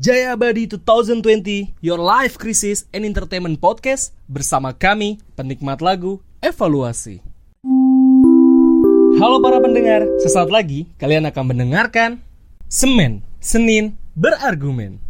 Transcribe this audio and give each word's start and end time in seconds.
Jaya 0.00 0.32
Abadi 0.32 0.64
2020, 0.64 1.76
Your 1.84 2.00
Life 2.00 2.40
Crisis 2.40 2.88
and 2.88 3.04
Entertainment 3.04 3.60
Podcast 3.60 4.16
bersama 4.32 4.72
kami, 4.72 5.20
penikmat 5.36 5.84
lagu 5.84 6.24
Evaluasi. 6.40 7.20
Halo 9.20 9.44
para 9.44 9.60
pendengar, 9.60 10.08
sesaat 10.24 10.48
lagi 10.48 10.88
kalian 10.96 11.28
akan 11.28 11.52
mendengarkan 11.52 12.16
Semen, 12.64 13.20
Senin, 13.44 14.00
Berargumen. 14.16 15.04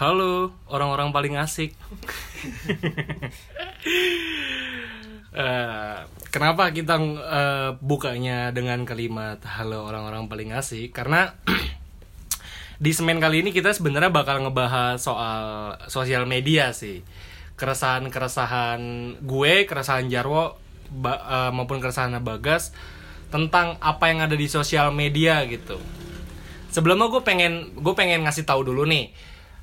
Halo, 0.00 0.56
orang-orang 0.64 1.12
paling 1.12 1.36
asik. 1.36 1.76
Eh, 5.30 5.98
kenapa 6.34 6.74
kita 6.74 6.98
eh, 6.98 7.70
bukanya 7.78 8.50
dengan 8.50 8.82
kalimat 8.82 9.38
halo 9.46 9.86
orang-orang 9.86 10.26
paling 10.26 10.50
asik? 10.50 10.90
Karena 10.90 11.38
di 12.80 12.96
semen 12.96 13.20
kali 13.20 13.44
ini 13.44 13.52
kita 13.52 13.76
sebenarnya 13.76 14.08
bakal 14.08 14.40
ngebahas 14.40 14.96
soal 14.96 15.76
sosial 15.86 16.24
media 16.24 16.72
sih. 16.72 17.04
Keresahan-keresahan 17.60 18.80
gue, 19.20 19.68
keresahan 19.68 20.08
Jarwo 20.08 20.56
ba- 20.88 21.20
eh, 21.20 21.50
maupun 21.52 21.78
keresahan 21.78 22.16
Bagas 22.24 22.72
tentang 23.28 23.76
apa 23.78 24.08
yang 24.08 24.24
ada 24.24 24.32
di 24.34 24.48
sosial 24.48 24.90
media 24.90 25.44
gitu. 25.44 25.76
Sebelumnya 26.72 27.12
gue 27.12 27.20
pengen 27.20 27.76
gue 27.76 27.94
pengen 27.94 28.24
ngasih 28.24 28.48
tahu 28.48 28.64
dulu 28.64 28.88
nih 28.88 29.12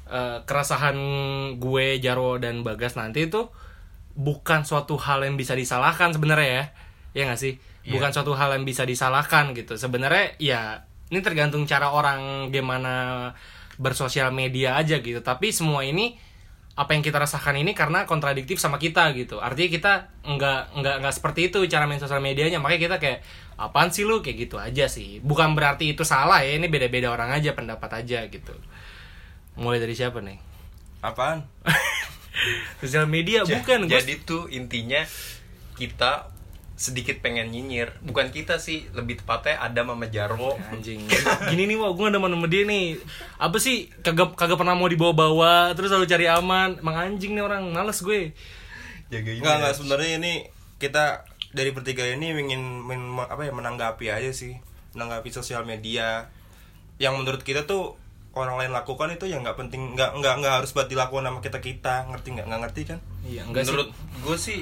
eh, 0.08 0.38
keresahan 0.46 0.96
gue 1.58 1.98
Jarwo 1.98 2.38
dan 2.38 2.62
Bagas 2.62 2.94
nanti 2.96 3.26
itu 3.28 3.50
bukan 4.14 4.66
suatu 4.66 4.98
hal 4.98 5.26
yang 5.26 5.38
bisa 5.38 5.54
disalahkan 5.54 6.10
sebenarnya 6.10 6.50
ya 6.50 6.66
ya 7.14 7.22
nggak 7.30 7.38
sih 7.38 7.54
bukan 7.98 8.10
suatu 8.10 8.34
hal 8.34 8.50
yang 8.58 8.66
bisa 8.66 8.82
disalahkan 8.82 9.54
gitu 9.54 9.78
sebenarnya 9.78 10.34
ya 10.42 10.87
ini 11.08 11.20
tergantung 11.22 11.64
cara 11.64 11.90
orang 11.90 12.50
gimana 12.50 13.32
bersosial 13.78 14.32
media 14.32 14.76
aja 14.76 15.00
gitu. 15.00 15.22
Tapi 15.22 15.54
semua 15.54 15.82
ini 15.82 16.18
apa 16.78 16.94
yang 16.94 17.02
kita 17.02 17.18
rasakan 17.18 17.58
ini 17.58 17.74
karena 17.74 18.06
kontradiktif 18.06 18.58
sama 18.58 18.78
kita 18.78 19.10
gitu. 19.18 19.42
Artinya 19.42 19.70
kita 19.72 19.92
nggak 20.24 20.62
nggak 20.78 20.96
nggak 21.02 21.14
seperti 21.14 21.50
itu 21.50 21.66
cara 21.66 21.90
main 21.90 21.98
sosial 21.98 22.22
medianya. 22.22 22.62
Makanya 22.62 22.82
kita 22.82 22.98
kayak 22.98 23.20
apaan 23.58 23.90
sih 23.90 24.06
lu? 24.06 24.22
Kayak 24.22 24.38
gitu 24.46 24.56
aja 24.62 24.86
sih. 24.86 25.18
Bukan 25.20 25.58
berarti 25.58 25.94
itu 25.94 26.06
salah 26.06 26.46
ya 26.46 26.54
ini 26.54 26.70
beda 26.70 26.86
beda 26.88 27.10
orang 27.10 27.34
aja 27.34 27.54
pendapat 27.54 28.06
aja 28.06 28.30
gitu. 28.30 28.54
Mulai 29.58 29.82
dari 29.82 29.98
siapa 29.98 30.22
nih? 30.22 30.38
Apaan? 31.02 31.46
sosial 32.82 33.10
media 33.10 33.42
Ja- 33.42 33.58
bukan 33.58 33.90
gua- 33.90 33.98
Jadi 33.98 34.22
tuh 34.22 34.46
intinya 34.50 35.02
kita 35.74 36.30
sedikit 36.78 37.20
pengen 37.20 37.50
nyinyir. 37.50 37.98
Bukan 38.00 38.30
kita 38.30 38.62
sih, 38.62 38.86
lebih 38.94 39.18
tepatnya 39.18 39.58
ada 39.58 39.82
Mama 39.82 40.06
Jarwo. 40.06 40.54
anjing 40.70 41.02
gini 41.52 41.66
nih 41.66 41.76
wah 41.76 41.90
gue 41.92 42.08
demen 42.08 42.30
sama 42.30 42.46
dia 42.46 42.64
nih 42.64 43.02
apa 43.36 43.58
sih 43.58 43.90
kagak 44.00 44.38
kagak 44.38 44.56
pernah 44.56 44.78
mau 44.78 44.86
dibawa-bawa 44.86 45.74
terus 45.74 45.90
selalu 45.90 46.06
cari 46.06 46.30
aman 46.30 46.78
emang 46.78 46.96
anjing 46.96 47.34
nih 47.34 47.42
orang 47.42 47.66
males 47.74 47.98
gue 48.00 48.32
Jagain 49.10 49.40
Enggak, 49.40 49.54
ya. 49.54 49.58
enggak 49.58 49.74
sebenarnya 49.74 50.10
ini 50.20 50.34
kita 50.78 51.26
dari 51.50 51.72
bertiga 51.72 52.04
ini 52.06 52.36
ingin 52.36 52.62
men- 52.84 53.18
apa 53.18 53.42
ya 53.42 53.56
menanggapi 53.56 54.12
aja 54.12 54.30
sih, 54.30 54.60
menanggapi 54.94 55.32
sosial 55.32 55.64
media 55.64 56.28
yang 57.00 57.18
menurut 57.18 57.42
kita 57.42 57.64
tuh 57.64 57.96
orang 58.36 58.60
lain 58.62 58.70
lakukan 58.70 59.10
itu 59.10 59.26
yang 59.26 59.42
nggak 59.42 59.58
penting, 59.58 59.96
nggak 59.98 60.14
nggak 60.22 60.34
nggak 60.44 60.54
harus 60.62 60.76
buat 60.76 60.86
dilakukan 60.86 61.26
sama 61.26 61.40
kita 61.42 61.58
kita, 61.58 62.06
ngerti 62.12 62.28
nggak? 62.38 62.46
Nggak 62.46 62.62
ngerti 62.68 62.82
kan? 62.86 63.00
iya 63.26 63.42
enggak 63.42 63.66
Menurut 63.66 63.90
sih 63.90 64.22
gue 64.22 64.38
sih 64.38 64.62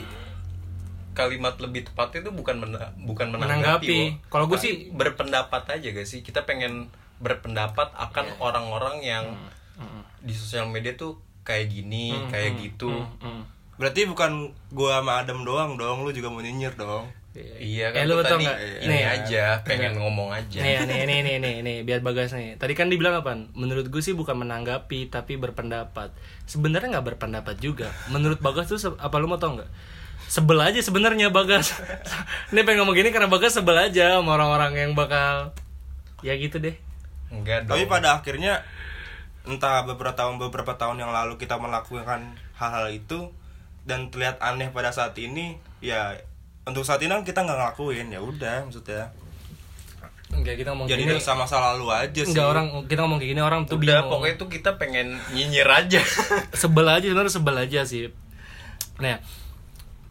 kalimat 1.15 1.55
lebih 1.57 1.81
tepatnya 1.83 2.19
itu 2.21 2.31
bukan 2.31 2.59
mena- 2.59 2.91
bukan 2.99 3.31
menanggapi. 3.31 3.87
Menanggapi. 3.87 3.97
Kalau 4.27 4.45
gua 4.45 4.59
Tapi 4.59 4.91
berpendapat 4.91 5.63
aja 5.71 5.87
gak 5.89 6.03
sih? 6.03 6.19
Kita 6.19 6.43
pengen 6.43 6.91
berpendapat 7.17 7.89
akan 7.91 8.25
Iya. 8.27 8.35
orang-orang 8.37 8.95
yang 9.01 9.25
Hmm, 9.73 10.03
di 10.19 10.31
sosial 10.31 10.63
media 10.65 10.93
tuh 10.93 11.15
kayak 11.41 11.67
gini, 11.69 12.15
kayak 12.27 12.55
gitu. 12.57 12.91
Hmm. 13.19 13.43
Berarti 13.75 14.03
bukan 14.03 14.31
gua 14.69 14.99
sama 14.99 15.19
Adam 15.19 15.41
doang 15.41 15.75
dong, 15.75 16.03
lu 16.03 16.11
juga 16.11 16.27
mau 16.27 16.39
nyinyir 16.39 16.75
dong. 16.75 17.07
Iya 17.35 17.91
Eh, 17.91 17.93
kan 17.93 18.07
lu 18.07 18.15
tuh 18.15 18.23
tau 18.23 18.31
tadi 18.33 18.47
nggak? 18.47 18.59
ini 18.81 18.95
Nih. 18.95 19.03
aja 19.05 19.43
pengen 19.61 19.99
ngomong 19.99 20.31
aja. 20.31 20.55
nih 20.57 20.79
nih 20.81 21.03
nih 21.03 21.19
nih 21.19 21.35
nih 21.35 21.55
nih 21.59 21.77
biar 21.83 21.99
bagas 21.99 22.31
nih 22.31 22.55
tadi 22.55 22.71
kan 22.71 22.87
dibilang 22.87 23.19
apa 23.19 23.35
menurut 23.51 23.83
gue 23.85 23.99
sih 23.99 24.15
bukan 24.15 24.39
menanggapi 24.39 25.11
tapi 25.11 25.35
berpendapat 25.35 26.15
sebenarnya 26.45 26.95
nggak 26.95 27.07
berpendapat 27.11 27.59
juga 27.59 27.91
menurut 28.07 28.39
bagas 28.39 28.71
tuh 28.71 28.79
apa 28.95 29.11
lu 29.19 29.27
mau 29.27 29.35
tau 29.35 29.51
nggak 29.51 29.67
sebel 30.25 30.57
aja 30.61 30.79
sebenarnya 30.81 31.29
bagas 31.29 31.75
ini 32.51 32.65
pengen 32.65 32.83
ngomong 32.83 32.97
gini 32.97 33.09
karena 33.13 33.29
bagas 33.29 33.55
sebel 33.55 33.77
aja 33.77 34.17
sama 34.19 34.35
orang-orang 34.35 34.73
yang 34.73 34.91
bakal 34.97 35.53
ya 36.25 36.33
gitu 36.35 36.57
deh 36.57 36.75
Enggak 37.33 37.65
dong. 37.65 37.75
Tapi 37.77 37.83
pada 37.89 38.21
akhirnya 38.21 38.61
entah 39.45 39.85
beberapa 39.85 40.13
tahun 40.17 40.41
beberapa 40.41 40.73
tahun 40.77 41.01
yang 41.01 41.11
lalu 41.13 41.37
kita 41.37 41.57
melakukan 41.61 42.33
hal-hal 42.57 42.87
itu 42.89 43.29
dan 43.85 44.09
terlihat 44.09 44.41
aneh 44.41 44.73
pada 44.73 44.89
saat 44.89 45.13
ini, 45.21 45.61
ya 45.77 46.17
untuk 46.65 46.81
saat 46.81 46.97
ini 47.05 47.13
kan 47.13 47.21
kita 47.21 47.45
nggak 47.45 47.57
ngelakuin 47.57 48.07
ya 48.09 48.19
udah 48.21 48.65
maksudnya. 48.65 49.13
Enggak 50.33 50.57
kita 50.57 50.73
ngomong 50.73 50.89
Jadi 50.89 51.05
gini 51.05 51.21
sama 51.21 51.45
masa 51.45 51.61
lalu 51.61 51.93
aja 51.93 52.21
sih. 52.25 52.33
Enggak 52.33 52.47
orang 52.49 52.67
kita 52.89 52.99
ngomong 53.05 53.19
kayak 53.21 53.31
gini 53.37 53.41
orang 53.45 53.61
tuh 53.69 53.77
Udah 53.77 54.01
bingung. 54.01 54.11
pokoknya 54.11 54.35
tuh 54.41 54.49
kita 54.49 54.69
pengen 54.81 55.07
nyinyir 55.31 55.69
aja. 55.69 56.01
sebel 56.61 56.85
aja 56.89 57.05
sebenarnya 57.05 57.33
sebel 57.33 57.55
aja 57.61 57.79
sih. 57.85 58.09
Nah, 58.97 59.21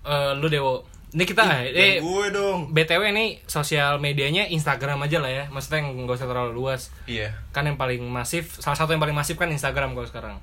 eh, 0.04 0.32
lu 0.36 0.46
Dewo. 0.52 0.84
Ini 1.14 1.24
kita 1.30 1.46
eh 1.46 2.02
Dan 2.02 2.02
gue 2.02 2.26
dong. 2.34 2.58
BTW 2.74 3.14
ini 3.14 3.38
sosial 3.46 4.02
medianya 4.02 4.50
Instagram 4.50 4.98
aja 5.06 5.22
lah 5.22 5.30
ya. 5.30 5.44
Maksudnya 5.46 5.86
nggak 5.86 6.18
usah 6.18 6.26
terlalu 6.26 6.52
luas. 6.58 6.90
iya. 7.06 7.38
Kan 7.54 7.70
yang 7.70 7.78
paling 7.78 8.02
masif, 8.02 8.58
salah 8.58 8.74
satu 8.74 8.90
yang 8.92 9.02
paling 9.02 9.14
masif 9.14 9.38
kan 9.38 9.46
Instagram 9.46 9.94
kalau 9.94 10.08
sekarang. 10.10 10.36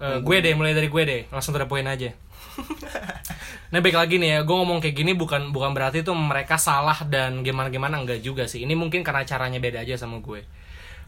Eh, 0.00 0.20
gue 0.20 0.36
deh, 0.40 0.52
mulai 0.56 0.72
dari 0.72 0.88
gue 0.88 1.02
deh, 1.04 1.22
langsung 1.28 1.56
point 1.68 1.84
aja. 1.84 2.12
nah 3.72 3.78
baik 3.78 3.96
lagi 3.96 4.16
nih 4.20 4.36
ya, 4.36 4.38
gue 4.44 4.56
ngomong 4.56 4.84
kayak 4.84 4.96
gini 4.96 5.12
bukan 5.16 5.52
bukan 5.54 5.72
berarti 5.72 6.02
tuh 6.02 6.16
mereka 6.16 6.56
salah 6.60 6.96
dan 7.08 7.40
gimana 7.40 7.72
gimana 7.72 8.00
enggak 8.00 8.20
juga 8.20 8.44
sih. 8.48 8.64
Ini 8.64 8.76
mungkin 8.76 9.00
karena 9.00 9.24
caranya 9.24 9.60
beda 9.60 9.84
aja 9.84 9.96
sama 9.96 10.20
gue. 10.20 10.44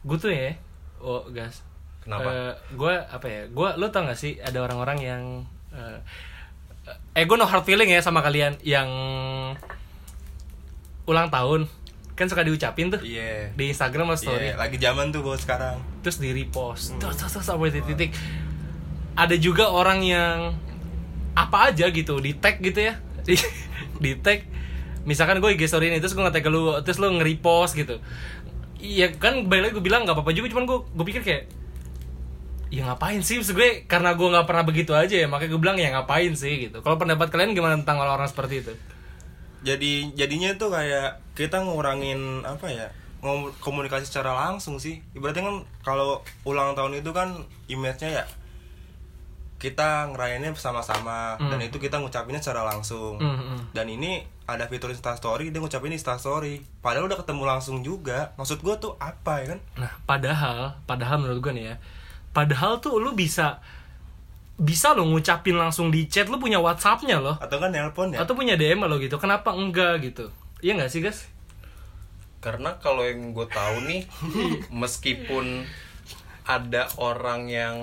Gue 0.05 0.17
tuh 0.17 0.33
ya, 0.33 0.57
oh 1.01 1.29
gas. 1.29 1.61
Kenapa? 2.05 2.29
Eh, 2.29 2.55
gue 2.77 2.95
apa 3.01 3.27
ya? 3.29 3.43
Gue 3.49 3.69
lo 3.79 3.89
tau 3.89 4.05
gak 4.05 4.19
sih 4.19 4.37
ada 4.41 4.59
orang-orang 4.61 4.99
yang 5.01 5.23
eh, 5.73 5.99
eh 7.13 7.23
gue 7.23 7.37
no 7.37 7.45
hard 7.45 7.63
feeling 7.63 7.87
ya 7.87 8.01
sama 8.01 8.21
kalian 8.21 8.59
yang 8.63 8.89
ulang 11.05 11.29
tahun. 11.29 11.67
Kan 12.13 12.29
suka 12.29 12.45
diucapin 12.45 12.93
tuh 12.93 13.01
Iya. 13.01 13.51
di 13.53 13.73
Instagram 13.73 14.13
atau 14.13 14.29
story. 14.29 14.53
Iya, 14.53 14.55
lagi 14.57 14.77
zaman 14.77 15.11
tuh 15.11 15.25
gue 15.25 15.37
sekarang. 15.37 15.81
terus 16.01 16.19
di 16.19 16.31
repost. 16.31 16.99
Terus 16.99 17.17
terus 17.17 17.33
terus 17.33 17.47
sampai 17.47 17.73
titik 17.73 18.13
ada 19.13 19.37
juga 19.37 19.69
orang 19.69 20.01
yang 20.01 20.57
apa 21.33 21.73
aja 21.73 21.89
gitu 21.89 22.19
di 22.19 22.35
tag 22.35 22.61
gitu 22.61 22.81
ya. 22.83 22.95
Di, 23.23 23.37
di 24.05 24.13
tag. 24.17 24.45
Misalkan 25.03 25.39
gue 25.39 25.51
IG 25.53 25.67
story 25.67 25.91
ini 25.91 25.99
terus 25.99 26.13
gue 26.13 26.23
nge-tag 26.23 26.45
ke 26.45 26.51
lu 26.51 26.79
terus 26.83 26.99
lu 26.99 27.11
nge-repost 27.11 27.75
gitu. 27.75 27.99
Iya 28.79 29.15
kan 29.15 29.47
balik 29.47 29.71
lagi 29.71 29.75
gue 29.75 29.85
bilang 29.85 30.03
nggak 30.03 30.15
apa-apa 30.15 30.31
juga 30.31 30.51
cuman 30.51 30.67
gue 30.67 30.79
gue 30.85 31.05
pikir 31.07 31.23
kayak 31.23 31.43
ya 32.73 32.89
ngapain 32.89 33.21
sih 33.21 33.37
maksud 33.37 33.53
gue 33.53 33.85
karena 33.85 34.17
gue 34.17 34.25
nggak 34.25 34.49
pernah 34.49 34.65
begitu 34.65 34.97
aja 34.97 35.13
ya 35.13 35.29
makanya 35.29 35.53
gue 35.53 35.61
bilang 35.61 35.77
ya 35.77 35.93
ngapain 35.93 36.33
sih 36.33 36.67
gitu 36.67 36.81
kalau 36.81 36.97
pendapat 36.97 37.29
kalian 37.29 37.53
gimana 37.53 37.77
tentang 37.77 38.01
orang-orang 38.01 38.27
seperti 38.27 38.65
itu 38.65 38.73
Jadi 39.63 40.11
jadinya 40.17 40.51
tuh 40.57 40.75
kayak 40.75 41.23
kita 41.39 41.63
ngurangin 41.63 42.43
apa 42.43 42.67
ya? 42.67 42.89
komunikasi 43.63 44.11
secara 44.11 44.35
langsung 44.35 44.83
sih. 44.83 44.99
Ibaratnya 45.15 45.47
kan 45.47 45.57
kalau 45.87 46.19
ulang 46.43 46.75
tahun 46.75 46.99
itu 46.99 47.15
kan 47.15 47.39
image-nya 47.71 48.11
ya 48.11 48.25
kita 49.63 50.11
ngerayainnya 50.11 50.51
bersama-sama 50.51 51.39
Hmm. 51.39 51.47
dan 51.47 51.63
itu 51.63 51.79
kita 51.79 52.03
ngucapinnya 52.03 52.43
secara 52.43 52.67
langsung. 52.67 53.23
Hmm, 53.23 53.39
hmm. 53.39 53.59
Dan 53.71 53.87
ini 53.87 54.27
ada 54.43 54.67
fitur 54.67 54.91
Insta 54.91 55.15
Story, 55.15 55.55
dia 55.55 55.63
ngucapin 55.63 55.95
Insta 55.95 56.19
Story. 56.19 56.67
Padahal 56.83 57.07
udah 57.07 57.23
ketemu 57.23 57.47
langsung 57.47 57.79
juga. 57.87 58.35
Maksud 58.35 58.59
gua 58.59 58.75
tuh 58.83 58.99
apa 58.99 59.39
ya 59.39 59.55
kan? 59.55 59.61
Nah, 59.79 59.93
padahal, 60.03 60.83
padahal 60.83 61.23
menurut 61.23 61.39
gue 61.39 61.53
nih 61.55 61.65
ya, 61.71 61.77
padahal 62.33 62.81
tuh 62.81 62.97
lu 62.99 63.13
bisa 63.13 63.61
bisa 64.57 64.93
lo 64.93 65.09
ngucapin 65.09 65.57
langsung 65.57 65.89
di 65.89 66.07
chat, 66.07 66.29
lu 66.29 66.37
punya 66.39 66.61
WhatsAppnya 66.61 67.19
loh, 67.19 67.35
Atau 67.41 67.59
kan 67.59 67.73
nelpon 67.73 68.13
ya? 68.15 68.23
atau 68.23 68.37
punya 68.37 68.55
DM 68.55 68.85
lo 68.85 69.01
gitu. 69.01 69.17
Kenapa 69.17 69.51
enggak 69.57 70.05
gitu? 70.05 70.29
Iya 70.61 70.77
nggak 70.79 70.91
sih 70.93 71.01
guys? 71.03 71.27
Karena 72.43 72.77
kalau 72.79 73.03
yang 73.03 73.35
gue 73.35 73.47
tahu 73.49 73.87
nih, 73.87 74.03
meskipun 74.83 75.67
ada 76.47 76.91
orang 76.99 77.47
yang 77.51 77.77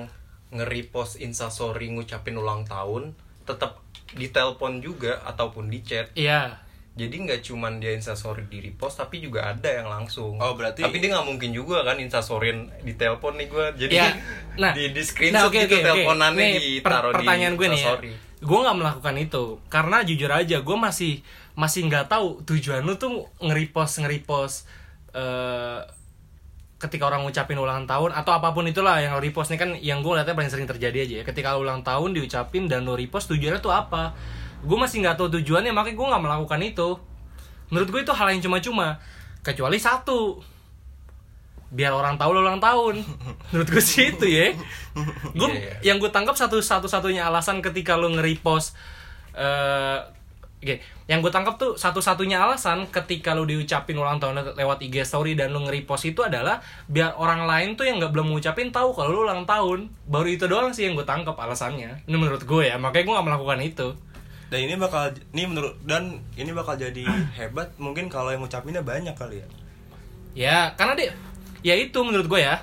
nge-repost 0.52 1.20
instastory 1.20 1.92
ngucapin 1.92 2.36
ulang 2.36 2.64
tahun, 2.68 3.16
tetap 3.44 3.80
ditelepon 4.16 4.80
juga 4.80 5.20
ataupun 5.26 5.68
di 5.68 5.80
chat. 5.84 6.12
Iya. 6.16 6.60
Jadi 7.00 7.16
nggak 7.22 7.40
cuman 7.42 7.80
dia 7.80 7.92
instastory 7.92 8.44
di 8.44 8.60
repost, 8.62 9.00
tapi 9.00 9.18
juga 9.18 9.48
ada 9.48 9.72
yang 9.72 9.88
langsung. 9.88 10.36
Oh, 10.36 10.52
berarti- 10.54 10.84
Tapi 10.84 11.00
dia 11.00 11.16
nggak 11.16 11.24
mungkin 11.26 11.50
juga 11.50 11.82
kan 11.82 11.96
instastoryin 11.96 12.68
di 12.82 12.94
telepon 12.94 13.34
nih 13.34 13.48
gue. 13.48 13.66
Jadi 13.80 13.94
Iya. 13.96 14.12
Nah, 14.60 14.76
di 14.76 14.92
di 14.92 15.00
screenshot 15.00 15.48
oke, 15.48 15.56
gitu 15.58 15.72
oke, 15.72 15.80
oke. 15.80 15.88
teleponannya 15.96 16.44
Nih, 16.44 16.54
per- 16.78 16.92
ditaruh 16.92 17.12
pertanyaan 17.16 17.54
di 17.54 17.58
gue 17.58 17.68
nih 17.70 17.82
ya. 17.82 17.94
Gue 18.40 18.60
nggak 18.60 18.78
melakukan 18.78 19.16
itu 19.18 19.44
karena 19.66 19.98
jujur 20.02 20.28
aja 20.30 20.58
gue 20.60 20.78
masih 20.78 21.24
masih 21.54 21.82
nggak 21.86 22.08
tahu 22.08 22.44
tujuan 22.44 22.80
lu 22.82 22.96
tuh 22.96 23.12
nge-repost 23.38 24.00
nge-repost 24.00 24.68
eh 25.12 25.80
ketika 26.80 27.04
orang 27.06 27.28
ngucapin 27.28 27.60
ulang 27.60 27.84
tahun 27.84 28.12
atau 28.14 28.32
apa 28.32 28.50
pun 28.50 28.64
itulah 28.64 28.96
yang 28.98 29.12
lo 29.12 29.20
repost 29.20 29.52
nih 29.52 29.60
kan 29.60 29.76
yang 29.78 30.00
gue 30.00 30.16
lihatnya 30.16 30.32
paling 30.32 30.48
sering 30.48 30.64
terjadi 30.64 30.98
aja 31.02 31.16
ya 31.20 31.24
ketika 31.26 31.52
lo 31.52 31.60
ulang 31.60 31.84
tahun 31.84 32.16
diucapin 32.16 32.72
dan 32.72 32.88
lo 32.88 32.96
repost 32.96 33.28
tujuannya 33.28 33.60
tuh 33.60 33.70
apa 33.70 34.16
gue 34.60 34.78
masih 34.78 35.04
nggak 35.04 35.16
tahu 35.16 35.28
tujuannya 35.40 35.72
makanya 35.72 35.96
gue 35.96 36.08
nggak 36.12 36.24
melakukan 36.24 36.62
itu. 36.64 36.90
Menurut 37.70 37.90
gue 37.94 38.02
itu 38.04 38.14
hal 38.14 38.28
yang 38.34 38.42
cuma-cuma. 38.44 38.98
Kecuali 39.46 39.80
satu. 39.80 40.42
Biar 41.70 41.94
orang 41.94 42.18
tahu 42.18 42.34
lo 42.34 42.42
ulang 42.42 42.60
tahun. 42.60 43.00
Menurut 43.54 43.70
gue 43.70 43.84
sih 43.84 44.12
itu 44.12 44.26
ya. 44.26 44.52
Gue 45.38 45.50
Iya, 45.54 45.80
iya. 45.80 45.94
yang 45.94 45.98
gue 46.02 46.10
tangkap 46.10 46.36
satu 46.36 46.60
satu 46.60 46.90
satunya 46.90 47.30
alasan 47.30 47.62
ketika 47.62 47.96
lo 47.96 48.10
nge-repost 48.12 48.76
eh 49.38 50.00
oke, 50.60 50.76
yang 51.08 51.24
gue 51.24 51.32
tangkap 51.32 51.56
tuh 51.56 51.80
satu-satunya 51.80 52.42
alasan 52.44 52.84
ketika 52.92 53.32
lo 53.32 53.48
diucapin 53.48 53.96
ulang 53.96 54.20
tahun 54.20 54.58
lewat 54.60 54.84
IG 54.84 55.08
story 55.08 55.40
dan 55.40 55.56
lo 55.56 55.64
nge-repost 55.64 56.12
itu 56.12 56.20
adalah 56.26 56.60
biar 56.92 57.16
orang 57.16 57.48
lain 57.48 57.80
tuh 57.80 57.88
yang 57.88 58.04
nggak 58.04 58.12
belum 58.12 58.34
mengucapin 58.34 58.74
tahu 58.74 58.92
kalau 58.92 59.16
lo 59.16 59.20
ulang 59.30 59.48
tahun. 59.48 59.88
Baru 60.10 60.28
itu 60.28 60.50
doang 60.50 60.76
sih 60.76 60.90
yang 60.90 61.00
gue 61.00 61.08
tangkap 61.08 61.38
alasannya. 61.40 62.04
Ini 62.04 62.18
menurut 62.18 62.44
gue 62.44 62.64
ya 62.68 62.76
makanya 62.76 63.06
gue 63.08 63.14
nggak 63.16 63.28
melakukan 63.30 63.60
itu 63.64 63.88
dan 64.50 64.60
ini 64.66 64.76
bakal 64.76 65.14
ini 65.34 65.46
menurut 65.46 65.78
dan 65.86 66.20
ini 66.34 66.50
bakal 66.52 66.74
jadi 66.74 67.06
hebat 67.38 67.74
mungkin 67.78 68.10
kalau 68.10 68.34
yang 68.34 68.42
ngucapinnya 68.42 68.82
banyak 68.82 69.14
kali 69.14 69.42
ya 69.46 69.48
Ya, 70.38 70.78
karena 70.78 70.94
dia 70.94 71.10
ya 71.66 71.74
itu 71.74 71.98
menurut 72.06 72.30
gue 72.30 72.42
ya. 72.46 72.62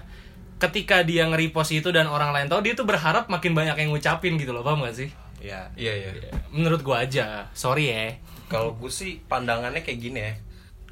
Ketika 0.56 1.04
dia 1.04 1.28
nge-repost 1.28 1.74
itu 1.74 1.92
dan 1.92 2.08
orang 2.08 2.32
lain 2.32 2.48
tahu, 2.48 2.64
dia 2.64 2.72
tuh 2.72 2.88
berharap 2.88 3.28
makin 3.28 3.52
banyak 3.52 3.76
yang 3.76 3.90
ngucapin 3.92 4.38
gitu 4.40 4.56
loh, 4.56 4.64
paham 4.64 4.86
gak 4.86 4.96
sih? 4.96 5.10
ya 5.36 5.68
Iya 5.76 5.92
iya. 5.92 6.10
Ya, 6.16 6.32
menurut 6.48 6.80
gue 6.80 6.96
aja. 6.96 7.50
Sorry 7.52 7.92
ya. 7.92 8.16
Kalau 8.48 8.72
gue 8.78 8.88
sih 8.88 9.20
pandangannya 9.28 9.84
kayak 9.84 9.98
gini 10.00 10.20
ya. 10.22 10.32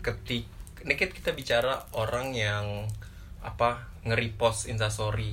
Ketik 0.04 0.44
ini 0.84 0.94
kita 0.98 1.32
bicara 1.32 1.80
orang 1.96 2.36
yang 2.36 2.84
apa 3.40 3.88
nge-repost 4.04 4.68
instastory 4.68 5.32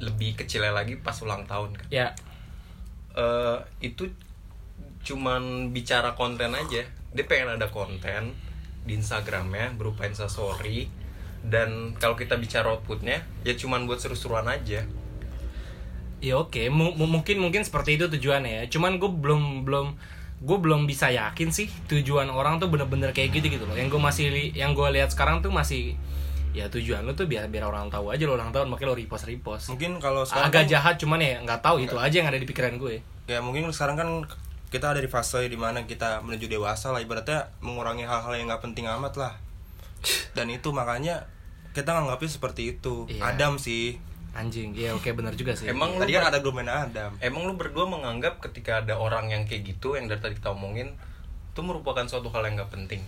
lebih 0.00 0.38
kecilnya 0.38 0.72
lagi 0.72 0.96
pas 0.96 1.18
ulang 1.20 1.44
tahun 1.44 1.76
kan. 1.76 1.86
Ya, 1.92 2.16
Eh, 3.18 3.58
itu 3.82 4.06
cuman 5.08 5.72
bicara 5.72 6.12
konten 6.12 6.52
aja. 6.52 6.84
Dia 7.08 7.24
pengen 7.24 7.56
ada 7.56 7.72
konten 7.72 8.36
di 8.84 8.92
Instagramnya 8.92 9.72
berupa 9.74 10.04
instastory 10.04 10.88
dan 11.40 11.96
kalau 11.96 12.12
kita 12.12 12.36
bicara 12.36 12.68
outputnya 12.68 13.24
ya 13.40 13.54
cuman 13.54 13.88
buat 13.88 13.96
seru-seruan 13.96 14.44
aja. 14.44 14.84
ya 16.18 16.34
oke. 16.34 16.66
Mu- 16.68 16.98
mungkin 16.98 17.38
mungkin 17.38 17.62
seperti 17.62 17.96
itu 17.96 18.10
tujuannya 18.10 18.52
ya. 18.52 18.64
Cuman 18.68 18.98
gue 18.98 19.08
belum 19.08 19.62
belum 19.64 19.86
gue 20.38 20.58
belum 20.58 20.86
bisa 20.86 21.10
yakin 21.10 21.50
sih 21.50 21.66
tujuan 21.86 22.30
orang 22.30 22.58
tuh 22.58 22.70
bener-bener 22.70 23.10
kayak 23.10 23.38
gitu 23.38 23.54
gitu 23.54 23.64
loh. 23.64 23.74
Yang 23.78 23.96
gue 23.96 24.00
masih 24.02 24.26
yang 24.52 24.74
gue 24.74 24.88
lihat 24.92 25.14
sekarang 25.14 25.40
tuh 25.40 25.50
masih 25.50 25.94
ya 26.56 26.66
tujuan 26.66 27.04
lu 27.06 27.12
tuh 27.12 27.28
biar 27.28 27.46
biar 27.52 27.68
orang 27.68 27.86
tahu 27.86 28.08
aja 28.10 28.24
lo 28.24 28.34
ulang 28.34 28.50
tahun 28.50 28.72
makanya 28.72 28.90
lo 28.90 28.96
repost 28.96 29.28
repost 29.28 29.68
mungkin 29.68 30.00
kalau 30.00 30.24
sekarang 30.24 30.48
agak 30.48 30.64
kan- 30.64 30.70
jahat 30.72 30.94
cuman 30.96 31.20
ya 31.20 31.38
nggak 31.44 31.60
tahu 31.60 31.76
itu 31.84 31.94
aja 31.94 32.16
yang 32.24 32.28
ada 32.32 32.40
di 32.40 32.48
pikiran 32.48 32.80
gue 32.80 33.04
ya 33.28 33.38
mungkin 33.44 33.68
sekarang 33.68 34.00
kan 34.00 34.08
kita 34.68 34.92
ada 34.92 35.00
di 35.00 35.08
fase 35.08 35.48
di 35.48 35.56
mana 35.56 35.84
kita 35.84 36.20
menuju 36.20 36.46
dewasa 36.46 36.92
lah 36.92 37.00
ibaratnya 37.00 37.48
mengurangi 37.64 38.04
hal-hal 38.04 38.36
yang 38.36 38.52
nggak 38.52 38.60
penting 38.64 38.84
amat 38.84 39.16
lah 39.16 39.32
dan 40.36 40.52
itu 40.52 40.68
makanya 40.70 41.24
kita 41.72 41.94
nganggapnya 41.94 42.30
seperti 42.30 42.76
itu 42.76 43.06
Iya. 43.08 43.32
Adam 43.34 43.56
sih 43.56 43.96
Anjing, 44.28 44.76
iya 44.76 44.94
oke 44.94 45.08
bener 45.18 45.34
juga 45.34 45.56
sih. 45.56 45.66
Emang 45.66 45.98
tadi 45.98 46.14
kan 46.14 46.30
ada 46.30 46.38
grup 46.38 46.54
main 46.54 46.68
Adam 46.68 47.10
Emang 47.18 47.48
lu 47.48 47.58
berdua 47.58 47.88
menganggap 47.88 48.38
ketika 48.38 48.84
ada 48.84 48.94
orang 48.94 49.32
yang 49.32 49.42
kayak 49.48 49.66
gitu 49.66 49.98
yang 49.98 50.06
dari 50.06 50.20
tadi 50.20 50.38
kita 50.38 50.52
omongin 50.54 50.94
itu 51.50 51.60
merupakan 51.64 52.06
suatu 52.06 52.30
hal 52.30 52.46
yang 52.46 52.54
nggak 52.60 52.70
penting. 52.70 53.02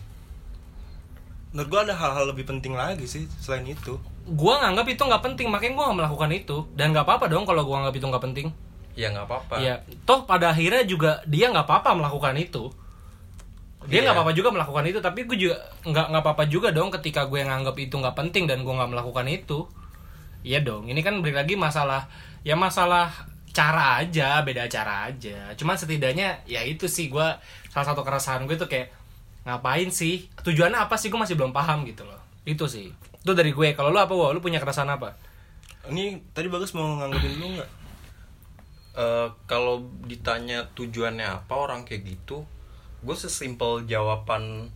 menurut 1.50 1.68
gua 1.70 1.80
ada 1.82 1.94
hal-hal 1.94 2.30
lebih 2.30 2.46
penting 2.46 2.74
lagi 2.74 3.06
sih 3.06 3.26
selain 3.38 3.62
itu 3.66 3.98
gua 4.26 4.62
nganggap 4.62 4.86
itu 4.86 5.02
nggak 5.02 5.22
penting, 5.22 5.46
makanya 5.50 5.74
gua 5.74 5.84
nggak 5.90 5.98
melakukan 6.02 6.30
itu 6.30 6.56
dan 6.74 6.90
nggak 6.90 7.02
apa-apa 7.06 7.26
dong 7.26 7.42
kalau 7.42 7.62
gua 7.62 7.82
nganggap 7.82 7.96
itu 7.98 8.06
nggak 8.06 8.24
penting. 8.26 8.46
Ya 8.98 9.08
nggak 9.14 9.26
apa-apa. 9.26 9.54
Iya, 9.62 9.74
toh 10.02 10.26
pada 10.26 10.50
akhirnya 10.50 10.82
juga 10.84 11.22
dia 11.24 11.48
nggak 11.48 11.64
apa-apa 11.64 11.94
melakukan 11.96 12.34
itu. 12.36 12.68
Dia 13.88 14.04
nggak 14.04 14.12
Iya. 14.12 14.18
apa-apa 14.20 14.32
juga 14.36 14.48
melakukan 14.52 14.84
itu, 14.86 14.98
tapi 15.00 15.24
gue 15.24 15.38
juga 15.48 15.56
nggak 15.88 16.06
nggak 16.12 16.22
apa-apa 16.22 16.44
juga 16.50 16.68
dong 16.68 16.92
ketika 16.92 17.24
gue 17.24 17.40
nganggap 17.40 17.76
itu 17.80 17.94
nggak 17.96 18.12
penting 18.12 18.44
dan 18.44 18.60
gue 18.60 18.74
nggak 18.74 18.90
melakukan 18.92 19.24
itu. 19.30 19.64
Iya 20.44 20.60
dong, 20.60 20.88
ini 20.88 21.00
kan 21.00 21.20
balik 21.20 21.36
lagi 21.36 21.54
masalah 21.56 22.08
ya 22.44 22.56
masalah 22.56 23.12
cara 23.50 24.00
aja, 24.04 24.40
beda 24.44 24.68
cara 24.68 25.08
aja. 25.08 25.52
Cuman 25.56 25.76
setidaknya 25.76 26.44
ya 26.44 26.60
itu 26.64 26.88
sih 26.88 27.08
gua 27.08 27.40
salah 27.72 27.92
satu 27.92 28.04
keresahan 28.04 28.44
gue 28.44 28.56
tuh 28.56 28.68
kayak 28.68 28.92
ngapain 29.48 29.88
sih? 29.88 30.28
Tujuannya 30.44 30.76
apa 30.76 31.00
sih? 31.00 31.08
Gue 31.08 31.20
masih 31.20 31.36
belum 31.36 31.50
paham 31.50 31.84
gitu 31.88 32.04
loh. 32.04 32.20
Itu 32.44 32.68
sih. 32.68 32.92
Itu 33.20 33.32
dari 33.32 33.52
gue. 33.52 33.72
Kalau 33.72 33.92
lu 33.92 34.00
apa, 34.00 34.12
Wo? 34.12 34.32
Lu 34.32 34.40
punya 34.40 34.60
keresahan 34.60 34.90
apa? 34.92 35.16
ini 35.88 36.20
tadi 36.36 36.52
bagus 36.52 36.76
mau 36.76 36.84
nganggapin 37.00 37.40
dulu 37.40 37.56
nggak 37.56 37.68
Eh, 38.90 39.28
kalau 39.46 39.86
ditanya 40.02 40.66
tujuannya 40.74 41.22
apa 41.22 41.54
orang 41.54 41.86
kayak 41.86 42.10
gitu, 42.10 42.42
gue 43.00 43.16
sesimpel 43.16 43.86
jawaban 43.86 44.74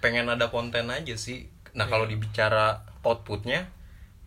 pengen 0.00 0.28
ada 0.28 0.52
konten 0.52 0.92
aja 0.92 1.16
sih. 1.16 1.48
Nah 1.72 1.88
kalau 1.88 2.04
dibicara 2.04 2.84
outputnya, 3.00 3.72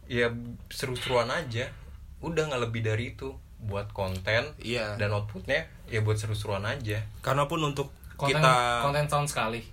ya 0.10 0.34
seru-seruan 0.70 1.30
aja. 1.30 1.70
Udah 2.26 2.50
nggak 2.50 2.64
lebih 2.70 2.82
dari 2.82 3.14
itu 3.14 3.38
buat 3.64 3.94
konten 3.96 4.44
Iya. 4.60 5.00
dan 5.00 5.16
outputnya 5.16 5.72
ya 5.88 6.04
buat 6.04 6.20
seru-seruan 6.20 6.68
aja. 6.68 7.00
karena 7.24 7.48
pun 7.48 7.64
untuk 7.64 7.96
Konten 8.20 8.38
kita 8.44 8.52
konten 8.84 9.06
tahun 9.08 9.26
sekali. 9.26 9.64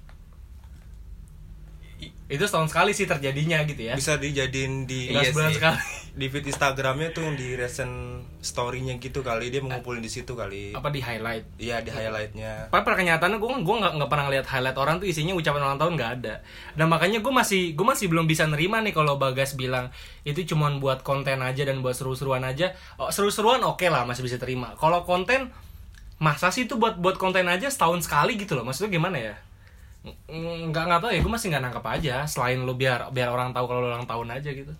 Itu 2.30 2.46
setahun 2.46 2.70
sekali 2.70 2.94
sih 2.94 3.04
terjadinya 3.04 3.58
gitu 3.62 3.82
ya. 3.82 3.98
bisa 3.98 4.14
dijadiin 4.14 4.86
di 4.86 5.10
Iya 5.10 5.28
sebulan 5.28 5.50
sih. 5.50 5.56
sekali. 5.58 5.80
di 6.10 6.26
feed 6.26 6.42
Instagramnya 6.44 7.10
tuh 7.10 7.22
yang 7.22 7.34
di 7.34 7.54
recent 7.54 7.94
story-nya 8.40 8.96
gitu 8.96 9.20
kali 9.20 9.46
dia 9.46 9.58
mengumpulin 9.58 9.98
di 9.98 10.06
situ 10.06 10.32
kali 10.32 10.70
Apa 10.72 10.88
di 10.88 10.98
highlight? 10.98 11.46
iya 11.56 11.78
di 11.78 11.86
highlightnya 11.88 12.66
Padahal 12.66 12.82
pada 12.84 12.96
kenyataannya 12.96 13.38
gue 13.38 13.50
gue 13.60 13.76
nggak 13.78 13.92
nggak 13.94 14.08
pernah 14.08 14.24
ngeliat 14.26 14.46
highlight 14.48 14.74
orang 14.76 14.96
tuh 14.96 15.06
isinya 15.06 15.32
ucapan 15.32 15.60
ulang 15.60 15.76
tahun 15.76 15.92
nggak 15.92 16.12
ada. 16.16 16.34
Dan 16.72 16.86
makanya 16.88 17.18
gue 17.18 17.30
masih 17.32 17.74
gue 17.74 17.82
masih 17.84 18.06
belum 18.06 18.26
bisa 18.26 18.42
nerima 18.44 18.78
nih 18.78 18.90
kalau 18.90 19.14
Bagas 19.16 19.54
bilang 19.54 19.94
itu 20.22 20.42
cuma 20.44 20.66
buat 20.76 21.02
konten 21.02 21.38
aja 21.40 21.62
dan 21.62 21.78
buat 21.78 21.94
seru-seruan 21.94 22.42
aja. 22.42 22.74
Oh, 22.96 23.08
seru-seruan 23.08 23.62
oke 23.62 23.86
lah 23.86 24.02
masih 24.02 24.22
bisa 24.22 24.34
terima. 24.34 24.74
Kalau 24.74 25.02
konten 25.02 25.50
masa 26.18 26.50
sih 26.50 26.66
itu 26.66 26.74
buat 26.74 26.94
buat 26.96 27.16
konten 27.16 27.46
aja 27.46 27.66
setahun 27.66 28.02
sekali 28.02 28.34
gitu 28.34 28.52
loh. 28.52 28.62
Maksudnya 28.62 28.90
gimana 28.90 29.16
ya? 29.16 29.34
Ng- 30.06 30.70
Nggak 30.70 30.84
nggak 30.88 31.00
tahu 31.00 31.10
ya 31.12 31.20
gue 31.20 31.32
masih 31.32 31.46
nggak 31.52 31.64
nangkep 31.68 31.86
aja. 31.86 32.16
Selain 32.24 32.58
lu 32.60 32.74
biar 32.74 33.10
biar 33.10 33.28
orang 33.28 33.52
tahu 33.52 33.64
kalau 33.66 33.84
lu 33.84 33.88
ulang 33.92 34.06
tahun 34.06 34.28
aja 34.32 34.50
gitu. 34.50 34.72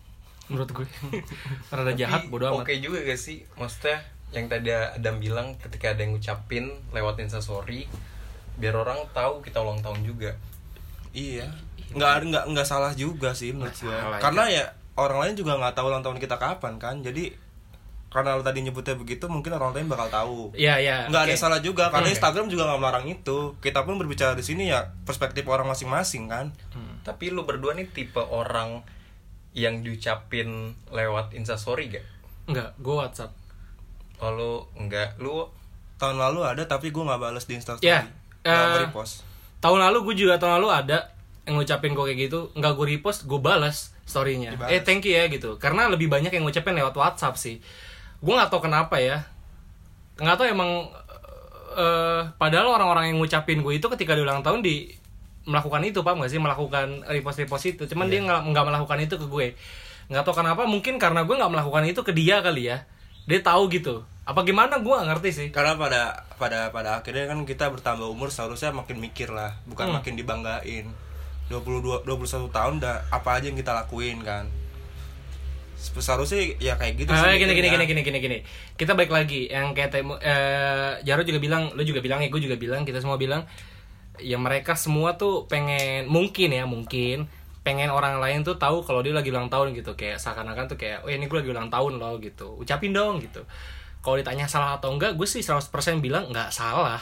Menurut 0.48 0.70
gue. 0.72 0.86
Rada 1.74 1.92
jahat 1.94 2.26
Tapi 2.26 2.32
bodo 2.32 2.44
amat. 2.50 2.64
Oke 2.64 2.80
juga 2.80 2.98
gak 3.04 3.20
sih? 3.20 3.44
Maksudnya 3.54 4.00
yang 4.30 4.46
tadi 4.46 4.70
Adam 4.70 5.18
bilang 5.18 5.58
ketika 5.58 5.90
ada 5.90 6.06
yang 6.06 6.14
ngucapin 6.14 6.70
lewat 6.94 7.18
instastory 7.18 7.90
biar 8.56 8.76
orang 8.76 9.02
tahu 9.10 9.42
kita 9.42 9.58
ulang 9.58 9.82
tahun 9.82 10.06
juga. 10.06 10.30
iya 11.10 11.50
nggak 11.90 12.30
nggak 12.30 12.44
nggak 12.54 12.66
salah 12.68 12.94
juga 12.94 13.34
sih 13.34 13.50
menurut 13.50 13.74
gua 13.82 13.90
salah, 13.98 14.20
karena 14.22 14.44
ya 14.46 14.64
orang 14.94 15.18
lain 15.26 15.34
juga 15.34 15.58
nggak 15.58 15.74
tahu 15.74 15.90
ulang 15.90 16.06
tahun 16.06 16.22
kita 16.22 16.38
kapan 16.38 16.78
kan 16.78 17.02
jadi 17.02 17.34
karena 18.10 18.34
lo 18.34 18.42
tadi 18.42 18.60
nyebutnya 18.60 18.98
begitu 18.98 19.30
mungkin 19.30 19.54
orang 19.54 19.70
lain 19.70 19.86
bakal 19.86 20.10
tahu 20.10 20.38
Iya 20.52 20.82
iya. 20.82 20.96
nggak 21.06 21.22
ada 21.22 21.26
oke. 21.26 21.34
yang 21.34 21.40
salah 21.40 21.60
juga 21.62 21.94
karena 21.94 22.10
Oke. 22.10 22.14
Instagram 22.18 22.46
juga 22.50 22.62
nggak 22.66 22.80
melarang 22.82 23.06
itu 23.06 23.38
kita 23.62 23.86
pun 23.86 23.94
berbicara 23.96 24.34
di 24.34 24.42
sini 24.42 24.66
ya 24.66 24.90
perspektif 25.02 25.46
orang 25.46 25.66
masing-masing 25.66 26.26
kan 26.26 26.50
Tapi 27.00 27.30
lu 27.30 27.46
berdua 27.46 27.72
nih 27.72 27.86
tipe 27.88 28.18
orang 28.18 28.82
yang 29.50 29.80
diucapin 29.80 30.76
lewat 30.90 31.32
instastory 31.32 31.88
gak? 31.88 32.04
Enggak, 32.44 32.70
gue 32.76 32.92
WhatsApp. 32.92 33.32
Oh 34.20 34.30
lu 34.30 34.52
enggak, 34.76 35.16
lu 35.16 35.48
tahun 35.96 36.18
lalu 36.18 36.44
ada 36.44 36.62
tapi 36.66 36.90
gue 36.90 37.00
nggak 37.00 37.18
balas 37.18 37.44
di 37.44 37.56
Instastory 37.56 37.86
Ya, 37.86 38.04
nggak 38.42 38.68
eh, 38.74 38.80
repost 38.88 39.22
tahun 39.60 39.80
lalu 39.80 40.08
gue 40.08 40.24
juga 40.24 40.40
tahun 40.40 40.58
lalu 40.58 40.68
ada 40.72 40.98
yang 41.44 41.56
ngucapin 41.56 41.92
gue 41.92 42.04
kayak 42.06 42.20
gitu 42.26 42.48
nggak 42.54 42.72
gue 42.72 42.86
repost 42.88 43.28
gue 43.28 43.36
balas 43.36 43.92
storynya 44.04 44.56
eh 44.66 44.80
thank 44.80 45.04
you 45.04 45.12
ya 45.12 45.28
gitu 45.28 45.60
karena 45.60 45.86
lebih 45.86 46.08
banyak 46.08 46.32
yang 46.32 46.44
ngucapin 46.44 46.72
lewat 46.72 46.96
WhatsApp 46.96 47.36
sih 47.36 47.60
gue 48.20 48.34
nggak 48.36 48.50
tahu 48.52 48.68
kenapa 48.68 49.00
ya. 49.00 49.24
Nggak 50.20 50.36
tahu 50.36 50.46
emang 50.52 50.70
eh 51.70 52.22
padahal 52.36 52.66
orang-orang 52.76 53.14
yang 53.14 53.18
ngucapin 53.22 53.64
gue 53.64 53.78
itu 53.78 53.86
ketika 53.96 54.12
di 54.12 54.22
ulang 54.22 54.44
tahun 54.44 54.60
di 54.60 54.92
melakukan 55.48 55.80
itu 55.82 56.04
pak 56.04 56.14
nggak 56.20 56.30
sih? 56.30 56.40
Melakukan 56.40 57.08
repost 57.08 57.40
repost 57.40 57.64
itu. 57.66 57.82
Cuman 57.88 58.12
dia 58.12 58.20
nggak 58.20 58.64
melakukan 58.68 58.98
itu 59.00 59.16
ke 59.16 59.26
gue. 59.26 59.46
Nggak 60.12 60.22
tahu 60.26 60.44
kenapa 60.44 60.66
mungkin 60.68 61.00
karena 61.00 61.24
gue 61.24 61.36
nggak 61.36 61.52
melakukan 61.52 61.84
itu 61.88 62.00
ke 62.04 62.12
dia 62.12 62.44
kali 62.44 62.68
ya. 62.68 62.84
Dia 63.24 63.40
tahu 63.40 63.70
gitu. 63.72 64.04
Apa 64.28 64.44
gimana? 64.44 64.78
Gue 64.82 64.92
nggak 64.92 65.08
ngerti 65.16 65.30
sih. 65.32 65.48
Karena 65.54 65.78
pada 65.80 66.26
pada 66.36 66.68
pada 66.74 67.00
akhirnya 67.00 67.30
kan 67.30 67.42
kita 67.48 67.72
bertambah 67.72 68.06
umur 68.10 68.28
seharusnya 68.28 68.74
makin 68.74 69.00
mikir 69.00 69.32
lah. 69.32 69.56
Bukan 69.64 69.90
Hmm. 69.90 69.96
makin 70.02 70.14
dibanggain. 70.18 70.86
22 71.50 72.06
21 72.06 72.46
tahun 72.54 72.78
udah 72.78 73.10
apa 73.10 73.30
aja 73.34 73.50
yang 73.50 73.58
kita 73.58 73.74
lakuin 73.74 74.22
kan 74.22 74.46
seharusnya 75.80 76.54
ya 76.60 76.76
kayak 76.76 76.94
gitu 77.00 77.10
Ah, 77.10 77.32
sih 77.32 77.40
gini, 77.40 77.56
gini, 77.56 77.68
mikirnya. 77.72 77.86
gini, 77.88 78.02
gini, 78.02 78.02
gini, 78.04 78.18
gini. 78.20 78.38
Kita 78.76 78.92
balik 78.92 79.10
lagi 79.10 79.48
yang 79.48 79.72
kayak 79.72 79.90
temu, 79.90 80.14
eh, 80.20 81.00
Jaro 81.02 81.24
juga 81.24 81.40
bilang, 81.40 81.72
lu 81.72 81.82
juga 81.82 82.04
bilang, 82.04 82.20
ya 82.20 82.28
gue 82.28 82.40
juga 82.40 82.56
bilang, 82.60 82.84
kita 82.84 83.00
semua 83.00 83.16
bilang, 83.16 83.48
ya 84.20 84.36
mereka 84.36 84.76
semua 84.76 85.16
tuh 85.16 85.48
pengen 85.48 86.04
mungkin 86.06 86.52
ya 86.52 86.68
mungkin 86.68 87.24
pengen 87.64 87.88
orang 87.92 88.20
lain 88.20 88.44
tuh 88.44 88.56
tahu 88.56 88.84
kalau 88.84 89.00
dia 89.00 89.12
lagi 89.12 89.32
ulang 89.32 89.48
tahun 89.48 89.72
gitu 89.76 89.96
kayak 89.96 90.20
seakan-akan 90.20 90.68
tuh 90.68 90.76
kayak 90.80 91.04
oh 91.04 91.12
ini 91.12 91.24
gue 91.24 91.38
lagi 91.40 91.52
ulang 91.52 91.68
tahun 91.72 91.96
loh 92.00 92.16
gitu 92.20 92.56
ucapin 92.56 92.92
dong 92.92 93.20
gitu 93.20 93.44
kalau 94.00 94.16
ditanya 94.20 94.48
salah 94.48 94.76
atau 94.80 94.92
enggak 94.92 95.16
gue 95.16 95.28
sih 95.28 95.40
100% 95.44 95.72
bilang 96.04 96.28
nggak 96.32 96.52
salah 96.52 97.00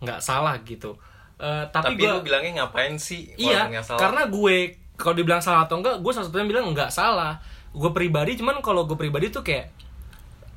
nggak 0.00 0.20
salah 0.20 0.56
gitu 0.64 0.96
Eh, 1.36 1.64
tapi, 1.68 1.92
Tapi, 1.92 2.00
gue 2.00 2.08
lu 2.08 2.24
bilangnya 2.24 2.64
ngapain 2.64 2.96
sih? 2.96 3.28
Iya, 3.36 3.68
orang 3.68 3.76
yang 3.76 3.84
salah? 3.84 4.00
karena 4.00 4.22
gue 4.32 4.56
kalau 4.96 5.14
dibilang 5.20 5.42
salah 5.44 5.68
atau 5.68 5.76
enggak, 5.84 6.00
gue 6.00 6.12
satu 6.16 6.32
bilang 6.48 6.72
enggak 6.72 6.88
salah. 6.88 7.36
Gue 7.76 7.90
pribadi, 7.92 8.40
cuman 8.40 8.64
kalau 8.64 8.88
gue 8.88 8.96
pribadi 8.96 9.28
tuh 9.28 9.44
kayak 9.44 9.68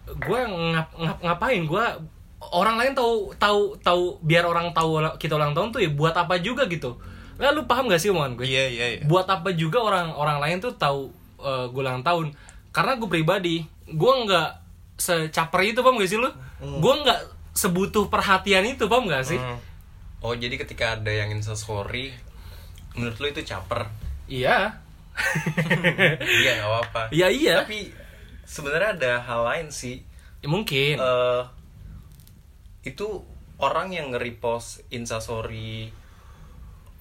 gue 0.09 0.39
ngap, 0.47 0.87
ngap- 0.95 1.21
ngapain? 1.21 1.61
Gue 1.67 1.83
orang 2.55 2.79
lain 2.79 2.95
tahu 2.95 3.35
tahu 3.35 3.75
tahu 3.83 4.03
biar 4.23 4.47
orang 4.47 4.71
tahu 4.71 4.97
kita 5.19 5.35
ulang 5.35 5.51
tahun 5.51 5.75
tuh 5.75 5.83
ya 5.83 5.91
buat 5.91 6.15
apa 6.15 6.39
juga 6.39 6.65
gitu. 6.65 6.95
Nah, 7.35 7.51
lu 7.51 7.67
paham 7.67 7.87
gak 7.87 7.99
sih 7.99 8.11
omongan 8.11 8.39
gue? 8.39 8.47
Iya 8.47 8.65
iya 8.67 8.85
iya. 8.95 9.01
Buat 9.03 9.27
apa 9.27 9.51
juga 9.51 9.79
orang 9.79 10.11
orang 10.11 10.39
lain 10.39 10.57
tuh 10.59 10.71
tahu 10.73 11.11
eh, 11.39 11.65
gue 11.67 11.81
ulang 11.83 12.01
tahun? 12.01 12.31
Karena 12.71 12.95
gue 12.95 13.09
pribadi, 13.09 13.55
gue 13.85 14.13
nggak 14.23 14.49
secaper 14.95 15.61
itu 15.65 15.79
paham 15.79 15.99
gak 15.99 16.09
sih 16.09 16.19
lu? 16.19 16.27
Gue 16.59 16.93
nggak 17.03 17.19
sebutuh 17.51 18.07
perhatian 18.07 18.63
itu 18.63 18.87
paham 18.87 19.07
gak 19.07 19.23
sih? 19.25 19.39
Hmm. 19.39 19.59
Oh, 20.19 20.35
jadi 20.35 20.55
ketika 20.55 20.99
ada 20.99 21.07
yang 21.07 21.31
insta 21.31 21.55
story, 21.55 22.11
menurut 22.91 23.15
lu 23.19 23.27
itu 23.31 23.43
caper? 23.43 23.87
Iya. 24.27 24.83
iya, 26.41 26.51
nggak 26.55 26.69
apa-apa. 26.69 27.01
Iya 27.09 27.27
iya. 27.29 27.55
Tapi 27.59 27.91
sebenarnya 28.43 28.89
ada 28.95 29.13
hal 29.21 29.41
lain 29.45 29.67
sih. 29.69 30.01
Ya, 30.39 30.47
mungkin. 30.47 30.95
eh 30.95 31.43
itu 32.81 33.07
orang 33.57 33.91
yang 33.91 34.09
nge-repost 34.09 34.87
instastory 34.89 35.91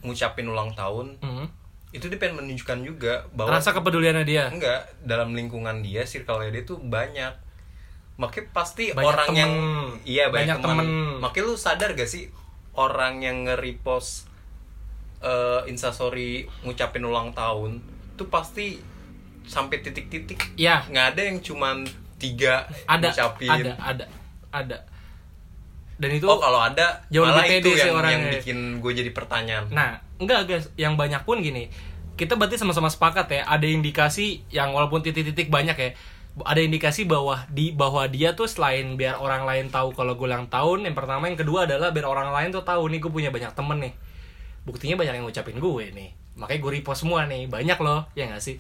ngucapin 0.00 0.44
ulang 0.44 0.74
tahun 0.74 1.18
Mhm. 1.18 1.46
itu 1.90 2.06
dia 2.06 2.18
pengen 2.18 2.36
menunjukkan 2.36 2.78
juga 2.82 3.14
bahwa 3.32 3.54
Rasa 3.54 3.70
kepeduliannya 3.72 4.22
dia. 4.22 4.44
enggak 4.48 4.90
dalam 5.00 5.32
lingkungan 5.32 5.80
dia 5.80 6.02
circle 6.02 6.44
dia 6.44 6.62
tuh 6.62 6.76
banyak 6.76 7.30
makanya 8.16 8.46
pasti 8.52 8.90
Banyak 8.90 9.06
orang 9.06 9.28
temen. 9.28 9.38
yang 9.38 9.52
iya 10.04 10.24
banyak, 10.26 10.50
Banyak 10.50 10.58
teman 10.60 10.76
temen. 10.80 10.88
makanya 11.20 11.44
lu 11.44 11.54
sadar 11.56 11.94
gak 11.94 12.06
sih 12.06 12.26
orang 12.74 13.22
yang 13.22 13.42
nge-repost 13.44 14.26
eh, 15.20 15.62
instastory 15.66 16.46
ngucapin 16.60 17.02
ulang 17.02 17.30
tahun 17.32 17.78
tuh 18.18 18.26
pasti 18.26 18.82
sampai 19.46 19.80
titik-titik. 19.80 20.58
Ya. 20.58 20.84
nggak 20.90 21.16
ada 21.16 21.22
yang 21.22 21.38
cuman 21.40 21.86
tiga 22.18 22.66
ada 22.84 23.08
ngucapin. 23.14 23.48
ada 23.48 23.72
ada 23.78 24.04
ada. 24.50 24.78
Dan 25.98 26.14
itu 26.14 26.26
oh 26.26 26.38
kalau 26.38 26.62
ada 26.62 27.02
jauh 27.10 27.26
malah 27.26 27.42
lebih 27.42 27.62
itu 27.62 27.70
pede 27.70 27.80
sih 27.80 27.88
yang, 27.90 27.98
orangnya. 27.98 28.14
yang 28.14 28.24
bikin 28.42 28.58
gue 28.82 28.92
jadi 28.92 29.10
pertanyaan. 29.14 29.64
Nah 29.70 30.02
enggak 30.18 30.40
guys. 30.50 30.66
Yang 30.74 30.94
banyak 30.98 31.22
pun 31.22 31.38
gini 31.40 31.70
kita 32.18 32.34
berarti 32.34 32.58
sama-sama 32.58 32.90
sepakat 32.90 33.30
ya 33.30 33.42
ada 33.46 33.62
indikasi 33.62 34.42
yang 34.50 34.74
walaupun 34.74 35.06
titik-titik 35.06 35.54
banyak 35.54 35.78
ya 35.78 35.90
ada 36.42 36.58
indikasi 36.58 37.06
bahwa 37.06 37.46
di 37.46 37.70
bahwa 37.70 38.10
dia 38.10 38.34
tuh 38.34 38.50
selain 38.50 38.98
biar 38.98 39.22
orang 39.22 39.46
lain 39.46 39.70
tahu 39.70 39.94
kalau 39.94 40.18
gue 40.18 40.26
ulang 40.26 40.50
tahun 40.50 40.90
yang 40.90 40.98
pertama 40.98 41.30
yang 41.30 41.38
kedua 41.38 41.70
adalah 41.70 41.94
biar 41.94 42.06
orang 42.10 42.34
lain 42.34 42.50
tuh 42.50 42.66
tahu 42.66 42.90
nih 42.90 42.98
gue 42.98 43.10
punya 43.10 43.30
banyak 43.30 43.54
temen 43.54 43.78
nih. 43.78 43.94
Buktinya 44.66 44.98
banyak 44.98 45.14
yang 45.14 45.24
ngucapin 45.30 45.62
gue 45.62 45.84
nih 45.94 46.10
makanya 46.38 46.60
gue 46.62 46.72
repost 46.78 47.02
semua 47.02 47.26
nih 47.26 47.50
banyak 47.50 47.78
loh 47.82 48.06
ya 48.14 48.30
nggak 48.30 48.40
sih 48.40 48.56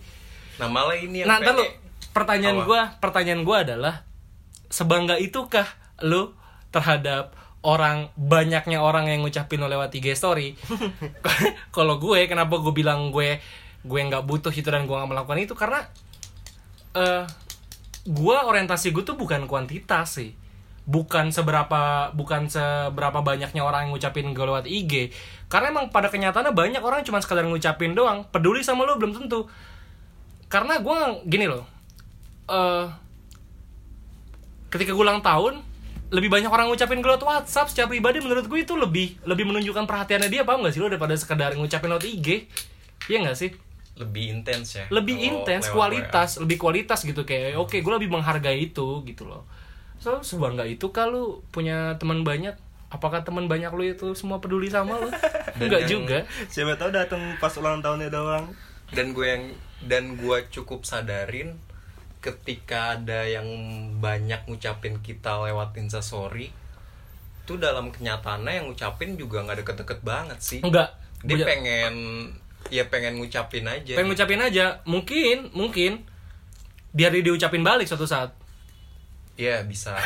nah 0.58 0.66
malah 0.66 0.98
ini 0.98 1.22
yang 1.22 1.30
Nah, 1.30 1.38
ntar 1.38 1.54
pede. 1.54 1.66
pertanyaan 2.10 2.58
gua, 2.66 2.80
pertanyaan 2.98 3.46
gua 3.46 3.62
adalah 3.62 3.94
sebangga 4.66 5.14
itukah 5.16 5.64
lu 6.02 6.34
terhadap 6.68 7.32
orang 7.62 8.10
banyaknya 8.18 8.82
orang 8.82 9.06
yang 9.06 9.22
ngucapin 9.22 9.62
lo 9.62 9.70
lewat 9.70 9.94
IG 9.94 10.14
story? 10.14 10.58
Kalau 11.76 11.98
gue, 11.98 12.26
kenapa 12.26 12.58
gue 12.58 12.74
bilang 12.74 13.14
gue 13.14 13.38
gue 13.78 14.00
nggak 14.02 14.26
butuh 14.26 14.50
itu 14.50 14.66
dan 14.66 14.84
gue 14.84 14.94
nggak 14.94 15.10
melakukan 15.10 15.38
itu 15.38 15.54
karena 15.54 15.86
eh 16.92 17.22
gua 18.04 18.50
orientasi 18.50 18.90
gue 18.90 19.06
tuh 19.06 19.14
bukan 19.14 19.46
kuantitas 19.46 20.18
sih 20.18 20.34
bukan 20.88 21.28
seberapa 21.28 22.16
bukan 22.16 22.48
seberapa 22.48 23.20
banyaknya 23.20 23.60
orang 23.60 23.86
yang 23.86 23.90
ngucapin 23.92 24.32
gue 24.32 24.40
lewat 24.40 24.64
IG 24.64 25.12
karena 25.52 25.68
emang 25.68 25.92
pada 25.92 26.08
kenyataannya 26.08 26.56
banyak 26.56 26.80
orang 26.80 27.04
cuma 27.04 27.20
sekadar 27.20 27.44
ngucapin 27.44 27.92
doang. 27.92 28.24
Peduli 28.32 28.64
sama 28.64 28.88
lo 28.88 28.96
belum 28.96 29.12
tentu. 29.12 29.44
Karena 30.48 30.80
gue 30.80 30.98
gini 31.28 31.44
loh 31.44 31.68
eh 32.48 32.88
ketika 34.72 34.96
gue 34.96 35.04
ulang 35.04 35.20
tahun 35.20 35.60
lebih 36.08 36.32
banyak 36.32 36.48
orang 36.48 36.72
ngucapin 36.72 37.04
gue 37.04 37.10
lewat 37.12 37.24
WhatsApp 37.24 37.68
secara 37.68 37.92
pribadi. 37.92 38.24
Menurut 38.24 38.48
gue 38.48 38.60
itu 38.64 38.72
lebih 38.72 39.20
lebih 39.28 39.44
menunjukkan 39.44 39.84
perhatiannya 39.84 40.32
dia 40.32 40.48
paham 40.48 40.64
gak 40.64 40.72
sih 40.72 40.80
lo 40.80 40.88
daripada 40.88 41.12
sekedar 41.20 41.52
ngucapin 41.52 41.92
lewat 41.92 42.08
IG 42.08 42.48
iya 43.12 43.28
gak 43.28 43.36
sih? 43.36 43.52
Lebih 44.00 44.24
intens 44.40 44.72
ya 44.72 44.84
lebih 44.88 45.20
intens 45.20 45.68
kualitas 45.68 46.40
lebih 46.40 46.56
kualitas 46.56 47.04
gitu 47.04 47.28
kayak 47.28 47.60
oke 47.60 47.76
gue 47.76 47.92
lebih 47.92 48.08
menghargai 48.08 48.72
itu 48.72 49.04
gitu 49.04 49.28
loh 49.28 49.44
so 49.98 50.22
sebangga 50.22 50.62
itu 50.64 50.90
kalau 50.94 51.42
punya 51.50 51.98
teman 51.98 52.22
banyak? 52.22 52.54
Apakah 52.88 53.20
teman 53.20 53.52
banyak 53.52 53.68
lu 53.76 53.84
itu 53.84 54.16
semua 54.16 54.40
peduli 54.40 54.72
sama 54.72 54.96
lo 54.96 55.12
enggak 55.60 55.84
juga. 55.84 56.24
Siapa 56.48 56.80
tahu 56.80 56.90
datang 56.94 57.36
pas 57.36 57.52
ulang 57.60 57.84
tahunnya 57.84 58.08
doang. 58.08 58.48
Dan 58.88 59.12
gue 59.12 59.26
yang 59.28 59.44
dan 59.84 60.16
gue 60.16 60.38
cukup 60.48 60.88
sadarin 60.88 61.60
ketika 62.24 62.98
ada 62.98 63.28
yang 63.28 63.46
banyak 64.00 64.42
ngucapin 64.48 64.98
kita 65.04 65.38
lewat 65.46 65.76
instastory 65.78 66.50
itu 67.46 67.54
dalam 67.56 67.88
kenyataannya 67.88 68.60
yang 68.60 68.66
ngucapin 68.68 69.16
juga 69.16 69.40
nggak 69.44 69.64
deket-deket 69.64 70.00
banget 70.04 70.38
sih. 70.40 70.60
Enggak. 70.64 70.96
Dia 71.24 71.44
pengen 71.44 71.94
ya 72.68 72.84
pengen 72.90 73.16
ngucapin 73.16 73.64
aja 73.64 73.96
pengen 73.96 74.08
ngucapin 74.12 74.40
aja. 74.40 74.80
Mungkin 74.88 75.52
mungkin 75.52 76.04
biar 76.92 77.12
dia 77.12 77.24
diucapin 77.24 77.60
balik 77.60 77.84
suatu 77.88 78.08
saat 78.08 78.32
Iya 79.38 79.62
bisa 79.62 79.94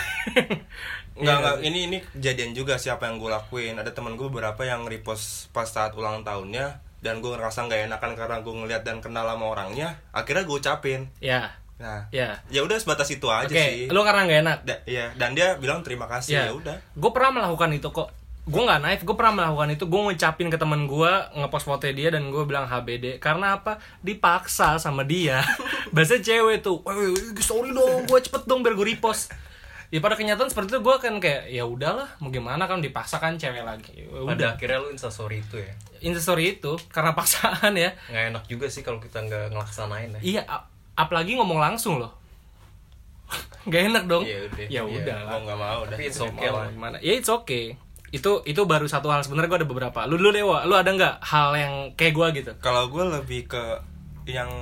Enggak, 1.12 1.19
Iya. 1.19 1.33
enggak, 1.35 1.57
ini 1.62 1.79
ini 1.87 1.99
kejadian 2.11 2.53
juga 2.53 2.75
siapa 2.77 3.05
yang 3.05 3.17
gue 3.17 3.29
lakuin. 3.29 3.75
Ada 3.75 3.91
temen 3.91 4.15
gue 4.15 4.27
beberapa 4.27 4.62
yang 4.62 4.85
repost 4.85 5.49
pas 5.51 5.65
saat 5.65 5.93
ulang 5.93 6.21
tahunnya 6.23 6.81
dan 7.01 7.19
gue 7.19 7.29
ngerasa 7.29 7.65
nggak 7.65 7.81
enakan 7.87 8.12
karena 8.15 8.37
gue 8.39 8.55
ngeliat 8.55 8.83
dan 8.83 8.99
kenal 8.99 9.25
sama 9.25 9.45
orangnya. 9.47 10.01
Akhirnya 10.11 10.43
gue 10.43 10.57
ucapin. 10.57 11.09
ya 11.19 11.53
Nah, 11.75 12.07
ya 12.11 12.39
ya 12.47 12.62
udah 12.62 12.79
sebatas 12.79 13.11
itu 13.11 13.27
aja 13.27 13.43
oke 13.45 13.59
sih. 13.59 13.91
lu 13.91 14.01
karena 14.01 14.23
nggak 14.23 14.41
enak 14.41 14.59
Da- 14.62 14.83
iya, 14.87 15.11
dan 15.12 15.35
dia 15.35 15.59
bilang 15.59 15.83
terima 15.83 16.07
kasih 16.07 16.39
ya 16.39 16.55
udah. 16.55 16.79
gue 16.79 17.11
pernah 17.11 17.35
melakukan 17.35 17.75
itu 17.75 17.91
kok 17.91 18.07
gue 18.43 18.59
nggak 18.59 18.81
naif 18.81 19.01
gue 19.03 19.15
pernah 19.15 19.35
melakukan 19.41 19.71
itu. 19.71 19.85
Gue 19.87 20.01
ngucapin 20.03 20.49
ke 20.49 20.57
temen 20.57 20.85
gue 20.85 21.13
ngepost 21.33 21.63
foto 21.63 21.87
dia 21.87 22.11
dan 22.11 22.27
gue 22.27 22.43
bilang 22.43 22.67
HBD 22.67 23.17
karena 23.17 23.55
apa? 23.55 23.79
Dipaksa 24.01 24.77
sama 24.77 25.03
dia. 25.03 25.39
Biasanya 25.95 26.23
cewek 26.23 26.59
tuh 26.61 26.83
"Woi, 26.83 27.15
sorry 27.39 27.71
dong 27.71 28.03
gue 28.05 28.19
cepet 28.19 28.43
dong 28.45 28.61
biar 28.61 28.75
gue 28.75 28.87
repost. 28.89 29.31
Ya 29.89 30.01
pada 30.01 30.17
kenyataan 30.17 30.49
seperti 30.49 30.73
itu 30.73 30.81
gue 30.81 30.97
kan 30.97 31.15
kayak 31.17 31.47
ya 31.49 31.63
udahlah 31.63 32.09
mau 32.19 32.29
gimana 32.29 32.65
kan 32.65 32.81
dipaksa 32.81 33.17
kan 33.17 33.37
cewek 33.37 33.63
lagi. 33.63 33.93
Ya 33.95 34.09
pada 34.11 34.35
udah. 34.35 34.49
akhirnya 34.57 34.79
lu 34.81 34.89
instastory 34.89 35.39
itu 35.39 35.61
ya? 35.61 35.73
Instastory 36.03 36.57
itu 36.57 36.75
karena 36.89 37.15
paksaan 37.19 37.73
ya. 37.73 37.95
Nggak 38.09 38.25
enak 38.33 38.45
juga 38.49 38.67
sih 38.67 38.81
kalau 38.81 38.99
kita 38.99 39.23
nggak 39.23 39.55
ngelaksanain 39.55 40.17
ya. 40.17 40.21
Iya 40.21 40.43
ap- 40.47 40.67
apalagi 40.99 41.39
ngomong 41.39 41.63
langsung 41.63 42.03
loh. 42.03 42.11
Gak 43.65 43.89
enak 43.89 44.05
dong. 44.05 44.27
Iya, 44.27 44.45
udah. 44.45 44.59
ya 44.67 44.69
Iya, 44.69 44.83
udah 44.83 45.17
Mau 45.25 45.41
nggak 45.41 45.57
mau 45.57 45.79
udah. 45.87 45.95
tapi 45.95 46.03
it's 46.05 46.19
okay 46.19 46.49
lah. 46.51 46.67
gimana. 46.69 46.97
Ya 46.99 47.13
it's 47.15 47.31
okay 47.31 47.79
itu 48.12 48.45
itu 48.45 48.61
baru 48.69 48.85
satu 48.85 49.09
hal 49.09 49.25
sebenarnya 49.25 49.49
gue 49.49 49.59
ada 49.64 49.69
beberapa 49.69 50.04
lu 50.04 50.21
dulu 50.21 50.37
dewa 50.37 50.69
lu 50.69 50.76
ada 50.76 50.92
nggak 50.92 51.25
hal 51.25 51.57
yang 51.57 51.73
kayak 51.97 52.12
gue 52.12 52.26
gitu 52.45 52.52
Kalau 52.61 52.92
gue 52.92 53.04
lebih 53.09 53.49
ke 53.49 53.81
yang 54.28 54.52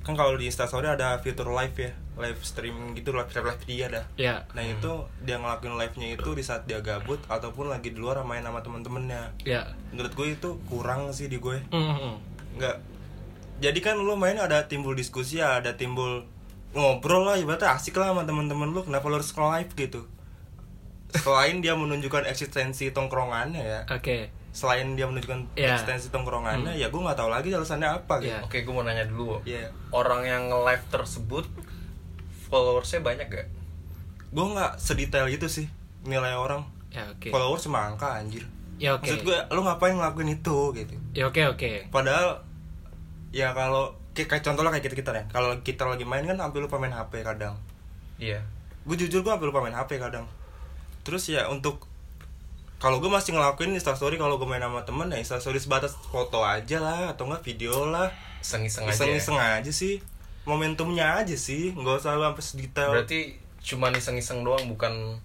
kan 0.00 0.16
kalau 0.16 0.36
di 0.36 0.48
Instastory 0.48 0.88
ada 0.88 1.20
fitur 1.20 1.52
live 1.52 1.76
ya, 1.76 1.92
live 2.16 2.40
streaming 2.40 2.96
gitu, 2.96 3.12
live 3.12 3.28
live 3.28 3.62
dia 3.68 3.86
dah. 3.92 4.04
ya 4.16 4.36
Nah 4.56 4.64
itu 4.64 4.92
dia 5.22 5.36
ngelakuin 5.36 5.76
live-nya 5.76 6.16
itu 6.16 6.30
di 6.32 6.40
saat 6.40 6.64
dia 6.64 6.80
gabut 6.80 7.20
ataupun 7.28 7.68
lagi 7.68 7.92
di 7.92 8.00
luar 8.00 8.24
main 8.24 8.40
sama 8.40 8.64
temen-temennya. 8.64 9.36
ya 9.44 9.68
Menurut 9.92 10.12
gue 10.16 10.26
itu 10.40 10.56
kurang 10.66 11.12
sih 11.12 11.28
di 11.28 11.36
gue. 11.36 11.60
Mm, 11.68 11.76
mm, 11.76 11.96
mm. 12.00 12.14
Nggak. 12.56 12.76
Jadi 13.60 13.78
kan 13.84 14.00
lu 14.00 14.16
main 14.16 14.40
ada 14.40 14.64
timbul 14.64 14.96
diskusi, 14.96 15.36
ada 15.36 15.76
timbul 15.76 16.24
ngobrol 16.72 17.28
lah, 17.28 17.36
ibaratnya 17.36 17.76
asik 17.76 18.00
lah 18.00 18.16
sama 18.16 18.24
temen-temen 18.24 18.72
lu. 18.72 18.80
Kenapa 18.80 19.04
lu 19.12 19.20
harus 19.20 19.36
live 19.36 19.72
gitu? 19.76 20.08
Selain 21.12 21.58
dia 21.58 21.74
menunjukkan 21.74 22.24
eksistensi 22.24 22.90
tongkrongannya 22.90 23.60
ya, 23.60 23.80
oke 23.86 24.30
selain 24.50 24.98
dia 24.98 25.06
menunjukkan 25.06 25.54
Ya. 25.54 25.70
eksistensi 25.72 26.10
tongkrongannya, 26.10 26.74
ya 26.74 26.86
gue 26.86 26.98
nggak 26.98 27.14
tahu 27.14 27.30
lagi 27.30 27.50
alasannya 27.50 27.86
apa 27.86 28.18
gitu. 28.18 28.34
Ya. 28.34 28.42
oke 28.42 28.58
gue 28.60 28.72
mau 28.72 28.82
nanya 28.82 29.06
dulu. 29.06 29.38
Iya. 29.42 29.70
orang 29.90 30.22
yang 30.22 30.42
nge-live 30.46 30.84
tersebut 30.88 31.46
followersnya 32.46 32.98
banyak 33.00 33.26
gak? 33.28 33.46
Gue 34.30 34.46
nggak 34.48 34.74
sedetail 34.76 35.26
itu 35.26 35.46
sih 35.46 35.66
nilai 36.02 36.34
orang. 36.34 36.66
ya 36.90 37.06
oke 37.06 37.30
Followers 37.30 37.62
cuma 37.62 37.86
angka 37.86 38.18
anjir. 38.18 38.42
ya 38.74 38.98
oke 38.98 39.06
Maksud 39.06 39.22
gue, 39.22 39.38
lu 39.50 39.60
ngapain 39.60 39.94
ngelakuin 39.94 40.30
itu 40.32 40.58
gitu? 40.74 40.94
ya 41.12 41.30
oke 41.30 41.38
oke 41.48 41.86
Padahal 41.88 42.42
ya 43.30 43.54
kalau 43.54 43.94
kayak, 44.10 44.26
kayak 44.28 44.42
contohnya 44.42 44.74
kayak 44.74 44.84
kita 44.90 44.96
kita 44.98 45.10
ya. 45.12 45.24
Kalau 45.28 45.54
kita 45.62 45.86
lagi 45.86 46.02
main 46.02 46.26
kan 46.26 46.34
hampir 46.36 46.58
lupa 46.58 46.74
main 46.76 46.90
HP 46.90 47.22
kadang. 47.22 47.54
iya 48.16 48.42
Gue 48.82 48.98
jujur 48.98 49.22
gue 49.22 49.30
hampir 49.30 49.46
lupa 49.46 49.62
main 49.62 49.76
HP 49.76 50.02
kadang. 50.02 50.26
Terus 51.10 51.26
ya 51.26 51.42
untuk 51.46 51.90
kalau 52.78 52.96
gue 52.96 53.10
masih 53.10 53.34
ngelakuin 53.34 53.74
instastory 53.74 54.14
kalau 54.14 54.38
gue 54.38 54.46
main 54.46 54.62
sama 54.62 54.80
temen 54.80 55.10
ya 55.10 55.18
instastory 55.18 55.58
sebatas 55.58 55.98
foto 56.06 56.40
aja 56.40 56.78
lah 56.78 57.10
atau 57.10 57.26
enggak 57.26 57.42
video 57.44 57.84
lah 57.84 58.08
Iseng-iseng 58.38 58.86
aja. 58.86 58.94
ya? 58.94 58.94
iseng-iseng 58.94 59.36
aja 59.36 59.68
sih 59.68 59.98
momentumnya 60.42 61.18
aja 61.18 61.34
sih 61.34 61.74
nggak 61.74 61.98
usah 61.98 62.14
sampai 62.14 62.40
sedetail 62.40 62.94
Berarti 62.94 63.20
cuma 63.60 63.90
iseng-iseng 63.90 64.40
doang 64.40 64.64
bukan 64.64 65.18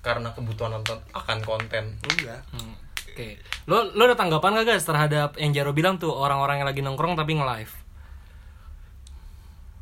karena 0.00 0.30
kebutuhan 0.30 0.70
nonton 0.70 1.00
akan 1.10 1.40
konten. 1.40 1.98
iya 2.16 2.38
Hmm, 2.52 2.76
Oke. 3.10 3.40
Lo 3.64 3.90
lo 3.90 4.02
ada 4.02 4.14
tanggapan 4.14 4.54
gak 4.54 4.70
guys 4.70 4.84
terhadap 4.84 5.34
yang 5.34 5.50
Jaro 5.50 5.72
bilang 5.72 5.96
tuh 5.96 6.08
orang-orang 6.08 6.60
yang 6.60 6.68
lagi 6.68 6.80
nongkrong 6.80 7.16
tapi 7.16 7.34
nge-live? 7.34 7.74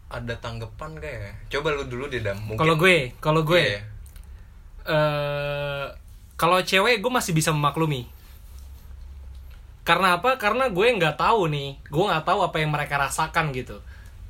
Ada 0.08 0.34
tanggapan 0.38 0.96
gak 0.96 1.12
ya? 1.12 1.30
Coba 1.52 1.76
lu 1.76 1.84
dulu 1.84 2.08
deh, 2.08 2.18
Dam. 2.18 2.40
Mungkin- 2.40 2.56
Kalau 2.56 2.74
gue, 2.74 3.12
kalau 3.20 3.44
gue 3.44 3.60
Iya. 3.60 3.80
Eh 4.88 5.86
kalau 6.38 6.62
cewek 6.62 7.02
gue 7.02 7.12
masih 7.12 7.34
bisa 7.34 7.50
memaklumi. 7.50 8.06
Karena 9.82 10.20
apa? 10.20 10.38
Karena 10.38 10.70
gue 10.70 10.86
nggak 10.86 11.18
tahu 11.18 11.50
nih, 11.50 11.82
gue 11.82 12.04
nggak 12.06 12.24
tahu 12.24 12.46
apa 12.46 12.56
yang 12.62 12.70
mereka 12.70 12.94
rasakan 12.94 13.50
gitu. 13.50 13.82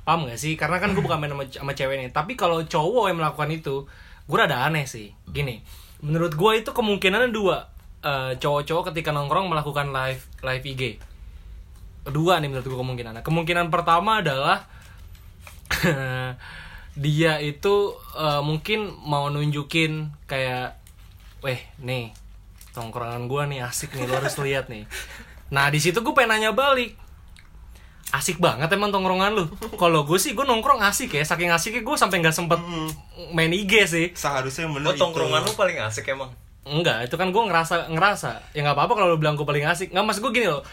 Paham 0.08 0.24
gak 0.24 0.40
sih? 0.40 0.56
Karena 0.56 0.80
kan 0.80 0.96
gue 0.96 1.04
bukan 1.04 1.20
main 1.20 1.28
sama, 1.28 1.44
sama 1.52 1.72
cewek 1.76 2.00
nih. 2.00 2.08
Tapi 2.08 2.32
kalau 2.32 2.64
cowok 2.64 3.12
yang 3.12 3.20
melakukan 3.20 3.52
itu, 3.52 3.84
gue 4.24 4.36
rada 4.40 4.64
aneh 4.64 4.88
sih. 4.88 5.12
Gini, 5.28 5.60
menurut 6.00 6.32
gue 6.32 6.64
itu 6.64 6.70
kemungkinan 6.72 7.28
dua. 7.28 7.68
Eh, 8.00 8.40
cowok-cowok 8.40 8.94
ketika 8.94 9.12
nongkrong 9.12 9.52
melakukan 9.52 9.92
live 9.92 10.22
live 10.40 10.64
IG. 10.64 10.82
Dua 12.08 12.40
nih 12.40 12.48
menurut 12.48 12.64
gue 12.64 12.78
kemungkinan. 12.78 13.20
Kemungkinan 13.20 13.68
pertama 13.68 14.24
adalah 14.24 14.64
dia 16.99 17.38
itu 17.38 17.95
eh, 18.19 18.43
mungkin 18.43 18.90
mau 19.07 19.31
nunjukin 19.31 20.11
kayak 20.26 20.75
weh 21.38 21.62
nih 21.78 22.11
tongkrongan 22.75 23.31
gua 23.31 23.47
nih 23.47 23.62
asik 23.62 23.95
nih 23.95 24.11
lo 24.11 24.19
harus 24.19 24.35
lihat 24.43 24.67
nih. 24.67 24.85
Nah 25.49 25.73
di 25.73 25.81
situ 25.81 26.05
gue 26.05 26.14
pengen 26.14 26.37
nanya 26.37 26.52
balik. 26.52 26.95
Asik 28.09 28.40
banget 28.40 28.73
emang 28.73 28.88
tongkrongan 28.88 29.37
lu. 29.37 29.45
Kalau 29.76 30.05
gue 30.05 30.17
sih 30.17 30.33
gue 30.33 30.45
nongkrong 30.45 30.81
asik 30.81 31.17
ya. 31.17 31.25
Saking 31.25 31.52
asiknya 31.52 31.85
gue 31.85 31.97
sampai 31.97 32.25
nggak 32.25 32.37
sempet 32.37 32.61
main 33.33 33.52
IG 33.52 33.73
sih. 33.88 34.07
Seharusnya 34.17 34.69
yang 34.69 34.73
Oh, 34.73 34.76
bener 34.81 34.97
tongkrongan 34.97 35.45
lu 35.45 35.52
paling 35.57 35.78
asik 35.85 36.09
emang. 36.09 36.33
Enggak, 36.69 37.09
itu 37.09 37.17
kan 37.17 37.33
gue 37.33 37.43
ngerasa 37.49 37.88
ngerasa. 37.93 38.52
Ya 38.52 38.61
nggak 38.64 38.76
apa-apa 38.76 38.93
kalau 38.97 39.09
lu 39.17 39.19
bilang 39.21 39.37
gue 39.37 39.45
paling 39.45 39.64
asik. 39.69 39.93
Nggak 39.93 40.05
maksud 40.05 40.21
gue 40.25 40.33
gini 40.37 40.49
loh. 40.49 40.64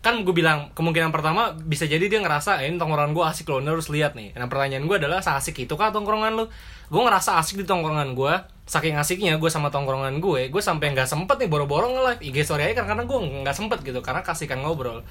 Kan 0.00 0.24
gue 0.24 0.32
bilang 0.32 0.72
kemungkinan 0.72 1.12
pertama 1.12 1.52
bisa 1.52 1.84
jadi 1.84 2.08
dia 2.08 2.24
ngerasa 2.24 2.64
eh, 2.64 2.72
ini 2.72 2.80
tongkrongan 2.80 3.12
gue 3.12 3.20
asik 3.20 3.52
loh, 3.52 3.60
harus 3.60 3.92
lihat 3.92 4.16
nih. 4.16 4.32
Nah 4.32 4.48
pertanyaan 4.48 4.88
gue 4.88 4.96
adalah 4.96 5.20
seasik 5.20 5.60
itu 5.60 5.76
kah 5.76 5.92
tongkrongan 5.92 6.40
lu? 6.40 6.48
Gue 6.88 7.02
ngerasa 7.04 7.36
asik 7.36 7.60
di 7.60 7.66
tongkrongan 7.68 8.16
gue, 8.16 8.32
saking 8.64 8.96
asiknya 8.96 9.36
gue 9.36 9.50
sama 9.52 9.68
tongkrongan 9.68 10.24
gue, 10.24 10.48
gue 10.48 10.62
sampai 10.64 10.96
nggak 10.96 11.04
sempet 11.04 11.36
nih 11.44 11.52
boro-boro 11.52 11.92
nge-live 11.92 12.20
IG 12.32 12.36
story 12.48 12.72
aja 12.72 12.88
karena 12.88 13.04
gue 13.04 13.18
nggak 13.44 13.52
sempet 13.52 13.84
gitu 13.84 14.00
karena 14.00 14.24
kasihkan 14.24 14.64
ngobrol. 14.64 15.04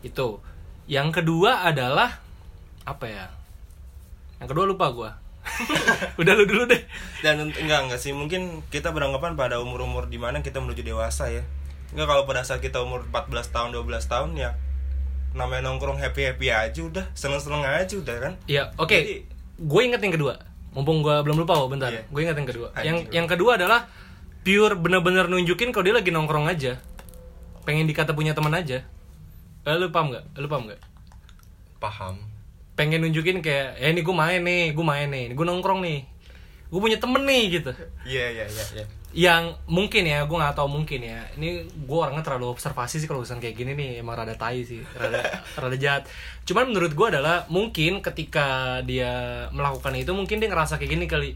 Itu. 0.00 0.40
Yang 0.88 1.20
kedua 1.20 1.68
adalah 1.68 2.24
apa 2.88 3.06
ya? 3.06 3.28
Yang 4.40 4.56
kedua 4.56 4.64
lupa 4.64 4.88
gue. 4.88 5.10
Udah 6.20 6.32
lu 6.32 6.48
dulu 6.48 6.64
deh. 6.64 6.80
dan 7.20 7.44
enggak 7.44 7.80
enggak 7.88 8.00
sih 8.00 8.16
mungkin 8.16 8.64
kita 8.72 8.88
beranggapan 8.92 9.36
pada 9.36 9.60
umur-umur 9.60 10.08
di 10.08 10.16
mana 10.16 10.40
kita 10.40 10.60
menuju 10.60 10.80
dewasa 10.80 11.28
ya 11.28 11.44
enggak 11.90 12.06
kalau 12.06 12.22
pada 12.24 12.42
saat 12.42 12.60
kita 12.60 12.78
umur 12.78 13.02
14 13.06 13.50
tahun 13.50 13.70
12 13.74 13.86
tahun 14.06 14.30
ya 14.34 14.50
namanya 15.30 15.70
nongkrong 15.70 15.94
happy 15.96 16.26
happy 16.26 16.50
aja 16.50 16.80
udah 16.80 17.06
seneng 17.14 17.38
seneng 17.38 17.62
aja 17.62 17.94
udah 17.94 18.16
kan 18.18 18.32
Iya, 18.46 18.74
oke. 18.76 18.90
Jadi- 18.90 19.22
Gue 19.60 19.84
inget 19.84 20.00
yang 20.00 20.16
kedua. 20.16 20.34
Mumpung 20.72 21.04
gue 21.04 21.12
belum 21.20 21.44
lupa, 21.44 21.52
oh, 21.54 21.68
bentar. 21.68 21.92
Iya. 21.92 22.02
Gue 22.08 22.24
inget 22.24 22.32
yang 22.32 22.48
kedua. 22.48 22.72
Anjir. 22.72 22.86
Yang 22.86 22.98
yang 23.12 23.26
kedua 23.28 23.60
adalah 23.60 23.86
pure 24.40 24.72
bener-bener 24.74 25.28
nunjukin 25.28 25.68
kalau 25.68 25.84
dia 25.84 25.94
lagi 25.94 26.08
nongkrong 26.08 26.48
aja. 26.48 26.80
Pengen 27.62 27.84
dikata 27.84 28.16
punya 28.16 28.32
teman 28.32 28.56
aja. 28.56 28.80
Eh, 29.62 29.76
lu 29.76 29.92
paham 29.92 30.10
nggak? 30.10 30.24
Lu 30.34 30.48
paham 30.48 30.64
nggak? 30.66 30.80
Paham. 31.76 32.16
Pengen 32.72 33.04
nunjukin 33.04 33.38
kayak, 33.38 33.76
eh 33.76 33.92
ini 33.92 34.00
gue 34.00 34.14
main 34.16 34.40
nih, 34.40 34.72
gue 34.72 34.80
main 34.82 35.06
nih, 35.06 35.36
gue 35.36 35.44
nongkrong 35.44 35.84
nih. 35.84 36.08
Gue 36.72 36.80
punya 36.80 36.96
temen 36.96 37.20
nih 37.22 37.60
gitu. 37.60 37.70
iya 38.08 38.26
iya 38.32 38.44
iya 38.46 38.64
iya 38.74 38.84
Yang 39.10 39.58
mungkin 39.66 40.04
ya, 40.04 40.22
gue 40.22 40.36
nggak 40.36 40.54
tahu 40.54 40.68
mungkin 40.68 41.00
ya. 41.00 41.26
Ini 41.34 41.48
gue 41.66 41.98
orangnya 41.98 42.22
terlalu 42.22 42.46
observasi 42.48 42.96
sih 42.96 43.06
kalau 43.06 43.20
urusan 43.20 43.38
kayak 43.38 43.54
gini 43.54 43.72
nih, 43.72 43.90
emang 43.98 44.14
rada 44.14 44.32
tai 44.32 44.62
sih, 44.62 44.78
rada 44.92 45.18
rada 45.60 45.74
jahat. 45.74 46.06
Cuman 46.44 46.70
menurut 46.70 46.92
gue 46.92 47.06
adalah 47.08 47.42
mungkin 47.46 47.98
ketika 48.00 48.78
dia 48.82 49.10
melakukan 49.50 49.94
itu, 49.94 50.10
mungkin 50.10 50.38
dia 50.38 50.46
ngerasa 50.46 50.76
kayak 50.76 50.90
gini 50.90 51.06
kali. 51.06 51.30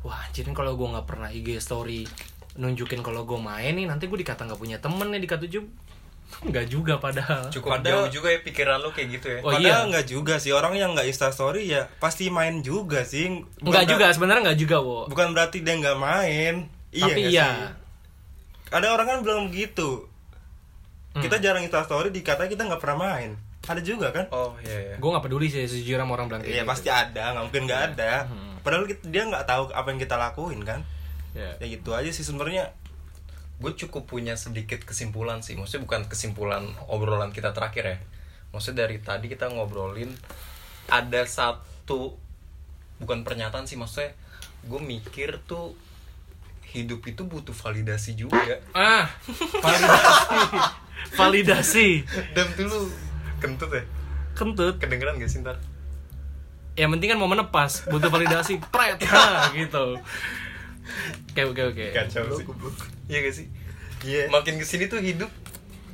Wah, 0.00 0.20
jadi 0.30 0.48
kalau 0.50 0.74
gue 0.74 0.84
nggak 0.86 1.04
pernah 1.04 1.28
IG 1.28 1.56
story 1.58 2.08
nunjukin 2.54 3.00
kalau 3.00 3.24
gue 3.24 3.36
main 3.36 3.72
nih, 3.72 3.84
nanti 3.84 4.04
gue 4.04 4.16
dikata 4.16 4.44
nggak 4.44 4.56
punya 4.56 4.78
temen 4.78 5.08
nih, 5.08 5.20
dikata 5.20 5.44
juga 5.44 5.68
nggak 6.48 6.66
juga 6.66 6.96
padahal. 6.96 7.48
Cukup 7.48 7.68
Padahal- 7.70 8.08
jauh 8.08 8.16
juga 8.16 8.28
ya 8.30 8.40
pikiran 8.40 8.80
lu 8.80 8.90
kayak 8.90 9.08
gitu 9.12 9.26
ya. 9.28 9.38
Oh, 9.40 9.52
Padahal 9.52 9.60
iya. 9.60 9.86
enggak 9.86 10.06
juga 10.06 10.34
sih 10.36 10.50
orang 10.50 10.72
yang 10.72 10.92
nggak 10.92 11.04
insta 11.06 11.28
story 11.28 11.68
ya 11.68 11.84
pasti 11.94 12.28
main 12.28 12.58
juga 12.58 13.04
sih 13.04 13.28
Bukan 13.60 13.76
ber- 13.78 13.90
juga, 13.90 14.08
sebenarnya 14.08 14.40
nggak 14.42 14.58
juga, 14.58 14.76
wo. 14.80 15.04
bukan 15.04 15.30
berarti 15.30 15.60
dia 15.60 15.76
nggak 15.76 15.94
main 15.94 16.54
iya 16.94 17.04
Tapi 17.04 17.20
iya. 17.26 17.48
sih? 17.50 17.66
ada 18.70 18.86
orang 18.88 19.06
kan 19.08 19.18
bilang 19.20 19.42
begitu 19.48 20.06
Hmm. 21.10 21.20
kita 21.20 21.38
jarang 21.38 21.62
insta 21.62 21.78
story 21.80 22.10
dikata 22.10 22.46
kita 22.46 22.62
nggak 22.64 22.80
pernah 22.80 22.98
main 23.00 23.38
ada 23.62 23.78
juga 23.78 24.10
kan 24.10 24.26
Oh 24.28 24.58
iya 24.60 24.78
iya. 24.84 24.94
Gue 24.96 25.08
nggak 25.08 25.22
peduli 25.22 25.46
sih 25.46 25.62
sejujurnya 25.62 26.02
sama 26.02 26.12
orang 26.12 26.26
bilang 26.28 26.42
Iya 26.42 26.60
gitu. 26.60 26.68
pasti 26.68 26.88
ada, 26.88 27.24
nggak 27.30 27.44
mungkin 27.44 27.62
nggak 27.64 27.82
ada. 27.88 28.12
Hmm. 28.26 28.54
Padahal 28.60 28.84
kita- 28.84 29.06
dia 29.06 29.22
nggak 29.24 29.44
tahu 29.44 29.62
apa 29.70 29.88
yang 29.88 30.00
kita 30.00 30.16
lakuin 30.16 30.60
kan. 30.60 30.80
Ya. 31.32 31.54
Ya 31.56 31.66
gitu 31.68 31.90
aja 31.90 32.10
sih 32.10 32.22
sebenarnya. 32.22 32.74
gue 33.54 33.70
cukup 33.78 34.04
punya 34.04 34.34
sedikit 34.34 34.82
kesimpulan 34.82 35.38
sih 35.38 35.54
maksudnya 35.54 35.86
bukan 35.86 36.02
kesimpulan 36.04 36.66
obrolan 36.84 37.30
kita 37.30 37.54
terakhir 37.54 37.84
ya 37.86 37.96
maksudnya 38.50 38.82
dari 38.82 38.98
tadi 38.98 39.30
kita 39.30 39.46
ngobrolin 39.46 40.10
ada 40.88 41.22
satu 41.22 42.18
bukan 42.98 43.22
pernyataan 43.22 43.64
sih 43.64 43.78
maksudnya 43.78 44.10
gue 44.64 44.80
mikir 44.80 45.38
tuh 45.44 45.78
hidup 46.74 47.06
itu 47.06 47.22
butuh 47.22 47.54
validasi 47.54 48.18
juga. 48.18 48.58
Ah, 48.74 49.06
validasi. 49.62 50.58
validasi. 51.18 51.88
dan 52.34 52.50
dulu 52.58 52.90
kentut 53.38 53.70
ya? 53.70 53.86
Kentut. 54.34 54.82
kedengeran 54.82 55.22
gak 55.22 55.30
sih 55.30 55.46
ntar? 55.46 55.62
Yang 56.74 56.98
penting 56.98 57.08
kan 57.14 57.18
momen 57.22 57.38
pas 57.54 57.70
butuh 57.86 58.10
validasi. 58.10 58.58
Pret 58.74 58.98
ha, 59.06 59.54
gitu. 59.54 60.02
Oke 61.30 61.42
oke 61.46 61.62
oke. 61.70 61.86
Kacau 61.94 62.26
sih. 62.34 62.44
iya 63.06 63.18
gak 63.22 63.34
sih? 63.38 63.46
Iya. 64.04 64.28
makin 64.28 64.60
ke 64.60 64.66
sini 64.68 64.90
tuh 64.90 64.98
hidup 64.98 65.30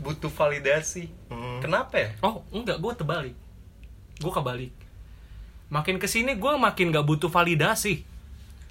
butuh 0.01 0.33
validasi. 0.33 1.13
Hmm. 1.29 1.61
kenapa 1.61 2.01
ya? 2.01 2.09
Oh 2.25 2.41
enggak 2.57 2.81
gue 2.81 2.93
terbalik. 2.97 3.37
Gue 4.17 4.33
kebalik. 4.33 4.73
Makin 5.69 6.01
ke 6.01 6.09
sini 6.09 6.41
gue 6.41 6.53
makin 6.57 6.89
gak 6.89 7.05
butuh 7.05 7.29
validasi. 7.29 8.09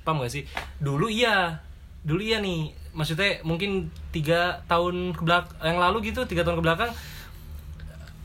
Paham 0.02 0.26
gak 0.26 0.34
sih? 0.34 0.43
Dulu 0.82 1.06
iya 1.06 1.69
dulu 2.04 2.22
iya 2.24 2.40
nih 2.40 2.72
maksudnya 2.96 3.44
mungkin 3.46 3.92
tiga 4.10 4.66
tahun 4.66 5.14
ke 5.14 5.22
belak 5.22 5.46
yang 5.62 5.78
lalu 5.78 6.12
gitu 6.12 6.26
tiga 6.26 6.42
tahun 6.42 6.60
ke 6.60 6.64
belakang 6.66 6.92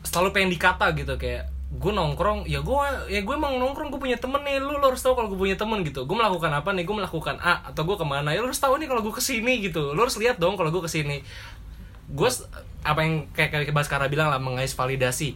selalu 0.05 0.29
pengen 0.31 0.51
dikata 0.53 0.95
gitu 0.95 1.19
kayak 1.19 1.51
gue 1.75 1.91
nongkrong 1.91 2.47
ya 2.47 2.63
gue 2.63 2.87
ya 3.11 3.19
gue 3.19 3.35
emang 3.35 3.59
nongkrong 3.59 3.91
gue 3.91 3.99
punya 3.99 4.15
temen 4.15 4.39
nih 4.47 4.63
lu, 4.63 4.79
lu 4.79 4.85
harus 4.85 5.03
tahu 5.03 5.17
kalau 5.17 5.27
gue 5.27 5.39
punya 5.39 5.57
temen 5.59 5.83
gitu. 5.83 6.07
Gue 6.07 6.15
melakukan 6.15 6.47
apa 6.53 6.71
nih? 6.71 6.87
Gue 6.87 6.95
melakukan 6.95 7.35
A 7.41 7.67
atau 7.67 7.83
gue 7.83 7.97
ke 7.99 8.05
mana? 8.07 8.31
Ya 8.31 8.39
lu 8.39 8.47
harus 8.47 8.61
tahu 8.61 8.79
nih 8.79 8.87
kalau 8.87 9.03
gue 9.03 9.11
ke 9.11 9.19
sini 9.19 9.59
gitu. 9.59 9.91
Lu 9.91 9.99
harus 9.99 10.15
lihat 10.15 10.39
dong 10.39 10.55
kalau 10.55 10.71
gue 10.71 10.79
ke 10.85 10.91
sini. 10.91 11.19
Gue 12.07 12.29
apa 12.85 12.99
yang 13.03 13.27
kayak 13.33 13.49
kayak 13.51 13.75
Baskara 13.75 14.07
bilang 14.07 14.31
lah 14.31 14.39
mengais 14.39 14.71
validasi. 14.71 15.35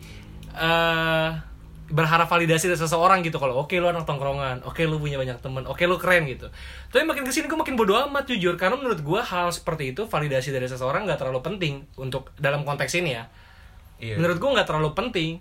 Eh 0.55 1.29
berharap 1.89 2.29
validasi 2.29 2.69
dari 2.69 2.77
seseorang 2.77 3.25
gitu 3.25 3.41
kalau 3.41 3.65
oke 3.65 3.73
lu 3.73 3.89
anak 3.89 4.05
tongkrongan 4.05 4.61
oke 4.61 4.77
lu 4.85 5.01
punya 5.01 5.17
banyak 5.17 5.41
temen 5.41 5.65
oke 5.65 5.81
lu 5.89 5.97
keren 5.97 6.29
gitu. 6.29 6.47
Tapi 6.93 7.03
makin 7.03 7.25
ke 7.25 7.33
sini 7.33 7.49
gue 7.49 7.57
makin 7.57 7.73
bodo 7.73 7.97
amat 8.07 8.29
jujur. 8.29 8.55
Karena 8.55 8.77
menurut 8.77 9.01
gue 9.01 9.21
hal 9.21 9.49
seperti 9.49 9.97
itu 9.97 10.05
validasi 10.05 10.53
dari 10.53 10.69
seseorang 10.69 11.09
nggak 11.09 11.19
terlalu 11.19 11.41
penting 11.41 11.83
untuk 11.97 12.29
dalam 12.37 12.61
konteks 12.61 12.93
ini 13.01 13.17
ya. 13.17 13.25
Iya. 13.97 14.15
Menurut 14.21 14.37
gue 14.37 14.49
nggak 14.53 14.67
terlalu 14.69 14.89
penting. 14.93 15.31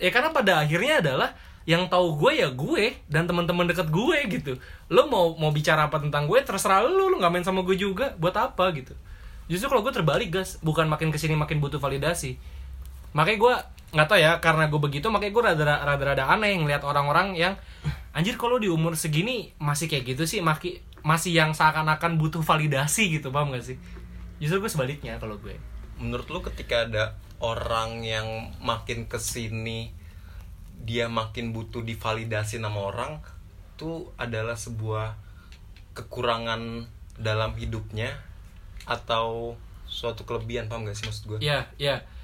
Ya 0.00 0.10
karena 0.12 0.32
pada 0.32 0.64
akhirnya 0.64 1.00
adalah 1.04 1.30
yang 1.66 1.90
tahu 1.90 2.14
gue 2.24 2.32
ya 2.40 2.48
gue 2.48 2.94
dan 3.10 3.28
teman-teman 3.28 3.68
deket 3.68 3.92
gue 3.92 4.18
gitu. 4.32 4.52
Lo 4.88 5.06
mau 5.12 5.36
mau 5.36 5.52
bicara 5.52 5.92
apa 5.92 6.00
tentang 6.00 6.24
gue 6.24 6.40
terserah 6.40 6.80
lo 6.82 7.12
lo 7.12 7.16
nggak 7.20 7.32
main 7.32 7.44
sama 7.44 7.60
gue 7.60 7.76
juga. 7.76 8.16
Buat 8.16 8.40
apa 8.40 8.72
gitu. 8.72 8.96
Justru 9.46 9.68
kalau 9.68 9.84
gue 9.84 9.92
terbalik 9.92 10.32
gas 10.32 10.56
bukan 10.64 10.88
makin 10.88 11.12
ke 11.12 11.20
sini 11.20 11.36
makin 11.36 11.60
butuh 11.60 11.78
validasi. 11.78 12.40
Makanya 13.12 13.38
gue 13.38 13.54
nggak 13.96 14.08
tahu 14.12 14.20
ya 14.20 14.38
karena 14.44 14.68
gue 14.68 14.76
begitu 14.76 15.08
makanya 15.08 15.32
gue 15.32 15.42
rada 15.42 15.64
rada 15.88 16.04
rada 16.04 16.24
aneh 16.28 16.52
ngeliat 16.60 16.84
orang-orang 16.84 17.32
yang 17.32 17.56
anjir 18.12 18.36
kalau 18.36 18.60
di 18.60 18.68
umur 18.68 18.92
segini 18.92 19.56
masih 19.56 19.88
kayak 19.88 20.16
gitu 20.16 20.28
sih? 20.28 20.44
Maki 20.44 20.84
masih 21.00 21.32
yang 21.32 21.56
seakan-akan 21.56 22.20
butuh 22.20 22.44
validasi 22.44 23.08
gitu 23.08 23.32
paham 23.32 23.56
gak 23.56 23.64
sih? 23.64 23.76
Justru 24.36 24.60
gue 24.60 24.70
sebaliknya 24.72 25.16
kalau 25.16 25.40
gue. 25.40 25.56
Menurut 25.96 26.28
lu 26.28 26.44
ketika 26.44 26.84
ada 26.84 27.16
orang 27.40 28.04
yang 28.04 28.52
makin 28.60 29.08
ke 29.08 29.16
sini 29.16 29.92
dia 30.76 31.08
makin 31.08 31.56
butuh 31.56 31.80
divalidasi 31.80 32.60
nama 32.60 32.76
orang 32.76 33.12
itu 33.76 34.12
adalah 34.20 34.56
sebuah 34.56 35.16
kekurangan 35.96 36.88
dalam 37.16 37.56
hidupnya 37.56 38.12
atau 38.84 39.56
suatu 39.88 40.28
kelebihan 40.28 40.68
paham 40.68 40.84
gak 40.84 40.96
sih 40.96 41.04
maksud 41.08 41.24
gue 41.28 41.38
Iya, 41.40 41.68
iya. 41.80 41.96
Iya, 42.00 42.15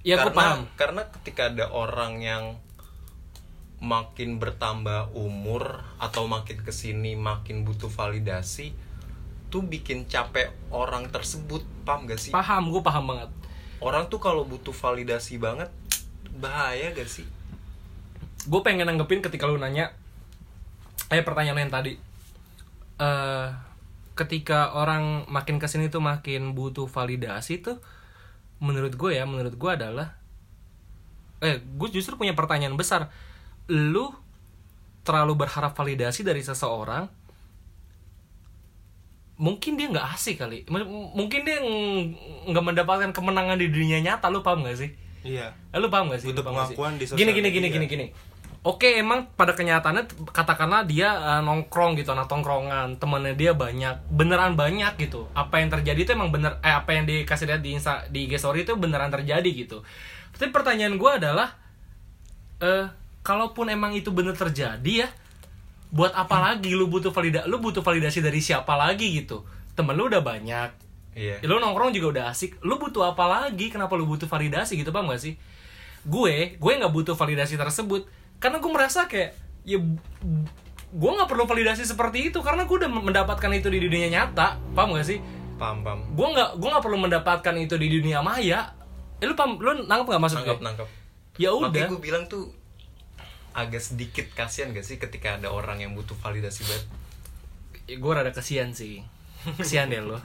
gue 0.00 0.16
karena 0.16 0.32
paham. 0.32 0.60
karena 0.76 1.02
ketika 1.12 1.52
ada 1.52 1.68
orang 1.68 2.24
yang 2.24 2.44
makin 3.80 4.36
bertambah 4.36 5.12
umur 5.16 5.84
atau 5.96 6.28
makin 6.28 6.60
ke 6.60 6.72
sini 6.72 7.16
makin 7.16 7.64
butuh 7.64 7.88
validasi 7.88 8.72
tuh 9.48 9.64
bikin 9.64 10.04
capek 10.04 10.52
orang 10.68 11.08
tersebut 11.08 11.64
paham 11.84 12.04
gak 12.06 12.20
sih 12.20 12.30
Paham, 12.30 12.70
gue 12.70 12.82
paham 12.84 13.04
banget. 13.08 13.30
orang 13.80 14.06
tuh 14.12 14.20
kalau 14.20 14.44
butuh 14.44 14.72
validasi 14.72 15.40
banget 15.40 15.72
bahaya 16.36 16.92
gak 16.92 17.08
sih 17.08 17.24
gue 18.44 18.60
pengen 18.60 18.88
nanggepin 18.88 19.20
ketika 19.20 19.48
lu 19.48 19.56
nanya 19.56 19.92
eh 21.08 21.24
pertanyaan 21.24 21.64
yang 21.68 21.72
tadi 21.72 21.92
eh 23.00 23.48
ketika 24.16 24.76
orang 24.76 25.24
makin 25.32 25.56
ke 25.56 25.64
sini 25.64 25.88
tuh 25.88 26.04
makin 26.04 26.52
butuh 26.52 26.84
validasi 26.84 27.64
tuh 27.64 27.80
menurut 28.60 28.92
gue 28.92 29.10
ya 29.10 29.24
menurut 29.24 29.52
gue 29.52 29.70
adalah 29.70 30.14
eh 31.40 31.58
gue 31.58 31.88
justru 31.90 32.14
punya 32.14 32.32
pertanyaan 32.32 32.76
besar 32.76 33.08
lu 33.66 34.12
terlalu 35.00 35.32
berharap 35.38 35.72
validasi 35.72 36.20
dari 36.20 36.40
seseorang 36.40 37.08
mungkin 39.36 39.72
dia 39.74 39.88
nggak 39.88 40.06
asik 40.12 40.36
kali 40.38 40.68
M- 40.68 40.84
mungkin 41.14 41.40
dia 41.42 41.58
ng- 41.58 42.12
nggak 42.46 42.64
mendapatkan 42.64 43.10
kemenangan 43.10 43.56
di 43.56 43.72
dunia 43.72 43.96
nyata 43.98 44.28
lu 44.28 44.44
paham 44.44 44.62
gak 44.62 44.76
sih 44.76 44.90
iya 45.22 45.56
Eh, 45.70 45.78
lu 45.78 45.88
paham 45.88 46.08
gak 46.08 46.20
sih? 46.20 46.28
Butuh 46.28 46.40
Lu 46.40 46.46
paham 46.46 46.56
gak 46.58 46.68
sih? 46.68 46.76
pengakuan 46.76 46.92
di 46.96 47.04
sosial 47.04 47.18
Gini 47.18 47.32
gini 47.32 47.48
gini 47.48 47.68
gini 47.70 47.86
gini. 47.86 48.06
Oke, 48.60 49.00
emang 49.00 49.24
pada 49.40 49.56
kenyataannya 49.56 50.04
katakanlah 50.36 50.84
dia 50.84 51.16
eh, 51.16 51.40
nongkrong 51.40 51.96
gitu, 51.96 52.12
anak 52.12 52.28
tongkrongan, 52.28 53.00
temennya 53.00 53.32
dia 53.32 53.52
banyak, 53.56 54.04
beneran 54.12 54.52
banyak 54.52 55.00
gitu. 55.00 55.32
Apa 55.32 55.64
yang 55.64 55.72
terjadi 55.72 55.96
itu 56.04 56.12
emang 56.12 56.28
bener, 56.28 56.60
eh 56.60 56.68
apa 56.76 56.92
yang 56.92 57.08
dikasih 57.08 57.48
lihat 57.48 57.64
di 57.64 57.72
Insta, 57.72 58.04
di 58.12 58.28
IG 58.28 58.36
story 58.36 58.68
itu 58.68 58.76
beneran 58.76 59.08
terjadi 59.08 59.48
gitu. 59.48 59.80
Tapi 60.36 60.52
pertanyaan 60.52 61.00
gue 61.00 61.10
adalah, 61.10 61.56
eh 62.60 62.84
kalaupun 63.24 63.72
emang 63.72 63.96
itu 63.96 64.12
bener 64.12 64.36
terjadi 64.36 64.92
ya, 65.04 65.08
buat 65.88 66.12
apa 66.12 66.52
lagi 66.52 66.76
lu 66.76 66.84
butuh 66.84 67.16
valida, 67.16 67.48
lu 67.48 67.64
butuh 67.64 67.80
validasi 67.80 68.20
dari 68.20 68.44
siapa 68.44 68.76
lagi 68.76 69.08
gitu? 69.24 69.40
Temen 69.72 69.96
lu 69.96 70.12
udah 70.12 70.20
banyak, 70.20 70.70
iya 71.16 71.40
Ya, 71.40 71.46
lu 71.48 71.56
nongkrong 71.58 71.96
juga 71.96 72.20
udah 72.20 72.24
asik 72.30 72.60
lu 72.62 72.78
butuh 72.78 73.08
apa 73.08 73.24
lagi 73.26 73.72
kenapa 73.72 73.96
lu 73.98 74.06
butuh 74.06 74.28
validasi 74.30 74.78
gitu 74.78 74.92
paham 74.94 75.10
gak 75.10 75.22
sih 75.22 75.34
gue 76.00 76.56
gue 76.56 76.72
nggak 76.80 76.92
butuh 76.96 77.12
validasi 77.12 77.60
tersebut 77.60 78.08
karena 78.40 78.56
gue 78.56 78.72
merasa 78.72 79.04
kayak 79.04 79.36
ya 79.62 79.76
gue 80.90 81.10
nggak 81.14 81.28
perlu 81.28 81.44
validasi 81.44 81.86
seperti 81.86 82.32
itu 82.32 82.40
karena 82.40 82.66
gue 82.66 82.76
udah 82.76 82.90
mendapatkan 82.90 83.50
itu 83.52 83.68
di 83.68 83.78
dunia 83.78 84.08
nyata. 84.08 84.58
Paham 84.74 84.96
gak 84.96 85.06
sih? 85.06 85.20
Paham 85.54 85.84
paham. 85.84 86.02
Gue 86.10 86.26
nggak 86.26 86.56
gue 86.56 86.68
nggak 86.68 86.82
perlu 86.82 86.98
mendapatkan 86.98 87.54
itu 87.54 87.74
di 87.76 87.88
dunia 87.92 88.18
maya. 88.20 88.72
Eh, 89.20 89.28
lu 89.28 89.36
paham 89.36 89.60
lu 89.60 89.84
nangkep 89.84 90.06
nggak 90.08 90.22
maksud 90.24 90.38
nangkap 90.40 90.56
gue 90.56 90.66
nangkap 90.66 90.88
ya 91.38 91.54
udah. 91.54 91.68
makanya 91.70 91.88
gue 91.88 92.00
bilang 92.00 92.24
tuh 92.26 92.50
agak 93.50 93.80
sedikit 93.80 94.26
kasihan 94.32 94.72
gak 94.72 94.82
sih 94.82 94.96
ketika 94.96 95.36
ada 95.36 95.48
orang 95.48 95.78
yang 95.78 95.92
butuh 95.92 96.16
validasi 96.16 96.64
banget? 96.64 96.84
Ya, 97.86 97.96
gue 97.98 98.12
rada 98.12 98.32
kesian 98.32 98.72
sih. 98.72 99.04
Kesian 99.56 99.88
deh 99.88 100.00
lo 100.00 100.16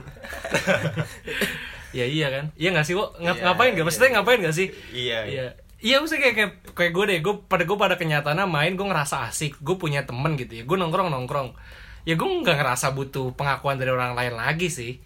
ya 1.98 2.04
iya 2.04 2.28
kan? 2.28 2.44
Iya 2.54 2.68
nggak 2.72 2.86
sih 2.86 2.94
wo 2.96 3.12
Ngap- 3.16 3.38
Iya, 3.38 3.44
ngapain 3.44 3.72
gak 3.72 3.84
maksudnya 3.86 4.10
ngapain 4.18 4.38
gak 4.40 4.56
sih? 4.56 4.68
Iya, 4.90 5.18
iya 5.24 5.46
iya 5.80 6.00
maksudnya 6.00 6.32
kayak 6.32 6.36
kayak, 6.36 6.52
kayak 6.72 6.92
gue 6.96 7.04
deh 7.08 7.18
gue 7.20 7.34
pada 7.46 7.62
gue 7.68 7.76
pada 7.76 7.94
kenyataannya 8.00 8.46
main 8.48 8.72
gue 8.74 8.86
ngerasa 8.86 9.28
asik 9.28 9.60
gue 9.60 9.76
punya 9.76 10.08
temen 10.08 10.34
gitu 10.40 10.52
ya 10.60 10.64
gue 10.64 10.76
nongkrong 10.76 11.12
nongkrong. 11.12 11.52
Ya 12.06 12.14
gue 12.14 12.22
nggak 12.22 12.62
ngerasa 12.62 12.94
butuh 12.94 13.34
pengakuan 13.34 13.82
dari 13.82 13.90
orang 13.90 14.14
lain 14.14 14.38
lagi 14.38 14.70
sih 14.70 15.02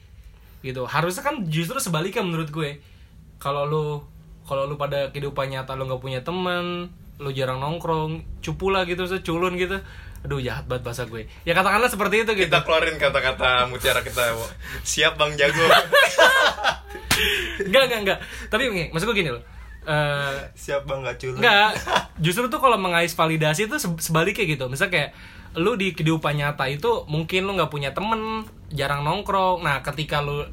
gitu. 0.60 0.84
Harusnya 0.84 1.24
kan 1.24 1.48
justru 1.48 1.80
sebaliknya 1.80 2.20
menurut 2.20 2.52
gue. 2.52 2.78
Kalau 3.40 3.64
lu 3.64 4.04
kalau 4.44 4.68
lu 4.68 4.76
pada 4.76 5.08
kehidupan 5.08 5.48
nyata 5.48 5.78
lu 5.78 5.88
nggak 5.88 6.02
punya 6.02 6.20
temen 6.20 6.92
lu 7.20 7.30
jarang 7.36 7.60
nongkrong 7.60 8.40
cupu 8.40 8.72
lah 8.72 8.84
gitu 8.84 9.04
seculun 9.08 9.56
gitu. 9.56 9.80
Aduh 10.20 10.40
jahat 10.40 10.68
banget 10.68 10.84
bahasa 10.84 11.02
gue. 11.08 11.24
Ya 11.48 11.56
katakanlah 11.56 11.88
seperti 11.88 12.28
itu 12.28 12.32
gitu. 12.36 12.52
Kita 12.52 12.64
keluarin 12.64 13.00
kata-kata 13.00 13.68
mutiara 13.72 14.04
kita 14.04 14.36
siap 14.84 15.16
bang 15.16 15.32
jago. 15.36 15.64
Enggak, 17.60 17.92
enggak, 17.92 18.00
enggak. 18.00 18.18
Tapi 18.48 18.88
maksud 18.88 19.04
gue 19.12 19.16
gini 19.20 19.28
loh. 19.28 19.44
Eh, 19.90 20.38
siap 20.54 20.86
bang 20.86 21.02
gak 21.02 21.18
culun? 21.18 21.42
Enggak, 21.42 21.70
justru 22.22 22.46
tuh 22.46 22.62
kalau 22.62 22.78
mengais 22.78 23.10
validasi 23.10 23.66
itu 23.66 23.74
se- 23.82 23.98
sebaliknya 23.98 24.46
gitu. 24.46 24.70
Misalnya 24.70 24.92
kayak 24.94 25.10
lu 25.58 25.74
di 25.74 25.90
kehidupan 25.90 26.38
nyata 26.38 26.70
itu 26.70 27.02
mungkin 27.10 27.42
lu 27.50 27.58
nggak 27.58 27.74
punya 27.74 27.90
temen, 27.90 28.46
jarang 28.70 29.02
nongkrong. 29.02 29.66
Nah, 29.66 29.82
ketika 29.82 30.22
lu 30.22 30.46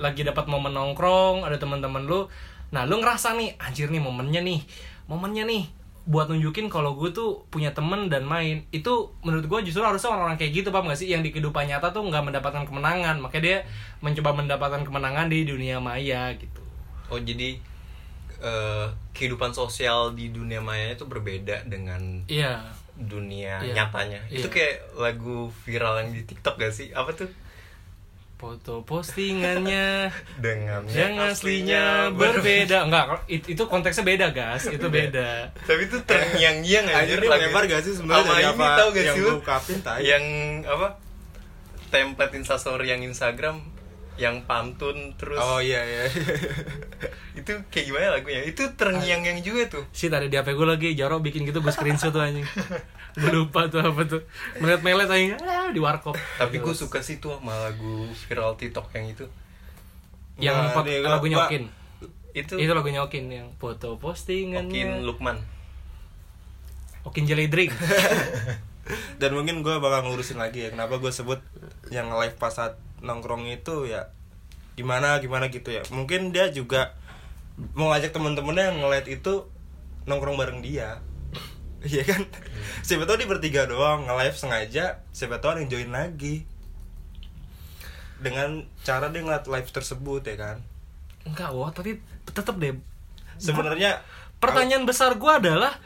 lagi 0.00 0.24
dapat 0.24 0.48
momen 0.48 0.72
nongkrong, 0.72 1.44
ada 1.44 1.60
teman-teman 1.60 2.08
lu, 2.08 2.32
nah 2.72 2.88
lu 2.88 2.96
ngerasa 2.96 3.36
nih, 3.36 3.60
anjir 3.60 3.92
nih 3.92 4.00
momennya 4.00 4.40
nih, 4.40 4.64
momennya 5.04 5.44
nih. 5.44 5.64
Buat 6.08 6.32
nunjukin 6.32 6.72
kalau 6.72 6.96
gue 6.96 7.12
tuh 7.12 7.44
punya 7.52 7.76
temen 7.76 8.08
dan 8.08 8.24
main. 8.24 8.64
Itu 8.72 9.12
menurut 9.20 9.44
gue 9.44 9.68
justru 9.68 9.84
harusnya 9.84 10.08
orang-orang 10.16 10.40
kayak 10.40 10.64
gitu 10.64 10.68
paham 10.72 10.88
gak 10.88 10.96
sih? 10.96 11.12
Yang 11.12 11.28
di 11.28 11.30
kehidupan 11.36 11.68
nyata 11.68 11.92
tuh 11.92 12.00
nggak 12.08 12.32
mendapatkan 12.32 12.64
kemenangan. 12.64 13.20
Makanya 13.20 13.44
dia 13.44 13.58
mencoba 14.00 14.32
mendapatkan 14.32 14.88
kemenangan 14.88 15.28
di 15.28 15.44
dunia 15.44 15.76
maya 15.84 16.32
gitu. 16.40 16.64
Oh 17.12 17.20
jadi 17.20 17.60
eh, 18.38 18.86
kehidupan 19.10 19.50
sosial 19.50 20.12
di 20.12 20.28
dunia 20.28 20.58
maya 20.58 20.92
itu 20.92 21.04
berbeda 21.04 21.64
dengan 21.64 22.22
iya. 22.26 22.62
dunia 22.94 23.58
Iya. 23.60 23.74
nyatanya. 23.74 24.20
Iya. 24.26 24.38
itu 24.38 24.48
kayak 24.48 24.74
lagu 24.94 25.50
viral 25.62 26.02
yang 26.02 26.10
di 26.12 26.22
TikTok 26.22 26.54
gak 26.56 26.70
sih? 26.70 26.90
Apa 26.90 27.12
tuh? 27.12 27.30
Foto 28.38 28.86
postingannya 28.86 30.14
dengan 30.38 30.86
yang 30.86 31.18
aslinya 31.18 32.14
berbeda. 32.14 32.82
Enggak 32.86 33.26
it- 33.26 33.50
itu 33.50 33.62
konteksnya 33.66 34.06
beda 34.06 34.26
gas 34.30 34.70
itu 34.70 34.86
beda. 34.86 35.50
tapi 35.66 35.90
itu 35.90 35.98
terngiang-ngiang 36.06 36.86
melebar 37.18 37.66
itu. 37.66 37.72
gak 37.74 37.82
sih 37.82 37.92
sebenarnya? 37.98 38.30
Dari 38.30 38.46
apa 38.46 38.66
tau 38.78 38.88
gak 38.94 39.02
yang 39.02 39.16
sih 39.18 39.22
lu 39.26 39.30
ungkapin 39.42 39.78
tadi 39.82 40.02
yang 40.06 40.24
apa 40.62 40.88
template 41.90 42.34
instastory 42.38 42.86
yang 42.94 43.02
Instagram 43.02 43.58
yang 44.18 44.46
pantun 44.46 45.14
terus 45.14 45.38
oh 45.38 45.58
iya 45.58 45.82
iya 45.82 46.02
itu 47.38 47.52
kayak 47.68 47.84
gimana 47.86 48.06
lagunya? 48.12 48.42
Itu 48.42 48.74
terngiang-ngiang 48.74 49.40
juga 49.40 49.62
tuh. 49.70 49.84
Sih 49.90 50.06
tadi 50.06 50.26
di 50.26 50.34
HP 50.34 50.50
gue 50.50 50.66
lagi 50.66 50.88
Jaro 50.92 51.18
bikin 51.18 51.42
gitu 51.42 51.58
gue 51.58 51.70
screenshot 51.70 52.10
tuh 52.10 52.18
anjing. 52.20 52.42
Gue 53.14 53.30
lupa 53.32 53.66
tuh 53.66 53.78
apa 53.80 54.02
tuh. 54.04 54.26
Melet-melet 54.56 55.06
anjing. 55.06 55.32
Ah, 55.38 55.68
di 55.68 55.78
warkop. 55.78 56.18
Tapi 56.36 56.58
gue 56.58 56.70
suka 56.72 56.98
sih 56.98 57.16
tuh 57.16 57.32
sama 57.32 57.54
lagu 57.64 58.04
viral 58.22 58.54
TikTok 58.54 58.90
yang 58.92 59.06
itu. 59.08 59.24
Yang 60.36 60.56
Nah, 60.56 60.70
pot, 60.72 60.84
nih, 60.84 60.98
lagu 61.00 61.24
gua- 61.24 61.46
nyokin. 61.46 61.64
itu 62.30 62.54
itu 62.54 62.70
lagu 62.70 62.86
nyokin 62.86 63.24
yang 63.28 63.48
foto 63.56 63.96
postingannya. 63.96 64.68
Okin 64.68 64.90
Lukman. 65.02 65.38
Okin 67.02 67.24
jelly 67.24 67.48
drink 67.48 67.72
dan 69.20 69.30
mungkin 69.32 69.60
gue 69.60 69.74
bakal 69.78 70.04
ngurusin 70.04 70.36
lagi 70.36 70.62
ya 70.62 70.70
kenapa 70.70 70.96
gue 70.96 71.08
sebut 71.08 71.40
yang 71.88 72.08
live 72.10 72.36
pas 72.36 72.48
saat 72.48 72.76
nongkrong 73.00 73.44
itu 73.46 73.84
ya 73.84 74.12
gimana 74.74 75.18
gimana 75.18 75.48
gitu 75.48 75.68
ya. 75.68 75.82
Mungkin 75.88 76.30
dia 76.30 76.48
juga 76.48 76.94
mau 77.74 77.90
ngajak 77.90 78.14
temen-temennya 78.14 78.70
yang 78.70 78.78
ngeliat 78.86 79.06
itu 79.10 79.46
nongkrong 80.06 80.38
bareng 80.38 80.60
dia. 80.62 80.98
Iya 81.78 82.02
kan? 82.02 82.26
Siapa 82.82 83.06
tahu 83.06 83.22
dia 83.22 83.30
bertiga 83.30 83.62
doang 83.70 84.02
nge-live 84.02 84.34
sengaja 84.34 84.98
siapa 85.14 85.38
ada 85.38 85.62
yang 85.62 85.70
join 85.70 85.94
lagi. 85.94 86.42
Dengan 88.18 88.66
cara 88.82 89.14
dia 89.14 89.22
ngeliat 89.22 89.46
live 89.46 89.70
tersebut 89.70 90.26
ya 90.26 90.34
kan? 90.34 90.56
Enggak 91.22 91.54
wah 91.54 91.70
tapi 91.70 92.02
tetep 92.26 92.58
deh. 92.58 92.74
Sebenarnya 93.38 94.02
pertanyaan 94.42 94.90
besar 94.90 95.14
gue 95.14 95.30
adalah 95.30 95.78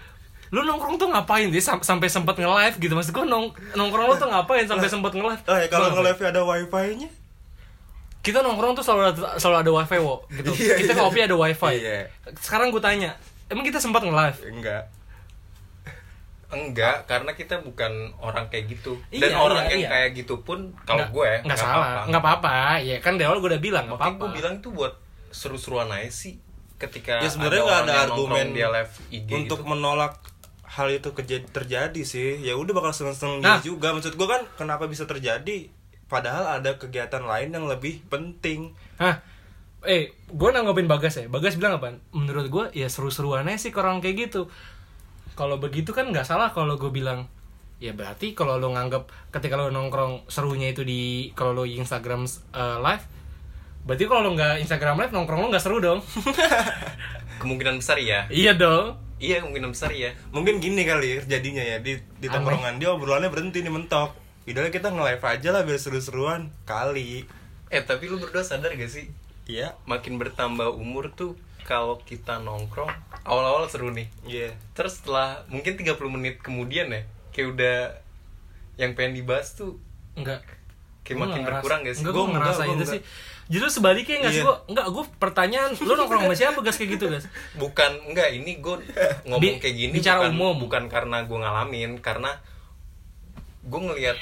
lu 0.48 0.64
nongkrong 0.64 0.96
tuh 0.96 1.12
ngapain? 1.12 1.52
Sih 1.52 1.60
Sam- 1.60 1.84
sampai 1.84 2.08
sempet 2.08 2.40
nge-live 2.40 2.80
gitu. 2.80 2.96
Maksud 2.96 3.12
gue 3.12 3.24
nong 3.28 3.52
nongkrong 3.76 4.06
lu 4.08 4.16
tuh 4.16 4.32
ngapain? 4.32 4.64
Sampai 4.64 4.88
sempet 4.88 5.12
nge-live. 5.12 5.44
ya 5.44 5.68
kalau 5.68 5.92
nge-live 5.92 6.20
ada 6.24 6.40
wifi 6.40 7.04
nya 7.04 7.10
kita 8.22 8.38
nongkrong 8.38 8.72
tuh 8.72 8.84
selalu 8.86 9.02
ada, 9.10 9.34
selalu 9.36 9.56
ada 9.60 9.70
wifi 9.76 9.98
wo. 9.98 10.22
Gitu. 10.30 10.50
Iya, 10.62 10.74
kita 10.78 10.92
iya. 10.94 11.00
ngopi 11.02 11.20
ada 11.20 11.36
wifi. 11.36 11.74
Iya. 11.76 12.06
sekarang 12.38 12.70
gue 12.70 12.78
tanya 12.78 13.10
emang 13.46 13.66
kita 13.66 13.76
sempat 13.76 14.00
nge-live? 14.00 14.38
Enggak. 14.48 14.84
Enggak 16.52 17.08
karena 17.08 17.32
kita 17.32 17.64
bukan 17.64 18.12
orang 18.20 18.44
kayak 18.46 18.68
gitu. 18.68 19.00
Dan 19.08 19.32
Iya, 19.32 19.40
orang 19.40 19.64
iya, 19.66 19.70
yang 19.72 19.80
iya. 19.80 19.90
kayak 19.90 20.08
gitu 20.20 20.34
pun 20.40 20.76
kalau 20.84 21.08
gue 21.08 21.30
nggak 21.42 21.56
salah. 21.56 22.04
nggak 22.04 22.20
apa-apa. 22.20 22.76
Ya 22.78 23.00
kan 23.00 23.16
dari 23.16 23.24
awal 23.24 23.40
gue 23.40 23.56
udah 23.56 23.62
bilang 23.62 23.88
nggak 23.88 23.96
makanya 23.96 24.12
apa-apa. 24.12 24.24
gue 24.28 24.36
bilang 24.36 24.54
tuh 24.60 24.70
buat 24.70 24.94
seru-seruan 25.32 25.88
aja 25.88 26.12
sih 26.12 26.36
ketika 26.76 27.24
ya 27.24 27.30
sebenarnya 27.32 27.62
orang 27.62 27.72
nggak 27.72 27.80
ada 27.80 27.92
yang 27.94 28.04
argumen 28.04 28.46
dia 28.52 28.68
live 28.68 28.92
IG 29.08 29.28
untuk 29.32 29.60
gitu. 29.64 29.70
menolak 29.70 30.14
hal 30.68 30.88
itu 30.92 31.08
terjadi 31.48 32.02
sih. 32.04 32.44
Ya 32.44 32.52
udah 32.52 32.72
bakal 32.72 32.92
seneng-seneng 32.92 33.40
Nah. 33.40 33.64
juga. 33.64 33.96
Maksud 33.96 34.12
gua 34.14 34.28
kan 34.36 34.42
kenapa 34.54 34.84
bisa 34.86 35.08
terjadi 35.08 35.72
padahal 36.12 36.60
ada 36.60 36.76
kegiatan 36.76 37.24
lain 37.24 37.56
yang 37.56 37.64
lebih 37.64 38.04
penting 38.12 38.76
Hah? 39.00 39.24
Eh, 39.82 40.14
gue 40.30 40.50
nanggepin 40.54 40.86
Bagas 40.86 41.18
ya. 41.18 41.26
Bagas 41.26 41.58
bilang 41.58 41.82
apa? 41.82 41.98
Menurut 42.14 42.46
gue 42.46 42.64
ya 42.70 42.86
seru-seruan 42.86 43.50
aja 43.50 43.66
sih 43.66 43.74
orang 43.74 43.98
kayak 43.98 44.30
gitu. 44.30 44.46
Kalau 45.34 45.58
begitu 45.58 45.90
kan 45.90 46.06
nggak 46.06 46.22
salah 46.22 46.54
kalau 46.54 46.78
gue 46.78 46.86
bilang 46.94 47.26
ya 47.82 47.90
berarti 47.90 48.30
kalau 48.38 48.62
lo 48.62 48.70
nganggap 48.70 49.10
ketika 49.34 49.58
lo 49.58 49.74
nongkrong 49.74 50.30
serunya 50.30 50.70
itu 50.70 50.86
di 50.86 51.34
kalau 51.34 51.50
lo 51.50 51.64
Instagram 51.66 52.30
eh, 52.30 52.78
live 52.78 53.04
Berarti 53.82 54.06
kalau 54.06 54.30
lu 54.30 54.38
nggak 54.38 54.62
Instagram 54.62 54.94
live 55.02 55.10
nongkrong 55.10 55.40
lu 55.42 55.48
nggak 55.50 55.64
seru 55.66 55.82
dong. 55.82 55.98
kemungkinan 57.42 57.82
besar 57.82 57.98
ya 57.98 58.30
iya 58.30 58.54
dong. 58.54 58.94
iya 59.18 59.42
kemungkinan 59.42 59.74
besar 59.74 59.90
ya 59.90 60.14
mungkin 60.30 60.62
gini 60.62 60.86
kali 60.86 61.18
ya 61.18 61.38
jadinya 61.38 61.62
ya 61.62 61.82
di 61.82 61.98
di 62.22 62.26
tongkrongan 62.30 62.78
dia 62.78 62.94
obrolannya 62.94 63.30
berhenti 63.30 63.62
nih 63.62 63.70
mentok 63.74 64.14
Idealnya 64.42 64.70
kita 64.70 64.88
nge-live 64.88 65.22
aja 65.22 65.48
lah 65.50 65.62
biar 65.62 65.76
seru-seruan 65.76 66.50
kali 66.62 67.24
eh 67.68 67.80
tapi 67.80 68.04
lu 68.04 68.18
berdua 68.18 68.42
sadar 68.42 68.70
gak 68.70 68.90
sih 68.90 69.08
iya 69.44 69.72
makin 69.84 70.14
bertambah 70.14 70.70
umur 70.70 71.08
tuh 71.10 71.34
kalau 71.62 71.96
kita 71.98 72.36
nongkrong 72.38 72.90
awal-awal 73.22 73.64
seru 73.64 73.88
nih 73.88 74.10
iya 74.24 74.52
terus 74.72 74.98
setelah 74.98 75.46
mungkin 75.46 75.74
30 75.74 75.88
menit 76.10 76.36
kemudian 76.38 76.86
ya 76.86 77.02
kayak 77.30 77.48
udah 77.50 77.76
yang 78.76 78.92
pengen 78.92 79.16
dibahas 79.16 79.54
tuh 79.54 79.78
Enggak. 80.12 80.44
Kayak 81.02 81.16
Gua 81.16 81.24
makin 81.24 81.38
nggak 81.38 81.48
berkurang 81.50 81.80
ngerasa- 81.80 81.82
gak 81.82 81.94
sih? 81.94 82.02
Enggak, 82.02 82.12
Gua 82.12 82.18
gue 82.18 82.28
enggak, 82.28 82.42
ngerasa 82.44 82.58
gua 82.58 82.66
itu 82.66 82.74
enggak. 82.76 82.92
sih. 82.92 83.00
Justru 83.48 83.68
sebaliknya 83.72 84.16
enggak 84.18 84.30
sih 84.30 84.38
Iya. 84.38 84.44
gua 84.44 84.56
enggak 84.66 84.86
gue 84.88 85.04
pertanyaan 85.16 85.70
lu 85.78 85.92
nongkrong 85.94 86.22
sama 86.22 86.36
siapa 86.36 86.58
gas 86.60 86.76
kayak 86.76 86.90
gitu 86.92 87.04
gas? 87.08 87.24
bukan 87.54 87.90
enggak 88.04 88.28
ini 88.30 88.52
gue 88.58 88.76
ngomong 89.24 89.40
Di- 89.40 89.58
kayak 89.58 89.76
gini 89.78 89.92
bicara 89.94 90.18
bukan, 90.20 90.32
umum. 90.32 90.54
bukan 90.60 90.82
karena 90.86 91.16
gue 91.22 91.38
ngalamin 91.38 91.90
karena 91.98 92.30
gue 93.62 93.80
ngelihat 93.80 94.18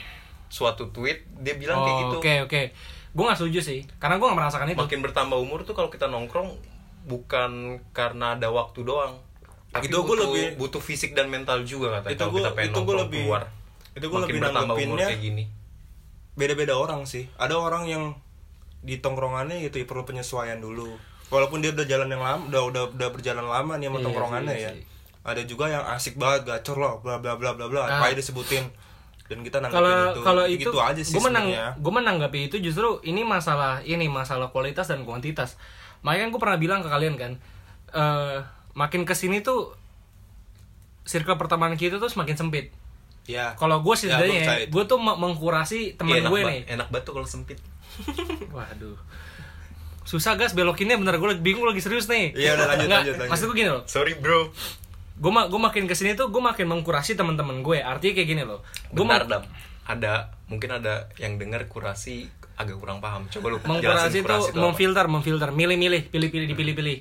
suatu 0.49 0.89
tweet 0.89 1.23
dia 1.37 1.55
bilang 1.55 1.81
kayak 1.81 1.95
Oh, 1.95 2.01
gitu. 2.03 2.17
Oke 2.19 2.35
oke. 2.43 2.63
Gue 3.11 3.25
nggak 3.25 3.39
setuju 3.39 3.61
sih, 3.61 3.81
karena 3.97 4.17
gue 4.17 4.25
nggak 4.25 4.39
merasakan 4.39 4.67
itu. 4.69 4.79
makin 4.79 5.01
bertambah 5.01 5.37
umur 5.37 5.63
tuh 5.63 5.73
kalau 5.73 5.89
kita 5.89 6.07
nongkrong 6.07 6.55
bukan 7.03 7.51
karena 7.91 8.35
ada 8.35 8.49
waktu 8.49 8.83
doang. 8.83 9.19
Tapi 9.69 9.87
Itu 9.87 10.03
butuh, 10.03 10.27
lebih- 10.29 10.55
butuh 10.57 10.79
fisik 10.79 11.13
dan 11.13 11.27
mental 11.27 11.63
juga 11.63 11.97
katanya 11.97 12.13
Itu 12.13 12.25
gua- 12.27 12.37
kita 12.37 12.51
pengen 12.53 12.67
itu 12.67 12.75
gua 12.75 12.83
nongkrong 12.85 13.01
lebih- 13.05 13.25
keluar. 13.25 13.43
itu 13.91 14.07
makin 14.07 14.21
lebih 14.21 14.35
bertambah 14.37 14.61
umur 14.63 14.69
nanggepinnya 14.71 15.07
kayak 15.09 15.21
gini. 15.21 15.45
beda-beda 16.33 16.75
orang 16.75 17.01
sih. 17.05 17.25
Ada 17.37 17.55
orang 17.55 17.85
yang 17.85 18.05
di 18.81 18.97
tongkrongannya 18.97 19.61
gitu 19.61 19.77
ya, 19.77 19.85
perlu 19.85 20.03
penyesuaian 20.05 20.57
dulu. 20.57 20.95
Walaupun 21.29 21.61
dia 21.61 21.71
udah 21.71 21.85
jalan 21.85 22.09
yang 22.09 22.21
lama 22.21 22.43
udah 22.45 22.63
udah 22.65 22.83
udah 22.93 23.09
berjalan 23.09 23.45
lama 23.45 23.77
nih 23.77 23.87
sama 23.87 23.97
Iya 23.97 24.05
tongkrongannya 24.05 24.51
sih, 24.51 24.57
ya. 24.57 24.63
iya 24.65 24.73
sih. 24.73 24.85
ada 25.23 25.43
juga 25.45 25.65
yang 25.69 25.85
asik 25.87 26.15
banget 26.17 26.41
gacor 26.45 26.77
loh 26.77 26.95
bla 26.99 27.19
bla 27.19 27.35
bla 27.35 27.53
bla 27.53 27.67
bla. 27.67 27.83
Ah. 27.83 28.01
apa 28.01 28.17
disebutin 28.17 28.65
dan 29.31 29.41
kita 29.41 29.57
nanggepin 29.59 29.79
Kalau 29.79 29.95
itu 30.11 30.21
kalau 30.21 30.45
itu, 30.45 30.61
gitu 30.67 30.79
aja 30.83 30.99
sih 30.99 31.15
gue 31.15 31.23
menang, 31.23 31.47
gue 31.79 31.93
menanggapi 31.95 32.51
itu 32.51 32.59
justru 32.59 32.99
ini 33.03 33.23
masalah 33.23 33.79
ini 33.81 34.05
masalah 34.05 34.51
kualitas 34.51 34.85
dan 34.85 35.07
kuantitas. 35.07 35.55
Makanya 36.03 36.29
gue 36.29 36.41
pernah 36.41 36.59
bilang 36.59 36.81
ke 36.81 36.91
kalian 36.91 37.15
kan, 37.15 37.33
eh 37.89 38.43
makin 38.73 39.03
ke 39.03 39.13
sini 39.13 39.39
tuh 39.39 39.79
circle 41.03 41.35
pertemanan 41.37 41.75
kita 41.75 41.97
tuh 41.97 42.07
semakin 42.07 42.35
sempit. 42.37 42.75
ya 43.23 43.55
Kalau 43.55 43.79
gue 43.79 43.95
Ya, 44.01 44.19
percaya 44.19 44.35
ya, 44.57 44.67
gue 44.67 44.83
tuh 44.85 44.99
me- 44.99 45.15
mengkurasi 45.15 45.95
teman 45.95 46.19
enak 46.19 46.29
gue 46.29 46.41
nih. 46.43 46.61
enak 46.69 46.87
banget 46.89 47.05
tuh 47.07 47.15
kalau 47.15 47.29
sempit 47.29 47.59
Waduh. 48.51 48.99
Susah 50.03 50.35
gas 50.35 50.51
belokinnya 50.51 50.97
bener 50.97 51.15
gue 51.17 51.39
bingung 51.39 51.63
lagi 51.63 51.79
serius 51.79 52.09
nih. 52.09 52.35
Iya, 52.35 52.57
udah, 52.57 52.67
lanjut, 52.67 52.87
Nggak, 52.89 53.01
lanjut, 53.01 53.15
lanjut. 53.17 53.31
Maksud 53.31 53.45
gue 53.47 53.57
gini 53.57 53.71
loh. 53.71 53.83
sorry 53.87 54.13
bro 54.17 54.51
Gue 55.21 55.29
ma 55.29 55.47
gue 55.47 55.61
makin 55.61 55.85
ke 55.85 55.93
sini 55.93 56.17
tuh 56.17 56.33
gue 56.33 56.41
makin 56.41 56.65
mengkurasi 56.65 57.13
teman-teman 57.15 57.61
gue. 57.61 57.79
Artinya 57.85 58.13
kayak 58.17 58.29
gini 58.29 58.43
loh. 58.43 58.65
Gue 58.91 59.05
Bentar, 59.05 59.29
Dam. 59.29 59.45
Ada 59.85 60.33
mungkin 60.49 60.81
ada 60.81 61.13
yang 61.21 61.37
dengar 61.37 61.69
kurasi 61.69 62.27
agak 62.57 62.81
kurang 62.81 63.05
paham. 63.05 63.29
Coba 63.29 63.47
lu 63.53 63.59
mengkurasi 63.61 64.25
itu 64.25 64.33
apa. 64.33 64.57
memfilter, 64.57 65.07
memfilter, 65.07 65.51
milih-milih, 65.53 66.09
pilih-pilih, 66.09 66.47
dipilih-pilih. 66.57 66.97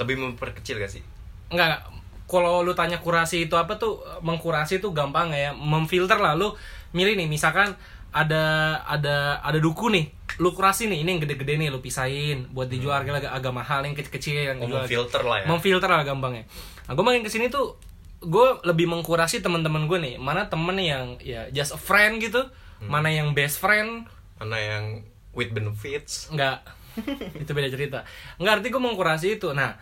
Lebih 0.00 0.16
memperkecil 0.18 0.80
gak 0.80 0.90
sih? 0.90 1.04
Enggak, 1.52 1.84
kalau 2.24 2.64
lu 2.64 2.72
tanya 2.72 2.98
kurasi 2.98 3.46
itu 3.46 3.54
apa 3.54 3.76
tuh 3.76 4.00
mengkurasi 4.24 4.80
tuh 4.80 4.96
gampang 4.96 5.30
ya 5.36 5.52
memfilter 5.52 6.16
lah 6.16 6.32
lu 6.32 6.56
milih 6.96 7.20
nih 7.20 7.28
misalkan 7.28 7.76
ada 8.14 8.44
ada 8.86 9.42
ada 9.42 9.58
duku 9.58 9.90
nih 9.90 10.06
lu 10.38 10.50
kurasi 10.50 10.86
nih 10.86 11.02
ini 11.02 11.08
yang 11.10 11.20
gede-gede 11.20 11.58
nih 11.58 11.68
lu 11.68 11.78
pisahin 11.78 12.46
buat 12.50 12.66
dijual 12.66 12.94
harga 12.96 13.18
agak, 13.20 13.32
agak 13.34 13.52
mahal 13.52 13.80
yang 13.82 13.92
kecil-kecil 13.92 14.38
yang 14.46 14.58
Oh, 14.60 14.70
memfilter 14.70 15.22
lah 15.22 15.42
ya. 15.42 15.46
memfilter 15.46 15.86
lah 15.86 16.02
gampangnya 16.02 16.46
nah 16.84 16.92
gue 16.92 17.02
makin 17.02 17.20
ke 17.20 17.30
sini 17.30 17.46
tuh 17.48 17.74
gue 18.20 18.46
lebih 18.62 18.86
mengkurasi 18.86 19.38
teman-teman 19.40 19.84
gue 19.84 19.98
nih 20.00 20.14
mana 20.16 20.46
temen 20.46 20.74
yang 20.76 21.18
ya 21.20 21.50
just 21.50 21.70
a 21.70 21.80
friend 21.80 22.18
gitu 22.18 22.46
Hmm. 22.74 22.90
mana 22.90 23.06
yang 23.08 23.30
best 23.32 23.58
friend 23.58 24.10
Mana 24.34 24.58
yang 24.58 24.84
with 25.30 25.50
benefits? 25.50 26.26
Enggak. 26.28 26.66
itu 27.38 27.48
beda 27.48 27.70
cerita. 27.70 28.02
Enggak 28.34 28.60
arti 28.60 28.68
gue 28.68 28.82
mengkurasi 28.82 29.38
itu. 29.38 29.50
Nah, 29.50 29.78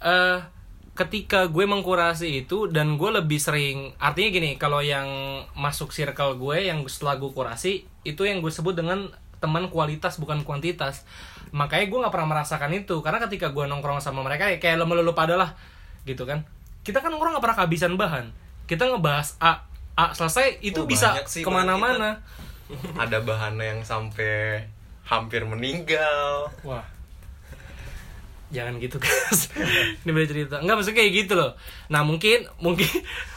eh 0.00 0.40
ketika 0.92 1.48
gue 1.48 1.64
mengkurasi 1.64 2.44
itu 2.44 2.68
dan 2.68 3.00
gue 3.00 3.10
lebih 3.10 3.40
sering 3.40 3.96
artinya 3.96 4.28
gini, 4.28 4.50
kalau 4.60 4.84
yang 4.84 5.08
masuk 5.56 5.88
circle 5.88 6.36
gue 6.36 6.68
yang 6.68 6.84
setelah 6.84 7.16
gue 7.16 7.32
kurasi 7.32 7.88
itu 8.04 8.22
yang 8.28 8.44
gue 8.44 8.52
sebut 8.52 8.76
dengan 8.76 9.08
teman 9.40 9.72
kualitas 9.72 10.20
bukan 10.20 10.44
kuantitas. 10.44 11.08
Makanya 11.52 11.88
gue 11.88 11.98
nggak 12.04 12.12
pernah 12.12 12.28
merasakan 12.36 12.70
itu 12.76 13.00
karena 13.00 13.18
ketika 13.24 13.50
gue 13.50 13.64
nongkrong 13.64 14.04
sama 14.04 14.20
mereka 14.20 14.52
ya 14.52 14.60
kayak 14.60 14.84
lo 14.84 14.86
lu 14.88 15.12
pada 15.16 15.34
lah 15.40 15.56
gitu 16.04 16.28
kan. 16.28 16.44
Kita 16.84 17.00
kan 17.00 17.08
nongkrong 17.08 17.36
nggak 17.36 17.44
pernah 17.44 17.58
kehabisan 17.64 17.96
bahan. 17.96 18.28
Kita 18.68 18.88
ngebahas 18.92 19.40
A, 19.40 19.64
A 19.96 20.12
selesai 20.12 20.60
itu 20.60 20.84
Oh, 20.84 20.88
bisa 20.88 21.16
ke 21.24 21.50
mana-mana. 21.50 22.20
ada 22.96 23.20
bahannya 23.20 23.76
yang 23.76 23.82
sampai 23.84 24.64
hampir 25.04 25.44
meninggal. 25.44 26.48
Wah. 26.64 26.84
Jangan 28.52 28.76
gitu 28.78 29.00
guys. 29.00 29.48
Ini 30.04 30.10
beda 30.12 30.26
cerita. 30.28 30.54
Enggak 30.60 30.76
maksudnya 30.78 30.98
kayak 31.00 31.12
gitu 31.24 31.32
loh. 31.34 31.56
Nah 31.88 32.04
mungkin 32.04 32.44
mungkin 32.60 32.88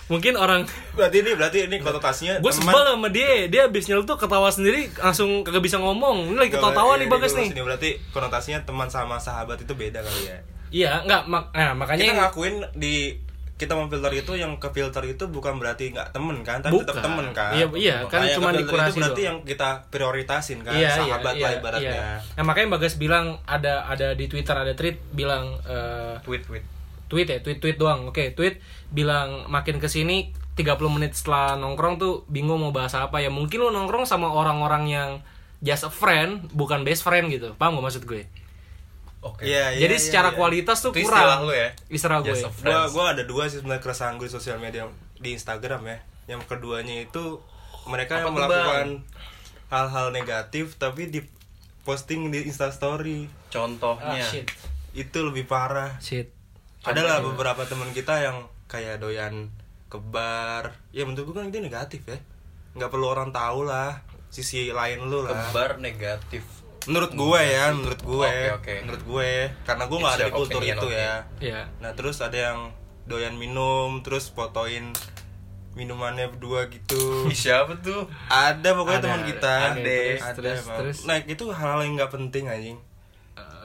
mungkin 0.05 0.37
orang 0.37 0.69
berarti 0.93 1.25
ini 1.25 1.31
berarti 1.33 1.57
ini 1.65 1.81
konotasinya 1.81 2.37
gue 2.37 2.53
sebel 2.53 2.77
sama 2.85 3.09
dia 3.09 3.49
dia 3.49 3.65
abis 3.65 3.89
tuh 3.89 4.17
ketawa 4.21 4.53
sendiri 4.53 4.93
langsung 5.01 5.41
kagak 5.41 5.65
bisa 5.65 5.81
ngomong 5.81 6.29
ini 6.29 6.37
lagi 6.37 6.53
ketawa-tawa 6.53 7.01
nih 7.01 7.09
bagus 7.09 7.33
nih 7.33 7.49
sini. 7.49 7.65
berarti 7.65 7.97
konotasinya 8.13 8.61
teman 8.61 8.85
sama 8.85 9.17
sahabat 9.17 9.65
itu 9.65 9.73
beda 9.73 10.05
kali 10.05 10.21
ya 10.29 10.37
iya 10.69 10.91
enggak 11.01 11.25
mak 11.25 11.49
nah 11.57 11.73
makanya 11.73 12.05
kita 12.05 12.15
ngakuin 12.21 12.55
di 12.77 13.17
kita 13.55 13.71
memfilter 13.71 14.11
itu 14.11 14.35
yang 14.35 14.59
ke 14.59 14.67
filter 14.67 14.99
itu 15.05 15.23
bukan 15.25 15.55
berarti 15.55 15.87
nggak 15.89 16.11
temen 16.11 16.43
kan 16.43 16.59
tapi 16.59 16.75
tetap 16.75 16.91
Bukan. 16.91 17.05
temen 17.07 17.27
kan 17.31 17.55
Iya, 17.55 17.65
iya, 17.73 17.95
kan 18.03 18.19
Makanya 18.19 18.35
cuma 18.35 18.49
dikurasi 18.51 18.89
itu 18.89 18.99
berarti 18.99 19.15
doang. 19.15 19.23
yang 19.23 19.37
kita 19.41 19.69
prioritasin 19.87 20.59
kan 20.59 20.75
iya, 20.75 20.91
sahabat 20.91 21.33
iya, 21.33 21.39
lah 21.39 21.49
iya, 21.49 21.59
ibaratnya 21.59 21.95
iya. 21.95 22.15
Nah 22.35 22.43
makanya 22.43 22.67
Bagas 22.73 22.95
bilang 22.95 23.25
ada 23.45 23.87
ada 23.87 24.11
di 24.11 24.27
Twitter 24.27 24.51
ada 24.51 24.73
tweet 24.73 24.99
bilang 25.09 25.55
eh, 25.63 26.19
Tweet 26.21 26.43
tweet. 26.43 26.65
tweet 27.05 27.27
ya 27.27 27.39
tweet 27.39 27.59
tweet 27.59 27.77
doang 27.77 28.09
oke 28.09 28.33
tweet 28.33 28.59
bilang 28.89 29.47
makin 29.47 29.77
ke 29.77 29.85
sini 29.85 30.35
30 30.55 30.75
menit 30.89 31.13
setelah 31.13 31.55
nongkrong 31.55 31.95
tuh 31.95 32.13
bingung 32.27 32.57
mau 32.57 32.71
bahas 32.71 32.91
apa 32.93 33.19
ya 33.19 33.29
mungkin 33.29 33.61
lu 33.61 33.69
nongkrong 33.69 34.03
sama 34.03 34.25
orang-orang 34.25 34.83
yang 34.85 35.09
just 35.61 35.83
a 35.83 35.91
friend 35.91 36.49
bukan 36.51 36.81
best 36.81 37.03
friend 37.03 37.29
gitu 37.29 37.55
paham 37.55 37.77
gak 37.77 37.85
maksud 37.85 38.03
gue 38.03 38.25
Oke. 39.25 39.41
Iya, 39.41 39.73
iya, 39.73 39.89
jadi 39.89 39.95
iya, 39.97 40.03
secara 40.05 40.29
iya. 40.29 40.37
kualitas 40.37 40.77
tuh 40.85 40.93
Itu 40.93 41.09
kurang 41.09 41.25
istilah 41.25 41.37
lu 41.41 41.53
ya? 41.57 41.69
istilah 41.89 42.19
gue 42.21 42.35
a 42.37 42.51
friend. 42.53 42.93
gua 42.93 43.05
ada 43.17 43.23
dua 43.25 43.43
sih 43.49 43.57
sebenarnya 43.57 43.81
keresahan 43.81 44.21
gue 44.21 44.27
di 44.29 44.33
sosial 44.37 44.57
media 44.61 44.85
di 45.17 45.33
Instagram 45.33 45.81
ya 45.89 45.97
yang 46.29 46.41
keduanya 46.45 47.01
itu 47.01 47.41
mereka 47.89 48.21
Apa 48.21 48.29
yang 48.29 48.33
melakukan 48.37 48.87
hal-hal 49.73 50.13
negatif 50.13 50.77
tapi 50.77 51.09
di 51.09 51.25
posting 51.81 52.29
di 52.29 52.45
Instastory 52.45 53.25
ah, 53.25 53.49
Contohnya. 53.49 54.25
shit 54.25 54.45
itu 54.93 55.17
lebih 55.25 55.49
parah 55.49 55.97
shit 55.97 56.29
adalah 56.85 57.21
beberapa 57.21 57.65
teman 57.65 57.89
kita 57.97 58.21
yang 58.21 58.45
kayak 58.69 59.01
doyan 59.01 59.49
ke 59.89 59.97
bar 59.97 60.77
ya 60.93 61.05
menurut 61.05 61.33
gue 61.33 61.35
kan 61.37 61.49
itu 61.49 61.61
negatif 61.61 62.01
ya 62.05 62.17
nggak 62.77 62.89
perlu 62.93 63.09
orang 63.09 63.29
tahu 63.33 63.65
lah 63.65 64.05
sisi 64.35 64.67
lain 64.67 65.07
lu 65.07 65.23
lah 65.23 65.31
Kebar 65.49 65.79
negatif. 65.79 66.43
Menurut 66.85 67.11
gue 67.13 67.39
ya 67.41 67.73
menurut 67.73 68.01
gue. 68.01 68.31
Oke, 68.31 68.51
oke. 68.57 68.75
menurut 68.85 69.03
gue. 69.03 69.31
Karena 69.65 69.83
gue 69.89 69.97
nggak 69.97 70.15
ada 70.15 70.25
di 70.27 70.33
kultur 70.33 70.61
opinion, 70.61 70.77
itu 70.77 70.87
oke. 70.87 70.97
ya. 70.97 71.13
Ya 71.41 71.61
nah 71.81 71.91
terus 71.97 72.17
ada 72.21 72.37
yang 72.37 72.59
doyan 73.05 73.35
minum 73.37 74.01
terus 74.01 74.29
fotoin 74.33 74.93
minumannya 75.75 76.31
berdua 76.31 76.71
gitu. 76.71 77.25
Siapa 77.35 77.77
tuh? 77.83 78.07
ada 78.31 78.69
pokoknya 78.73 78.99
Ada, 78.99 79.05
teman 79.05 79.21
ada. 79.21 79.29
kita. 79.29 79.53
Oke, 79.55 79.67
ada. 79.67 79.97
terus, 80.33 80.61
ada 80.63 80.77
terus, 80.79 80.97
nah 81.03 81.17
itu 81.19 81.43
hal-hal 81.51 81.81
yang 81.83 81.93
nggak 81.99 82.11
penting 82.13 82.45
anjing. 82.47 82.79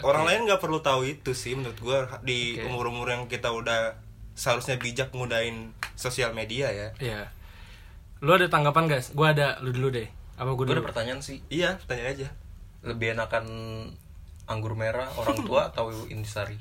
Orang 0.00 0.24
lain 0.24 0.48
nggak 0.48 0.64
perlu 0.64 0.80
tahu 0.80 1.04
itu 1.04 1.36
sih 1.36 1.52
menurut 1.52 1.76
gue 1.76 1.98
di 2.24 2.56
Oke. 2.56 2.72
umur-umur 2.72 3.12
yang 3.12 3.28
kita 3.28 3.52
udah 3.52 4.00
seharusnya 4.32 4.80
bijak 4.80 5.12
ngudain 5.12 5.76
sosial 5.92 6.32
media 6.32 6.72
ya. 6.72 6.88
Ya 6.96 7.20
lu 8.20 8.36
ada 8.36 8.52
tanggapan 8.52 8.84
guys 8.84 9.16
gue 9.16 9.24
ada 9.26 9.56
lu 9.64 9.72
dulu 9.72 9.88
deh. 9.96 10.08
Apa 10.36 10.52
gue 10.56 10.64
ada 10.68 10.84
pertanyaan 10.84 11.20
sih. 11.24 11.40
iya 11.52 11.76
tanya 11.88 12.04
aja 12.08 12.28
Lebih 12.86 13.16
enakan 13.16 13.44
anggur 14.50 14.74
merah 14.74 15.06
orang 15.14 15.38
tua 15.46 15.66
atau 15.70 15.92
intisari? 16.10 16.58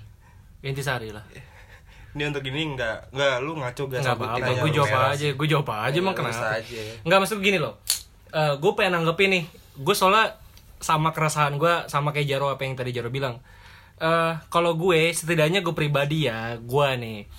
intisari 0.60 1.10
lah. 1.16 1.24
Ini 2.16 2.26
untuk 2.34 2.42
ini 2.42 2.74
nggak 2.74 3.14
nggak 3.14 3.36
lu 3.46 3.54
ngaco 3.54 3.86
gak 3.86 4.02
nggak 4.02 4.18
apa-apa 4.18 4.52
gue 4.66 4.72
jawab 4.74 5.14
aja 5.14 5.30
gue 5.30 5.48
jawab 5.48 5.70
aja 5.70 5.98
emang 6.02 6.18
kenapa? 6.18 6.58
aja. 6.58 6.82
nggak 7.06 7.20
maksud 7.22 7.38
gini 7.38 7.62
loh. 7.62 7.78
Eh 8.34 8.58
gue 8.58 8.72
pengen 8.74 8.98
nanggepin 8.98 9.30
nih. 9.30 9.44
Gue 9.78 9.94
soalnya 9.94 10.34
sama 10.82 11.14
keresahan 11.14 11.62
gue 11.62 11.86
sama 11.86 12.10
kayak 12.10 12.26
Jaro 12.26 12.50
apa 12.50 12.66
yang 12.66 12.74
tadi 12.74 12.98
Jaro 12.98 13.14
bilang. 13.14 13.38
Eh 14.02 14.34
kalau 14.50 14.74
gue 14.74 15.14
setidaknya 15.14 15.62
gue 15.62 15.72
pribadi 15.78 16.26
ya 16.26 16.58
gue 16.58 16.88
nih. 16.98 17.30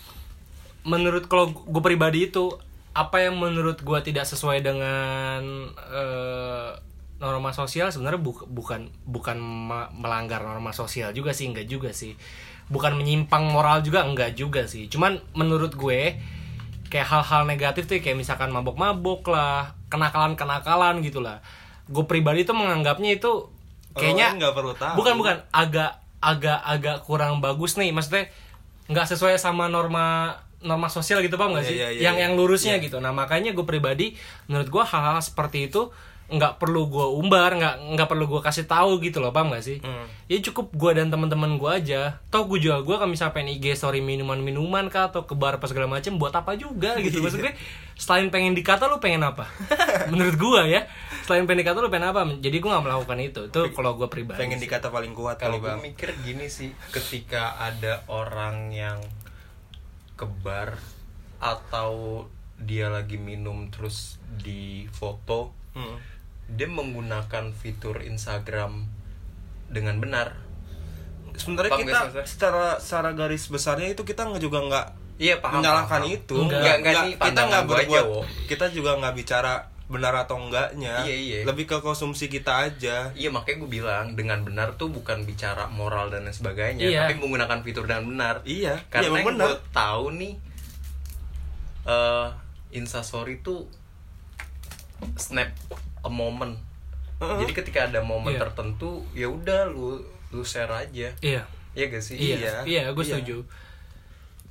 Menurut 0.87 1.27
kalau 1.27 1.51
gue 1.51 1.83
pribadi 1.83 2.31
itu 2.31 2.55
apa 2.95 3.27
yang 3.27 3.43
menurut 3.43 3.83
gue 3.83 3.99
tidak 4.07 4.23
sesuai 4.23 4.63
dengan 4.63 5.43
eh 5.91 6.71
norma 7.21 7.53
sosial 7.53 7.93
sebenarnya 7.93 8.19
bu- 8.19 8.49
bukan 8.49 8.89
bukan 9.05 9.37
me- 9.37 9.91
melanggar 9.95 10.41
norma 10.41 10.73
sosial 10.73 11.13
juga 11.13 11.31
sih 11.31 11.47
enggak 11.47 11.65
juga 11.65 11.93
sih. 11.93 12.17
Bukan 12.67 12.97
menyimpang 12.97 13.45
moral 13.45 13.83
juga 13.83 14.03
enggak 14.03 14.35
juga 14.35 14.65
sih. 14.65 14.89
Cuman 14.89 15.21
menurut 15.33 15.75
gue 15.75 16.17
kayak 16.89 17.07
hal-hal 17.07 17.45
negatif 17.45 17.87
tuh 17.87 17.99
kayak 17.99 18.17
misalkan 18.17 18.51
mabok-mabok 18.51 19.23
lah 19.29 19.77
kenakalan-kenakalan 19.87 20.99
gitu 21.01 21.23
lah 21.23 21.39
gue 21.87 22.03
pribadi 22.03 22.43
tuh 22.43 22.55
menganggapnya 22.55 23.15
itu 23.15 23.51
kayaknya 23.93 24.35
nggak 24.39 24.55
perlu 24.55 24.75
tahu. 24.75 24.95
bukan 24.97 25.15
bukan 25.19 25.37
agak 25.51 25.99
agak 26.19 26.59
agak 26.63 26.97
kurang 27.03 27.39
bagus 27.39 27.75
nih. 27.75 27.91
Maksudnya 27.91 28.31
nggak 28.87 29.07
sesuai 29.07 29.37
sama 29.37 29.67
norma 29.67 30.35
norma 30.61 30.87
sosial 30.87 31.19
gitu 31.21 31.35
paham 31.35 31.57
nggak 31.57 31.65
Iya, 31.65 31.71
sih? 31.71 31.77
iya, 31.77 31.89
iya, 31.91 32.01
yang 32.07 32.17
iya. 32.17 32.23
yang 32.27 32.33
lurusnya 32.35 32.79
gitu. 32.79 32.99
Nah 32.99 33.11
makanya 33.11 33.51
gue 33.51 33.63
pribadi 33.63 34.15
menurut 34.47 34.69
gue 34.69 34.85
hal-hal 34.85 35.19
seperti 35.21 35.67
itu 35.67 35.91
nggak 36.31 36.57
perlu 36.57 36.87
gue 36.87 37.07
umbar 37.13 37.51
nggak 37.53 37.75
nggak 37.93 38.07
perlu 38.07 38.25
gue 38.27 38.41
kasih 38.41 38.65
tahu 38.65 38.99
gitu 38.99 39.19
loh 39.19 39.31
paham 39.31 39.51
nggak 39.51 39.61
sih 39.61 39.79
Hmm. 39.81 40.07
ya 40.25 40.39
cukup 40.41 40.71
gue 40.71 40.91
dan 40.95 41.07
teman-teman 41.07 41.55
gue 41.55 41.67
aja 41.69 42.23
toh 42.27 42.47
gue 42.47 42.59
jual 42.61 42.81
gue 42.81 42.95
misalnya 43.05 43.33
pengen 43.33 43.51
IG 43.53 43.75
story 43.75 43.99
minuman-minuman 43.99 44.87
kah 44.87 45.09
atau 45.09 45.23
ke 45.23 45.33
bar 45.33 45.57
apa 45.57 45.67
segala 45.67 45.87
macem 45.87 46.15
buat 46.15 46.31
apa 46.31 46.55
juga 46.55 46.95
gitu 46.99 47.19
Iya. 47.19 47.25
maksud 47.25 47.41
gue 47.41 47.53
selain 47.95 48.29
pengen 48.29 48.53
dikata 48.53 48.87
lu 48.87 48.97
pengen 48.97 49.21
apa 49.23 49.51
menurut 50.11 50.35
gue 50.35 50.63
ya 50.71 50.87
selain 51.23 51.45
pengen 51.45 51.63
dikata 51.63 51.79
lu 51.79 51.89
pengen 51.89 52.09
apa 52.09 52.23
jadi 52.37 52.57
gue 52.57 52.69
nggak 52.69 52.85
melakukan 52.85 53.19
itu 53.21 53.41
itu 53.47 53.61
kalau 53.73 53.95
gue 53.95 54.07
pribadi 54.07 54.39
pengen 54.39 54.57
sih. 54.57 54.65
dikata 54.65 54.89
paling 54.89 55.11
kuat 55.11 55.35
kali 55.37 55.51
kalau 55.51 55.59
gue 55.59 55.69
bang 55.69 55.83
mikir 55.85 56.09
gini 56.21 56.47
sih 56.47 56.71
ketika 56.89 57.59
ada 57.59 58.07
orang 58.07 58.71
yang 58.71 59.03
ke 60.15 60.25
bar 60.39 60.79
atau 61.39 62.25
dia 62.57 62.87
lagi 62.87 63.17
minum 63.17 63.67
terus 63.69 64.17
di 64.37 64.85
foto 64.89 65.57
Hmm. 65.71 66.03
Dia 66.51 66.67
menggunakan 66.67 67.53
fitur 67.53 68.01
Instagram 68.01 68.87
dengan 69.69 69.99
benar 69.99 70.35
sebenarnya 71.33 71.73
kita 71.75 72.01
secara 72.27 72.77
secara 72.77 73.15
garis 73.15 73.47
besarnya 73.47 73.91
itu 73.91 74.03
kita 74.03 74.27
juga 74.37 74.61
nggak 74.61 74.87
Iya, 75.21 75.37
paham, 75.37 75.61
menyalahkan 75.61 76.01
paham. 76.01 76.17
itu 76.17 76.33
Enggak. 76.35 76.61
Enggak, 76.65 76.77
enggak, 76.81 76.95
ini 76.97 77.11
kita 77.15 77.41
nggak 77.45 77.61
aja, 77.61 77.71
berbuat 77.71 78.05
Wo. 78.09 78.21
kita 78.49 78.67
juga 78.73 78.91
nggak 78.97 79.15
bicara 79.15 79.53
benar 79.85 80.15
atau 80.17 80.41
enggaknya 80.41 81.05
Iya, 81.05 81.17
iya. 81.19 81.39
lebih 81.45 81.67
ke 81.67 81.77
konsumsi 81.79 82.27
kita 82.27 82.65
aja 82.65 83.13
Iya 83.13 83.29
makanya 83.29 83.57
gue 83.61 83.71
bilang 83.75 84.07
dengan 84.15 84.41
benar 84.41 84.75
tuh 84.75 84.89
bukan 84.89 85.23
bicara 85.25 85.69
moral 85.69 86.09
dan 86.09 86.25
lain 86.25 86.33
sebagainya, 86.33 86.83
Iya. 86.83 87.01
tapi 87.05 87.21
menggunakan 87.21 87.61
fitur 87.61 87.85
dengan 87.85 88.09
benar. 88.09 88.35
iya 88.43 88.81
Karena 88.89 89.07
iya, 89.07 89.13
emang 89.13 89.27
benar 89.29 89.47
gue 89.47 89.57
tahu 89.71 90.05
nih, 90.17 90.35
eh 91.85 92.29
Instastory 92.73 93.41
tuh 93.41 93.67
snap 95.17 95.53
a 96.01 96.11
moment. 96.11 96.55
Heeh. 97.21 97.39
Jadi 97.41 97.53
ketika 97.53 97.87
ada 97.87 98.01
momen 98.01 98.33
Iya. 98.33 98.41
tertentu, 98.43 99.05
ya 99.13 99.29
udah 99.29 99.69
lu 99.69 100.01
lu 100.31 100.43
share 100.43 100.71
aja. 100.71 101.11
iya 101.21 101.43
Iya 101.71 101.85
gak 101.87 102.03
sih? 102.03 102.17
Iya, 102.17 102.37
Iya, 102.37 102.53
iya, 102.65 102.83
gue 102.91 103.05
iya. 103.05 103.15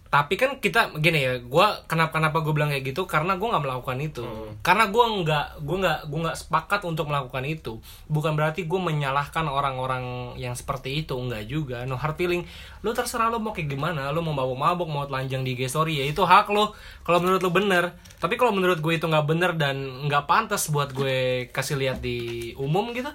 Tapi 0.10 0.42
kan 0.42 0.58
kita 0.58 0.98
gini 0.98 1.22
ya, 1.22 1.38
gue 1.38 1.68
kenapa 1.86 2.18
kenapa 2.18 2.42
gue 2.42 2.50
bilang 2.50 2.74
kayak 2.74 2.82
gitu 2.82 3.06
karena 3.06 3.38
gue 3.38 3.46
nggak 3.46 3.62
melakukan 3.62 3.98
itu. 4.02 4.26
Hmm. 4.26 4.58
Karena 4.66 4.90
gue 4.90 5.06
nggak, 5.22 5.62
gue 5.62 5.78
nggak, 5.86 6.00
gue 6.10 6.20
nggak 6.26 6.38
sepakat 6.42 6.82
untuk 6.90 7.14
melakukan 7.14 7.46
itu. 7.46 7.78
Bukan 8.10 8.34
berarti 8.34 8.66
gue 8.66 8.80
menyalahkan 8.82 9.46
orang-orang 9.46 10.34
yang 10.42 10.58
seperti 10.58 11.06
itu, 11.06 11.14
enggak 11.14 11.46
juga. 11.46 11.86
No 11.86 11.94
hard 11.94 12.18
feeling. 12.18 12.42
Lu 12.82 12.90
terserah 12.98 13.30
lu 13.30 13.38
mau 13.38 13.54
kayak 13.54 13.70
gimana, 13.70 14.10
lu 14.10 14.26
mau 14.26 14.34
mabok-mabok, 14.34 14.90
mau 14.90 15.06
telanjang 15.06 15.46
di 15.46 15.54
story 15.70 16.02
ya 16.02 16.06
itu 16.10 16.26
hak 16.26 16.50
lu. 16.50 16.74
Kalau 17.06 17.22
menurut 17.22 17.46
lu 17.46 17.54
bener. 17.54 17.94
Tapi 18.18 18.34
kalau 18.34 18.50
menurut 18.50 18.82
gue 18.82 18.98
itu 18.98 19.06
nggak 19.06 19.30
bener 19.30 19.54
dan 19.62 20.10
nggak 20.10 20.26
pantas 20.26 20.74
buat 20.74 20.90
gue 20.90 21.54
kasih 21.54 21.78
lihat 21.78 22.02
di 22.02 22.52
umum 22.58 22.90
gitu, 22.98 23.14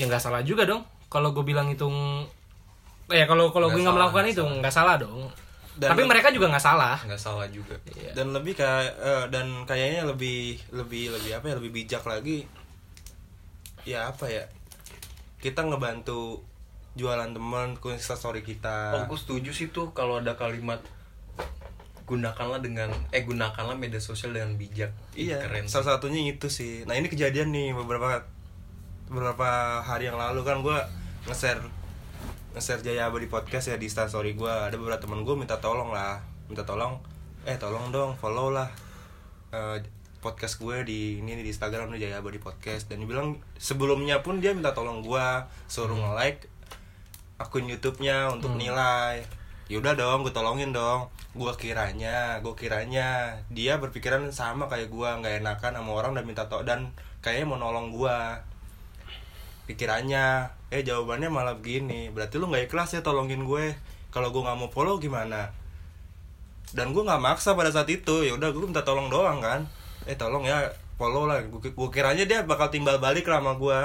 ya 0.00 0.08
nggak 0.08 0.24
salah 0.24 0.40
juga 0.40 0.64
dong. 0.64 0.80
Kalau 1.12 1.36
gue 1.36 1.44
bilang 1.44 1.68
itu 1.68 1.84
ya 3.12 3.28
kalau 3.30 3.54
kalau 3.54 3.70
Nggak 3.70 3.76
gue 3.78 3.84
nggak 3.86 3.96
melakukan 4.00 4.24
nggak 4.26 4.34
itu 4.34 4.42
nggak 4.64 4.74
salah 4.74 4.98
dong 4.98 5.30
Dan 5.76 5.92
tapi 5.92 6.08
mereka 6.08 6.32
juga 6.32 6.48
nggak 6.48 6.64
salah 6.64 6.96
Nggak 7.04 7.20
salah 7.20 7.46
juga. 7.52 7.76
Iya. 7.92 8.16
dan 8.16 8.32
lebih 8.32 8.56
kayak 8.56 8.96
eh, 8.96 9.24
dan 9.28 9.46
kayaknya 9.68 10.08
lebih 10.08 10.56
lebih 10.72 11.12
lebih 11.12 11.30
apa 11.36 11.52
ya 11.52 11.54
lebih 11.60 11.72
bijak 11.72 12.00
lagi 12.08 12.48
ya 13.84 14.08
apa 14.08 14.26
ya 14.26 14.44
kita 15.38 15.62
ngebantu 15.62 16.40
jualan 16.96 17.28
temen 17.28 17.76
ke 17.76 17.92
story 18.00 18.40
kita 18.40 18.96
Oh, 18.96 19.02
gue 19.12 19.18
setuju 19.20 19.50
sih 19.52 19.68
tuh 19.68 19.92
kalau 19.92 20.18
ada 20.18 20.32
kalimat 20.32 20.80
gunakanlah 22.06 22.62
dengan 22.62 22.88
eh 23.12 23.26
gunakanlah 23.26 23.74
media 23.74 23.98
sosial 23.98 24.30
dengan 24.30 24.54
bijak. 24.54 24.94
Iya, 25.18 25.42
keren. 25.42 25.66
salah 25.66 25.98
satunya 25.98 26.22
itu 26.22 26.46
sih. 26.46 26.86
Nah 26.86 26.94
ini 26.94 27.10
kejadian 27.10 27.50
nih 27.50 27.74
beberapa 27.74 28.22
beberapa 29.10 29.82
hari 29.82 30.06
yang 30.06 30.14
lalu 30.18 30.46
kan 30.46 30.62
gue 30.62 30.78
nge-share 31.26 31.58
nge-share 32.56 32.80
Jaya 32.80 33.12
Abadi 33.12 33.28
podcast 33.28 33.68
ya 33.68 33.76
di 33.76 33.84
story 33.84 34.32
gue. 34.32 34.48
Ada 34.48 34.80
beberapa 34.80 34.96
temen 34.96 35.28
gue 35.28 35.36
minta 35.36 35.60
tolong 35.60 35.92
lah, 35.92 36.24
minta 36.48 36.64
tolong, 36.64 36.96
eh 37.44 37.60
tolong 37.60 37.92
dong 37.92 38.16
follow 38.16 38.48
lah 38.48 38.72
eh, 39.52 39.84
podcast 40.24 40.56
gue 40.56 40.80
di 40.88 41.20
ini 41.20 41.36
di 41.36 41.52
Instagram 41.52 41.92
nih 41.92 42.08
Jaya 42.08 42.24
Abadi 42.24 42.40
podcast. 42.40 42.88
Dan 42.88 43.04
dia 43.04 43.12
bilang 43.12 43.36
sebelumnya 43.60 44.24
pun 44.24 44.40
dia 44.40 44.56
minta 44.56 44.72
tolong 44.72 45.04
gue 45.04 45.26
suruh 45.68 46.00
nge-like 46.00 46.48
akun 47.36 47.68
YouTube-nya 47.68 48.32
untuk 48.32 48.56
nilai. 48.56 49.20
Yaudah 49.68 49.92
dong, 49.92 50.24
gue 50.24 50.32
tolongin 50.32 50.72
dong. 50.72 51.12
Gue 51.36 51.52
kiranya, 51.60 52.40
gue 52.40 52.56
kiranya 52.56 53.36
dia 53.52 53.76
berpikiran 53.76 54.32
sama 54.32 54.64
kayak 54.72 54.88
gue 54.88 55.08
nggak 55.20 55.44
enakan 55.44 55.76
sama 55.76 55.92
orang 55.92 56.16
dan 56.16 56.24
minta 56.24 56.48
to 56.48 56.64
dan 56.64 56.88
kayaknya 57.20 57.52
mau 57.52 57.60
nolong 57.60 57.92
gue. 57.92 58.16
Pikirannya, 59.68 60.55
eh 60.70 60.82
jawabannya 60.82 61.28
malah 61.30 61.54
begini. 61.58 62.10
Berarti 62.10 62.36
lu 62.40 62.50
nggak 62.50 62.70
ikhlas 62.70 62.94
ya 62.96 63.00
tolongin 63.04 63.46
gue. 63.46 63.74
Kalau 64.10 64.32
gue 64.34 64.42
nggak 64.42 64.58
mau 64.58 64.70
follow 64.72 64.96
gimana? 64.98 65.52
Dan 66.74 66.90
gue 66.90 67.02
nggak 67.04 67.22
maksa 67.22 67.54
pada 67.54 67.70
saat 67.70 67.86
itu. 67.88 68.26
Ya 68.26 68.34
udah 68.34 68.50
gue 68.50 68.64
minta 68.66 68.82
tolong 68.82 69.06
doang 69.06 69.38
kan. 69.38 69.62
Eh 70.08 70.18
tolong 70.18 70.42
ya 70.42 70.66
follow 70.98 71.28
lah. 71.30 71.38
Gue 71.46 71.70
gue 71.70 71.88
kiranya 71.94 72.26
dia 72.26 72.42
bakal 72.42 72.70
timbal 72.72 72.98
balik 72.98 73.28
lah 73.30 73.38
sama 73.38 73.54
gue. 73.54 73.78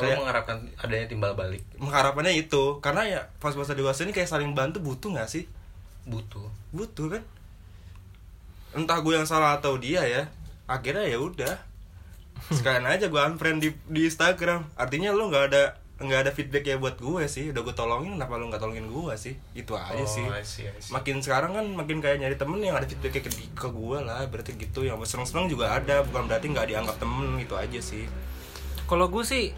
Kayak- 0.00 0.16
mengharapkan 0.16 0.56
adanya 0.80 1.06
timbal 1.12 1.32
balik 1.36 1.60
mengharapannya 1.76 2.32
itu 2.32 2.80
karena 2.80 3.04
ya 3.04 3.20
pas 3.36 3.52
masa 3.52 3.76
dewasa 3.76 4.08
ini 4.08 4.16
kayak 4.16 4.32
saling 4.32 4.56
bantu 4.56 4.80
butuh 4.80 5.12
nggak 5.12 5.28
sih 5.28 5.44
butuh. 6.08 6.48
butuh 6.72 7.06
kan 7.12 7.22
entah 8.72 8.96
gue 9.04 9.12
yang 9.12 9.28
salah 9.28 9.60
atau 9.60 9.76
dia 9.76 10.00
ya 10.08 10.24
akhirnya 10.64 11.04
ya 11.04 11.20
udah 11.20 11.52
sekalian 12.48 12.88
aja 12.88 13.12
gue 13.12 13.20
unfriend 13.20 13.58
di 13.60 13.68
di 13.86 14.08
Instagram. 14.08 14.72
Artinya 14.74 15.12
lo 15.12 15.28
nggak 15.28 15.44
ada 15.52 15.62
nggak 16.00 16.20
ada 16.24 16.30
feedback 16.32 16.64
ya 16.64 16.76
buat 16.80 16.96
gue 16.96 17.28
sih. 17.28 17.52
Udah 17.52 17.60
gue 17.60 17.74
tolongin 17.76 18.16
kenapa 18.16 18.40
lo 18.40 18.48
nggak 18.48 18.62
tolongin 18.64 18.88
gue 18.88 19.14
sih? 19.20 19.36
Itu 19.52 19.76
aja 19.76 20.00
sih. 20.08 20.24
Oh, 20.24 20.32
I 20.32 20.44
see, 20.44 20.64
I 20.64 20.80
see. 20.80 20.90
makin 20.90 21.20
sekarang 21.20 21.52
kan 21.52 21.66
makin 21.76 22.00
kayak 22.00 22.24
nyari 22.24 22.36
temen 22.40 22.60
yang 22.64 22.80
ada 22.80 22.88
feedback 22.88 23.20
ke, 23.20 23.30
ke 23.30 23.68
gue 23.68 23.98
lah. 24.00 24.24
Berarti 24.32 24.56
gitu. 24.56 24.88
Yang 24.88 25.12
seneng-seneng 25.12 25.52
juga 25.52 25.76
ada. 25.76 26.00
Bukan 26.00 26.24
berarti 26.24 26.48
nggak 26.48 26.66
dianggap 26.72 26.96
temen. 26.96 27.36
Gitu 27.36 27.54
aja 27.54 27.80
sih. 27.84 28.08
Kalau 28.88 29.12
gue 29.12 29.22
sih 29.22 29.52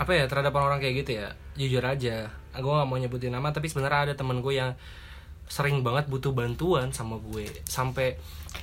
apa 0.00 0.16
ya 0.16 0.24
terhadap 0.24 0.56
orang 0.56 0.80
kayak 0.80 1.04
gitu 1.04 1.20
ya 1.24 1.32
jujur 1.56 1.84
aja. 1.84 2.28
Gue 2.52 2.72
nggak 2.76 2.88
mau 2.88 3.00
nyebutin 3.00 3.32
nama 3.32 3.48
tapi 3.52 3.72
sebenarnya 3.72 4.12
ada 4.12 4.14
temen 4.16 4.44
gue 4.44 4.54
yang 4.56 4.76
sering 5.50 5.82
banget 5.82 6.06
butuh 6.06 6.30
bantuan 6.30 6.94
sama 6.94 7.18
gue. 7.18 7.50
Sampai 7.66 8.14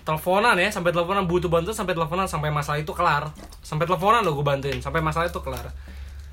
teleponan 0.08 0.56
ya 0.56 0.72
sampai 0.72 0.96
teleponan 0.96 1.28
butuh 1.28 1.52
bantuan 1.52 1.76
sampai 1.76 1.92
teleponan 1.92 2.32
sampai 2.32 2.48
masalah 2.48 2.80
itu 2.80 2.96
kelar. 2.96 3.36
Sampai 3.60 3.84
teleponan 3.84 4.24
lo 4.24 4.32
gue 4.34 4.48
bantuin 4.48 4.80
sampai 4.80 5.04
masalah 5.04 5.28
itu 5.28 5.44
kelar. 5.44 5.68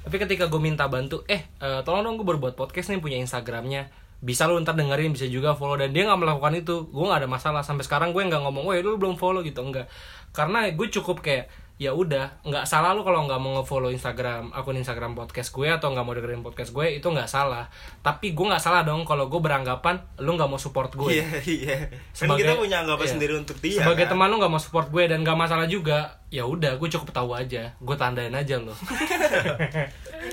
Tapi 0.07 0.17
ketika 0.23 0.47
gue 0.47 0.61
minta 0.63 0.87
bantu 0.87 1.27
eh 1.27 1.43
eh, 1.59 1.81
tolong 1.83 2.07
dong 2.07 2.23
gue 2.23 2.27
berbuat 2.31 2.55
podcast 2.55 2.95
nih 2.95 3.03
punya 3.03 3.19
instagramnya. 3.19 3.91
Bisa 4.23 4.47
lu 4.47 4.57
ntar 4.63 4.79
dengerin 4.79 5.11
bisa 5.11 5.27
juga 5.27 5.59
follow. 5.59 5.77
Dan 5.77 5.91
dia 5.91 6.07
nggak 6.07 6.17
melakukan 6.23 6.55
itu. 6.55 6.87
Gue 6.89 7.05
nggak 7.11 7.27
ada 7.27 7.29
masalah. 7.29 7.61
Sampai 7.67 7.85
sekarang 7.85 8.15
gue 8.15 8.23
nggak 8.23 8.41
ngomong 8.41 8.71
woi 8.71 8.81
lu 8.81 8.95
belum 8.97 9.19
follow? 9.19 9.43
gitu. 9.43 9.61
Enggak 9.61 9.91
karena 10.35 10.67
gue 10.75 10.89
cukup 10.91 11.23
kayak 11.23 11.47
ya 11.75 11.91
udah 11.91 12.39
nggak 12.47 12.71
salah 12.71 12.95
lu 12.95 13.03
kalau 13.03 13.27
nggak 13.27 13.41
mau 13.43 13.59
ngefollow 13.59 13.91
Instagram 13.91 14.55
akun 14.55 14.79
Instagram 14.79 15.19
podcast 15.19 15.51
gue 15.51 15.67
atau 15.67 15.91
nggak 15.91 16.07
mau 16.07 16.15
dengerin 16.15 16.47
podcast 16.47 16.71
gue 16.71 16.87
itu 16.87 17.03
nggak 17.03 17.27
salah 17.27 17.67
tapi 17.99 18.31
gue 18.31 18.47
nggak 18.47 18.63
salah 18.63 18.87
dong 18.87 19.03
kalau 19.03 19.27
gue 19.27 19.43
beranggapan 19.43 19.99
lu 20.23 20.39
nggak 20.39 20.47
mau 20.47 20.55
support 20.55 20.95
gue 20.95 21.19
iya 21.19 21.27
iya 21.43 21.77
kan 21.91 22.31
Sebagai- 22.31 22.47
kita 22.47 22.63
punya 22.63 22.77
anggapan 22.87 23.07
iya. 23.11 23.13
sendiri 23.19 23.35
untuk 23.35 23.59
dia 23.59 23.83
sebagai 23.83 24.07
kan? 24.07 24.15
teman 24.15 24.31
lu 24.31 24.39
nggak 24.39 24.53
mau 24.55 24.63
support 24.63 24.87
gue 24.95 25.03
dan 25.11 25.27
nggak 25.27 25.35
masalah 25.35 25.67
juga 25.67 26.23
ya 26.31 26.47
udah 26.47 26.79
gue 26.79 26.89
cukup 26.95 27.11
tahu 27.11 27.35
aja 27.35 27.75
gue 27.75 27.97
tandain 27.99 28.31
aja 28.31 28.55
lo 28.63 28.75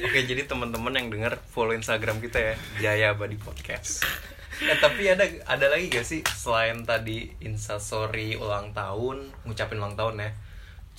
Oke, 0.01 0.23
jadi 0.23 0.47
teman-teman 0.47 0.95
yang 0.95 1.07
denger 1.11 1.35
follow 1.51 1.75
Instagram 1.75 2.23
kita 2.23 2.39
ya, 2.39 2.55
Jaya 2.79 3.07
Abadi 3.13 3.35
Podcast. 3.37 4.01
Eh, 4.61 4.77
tapi 4.77 5.09
ada 5.09 5.25
ada 5.49 5.73
lagi 5.73 5.89
gak 5.89 6.05
sih 6.05 6.21
selain 6.21 6.85
tadi 6.85 7.33
Instastory 7.41 8.37
ulang 8.37 8.77
tahun, 8.77 9.33
ngucapin 9.41 9.81
ulang 9.81 9.97
tahun 9.97 10.21
ya. 10.21 10.29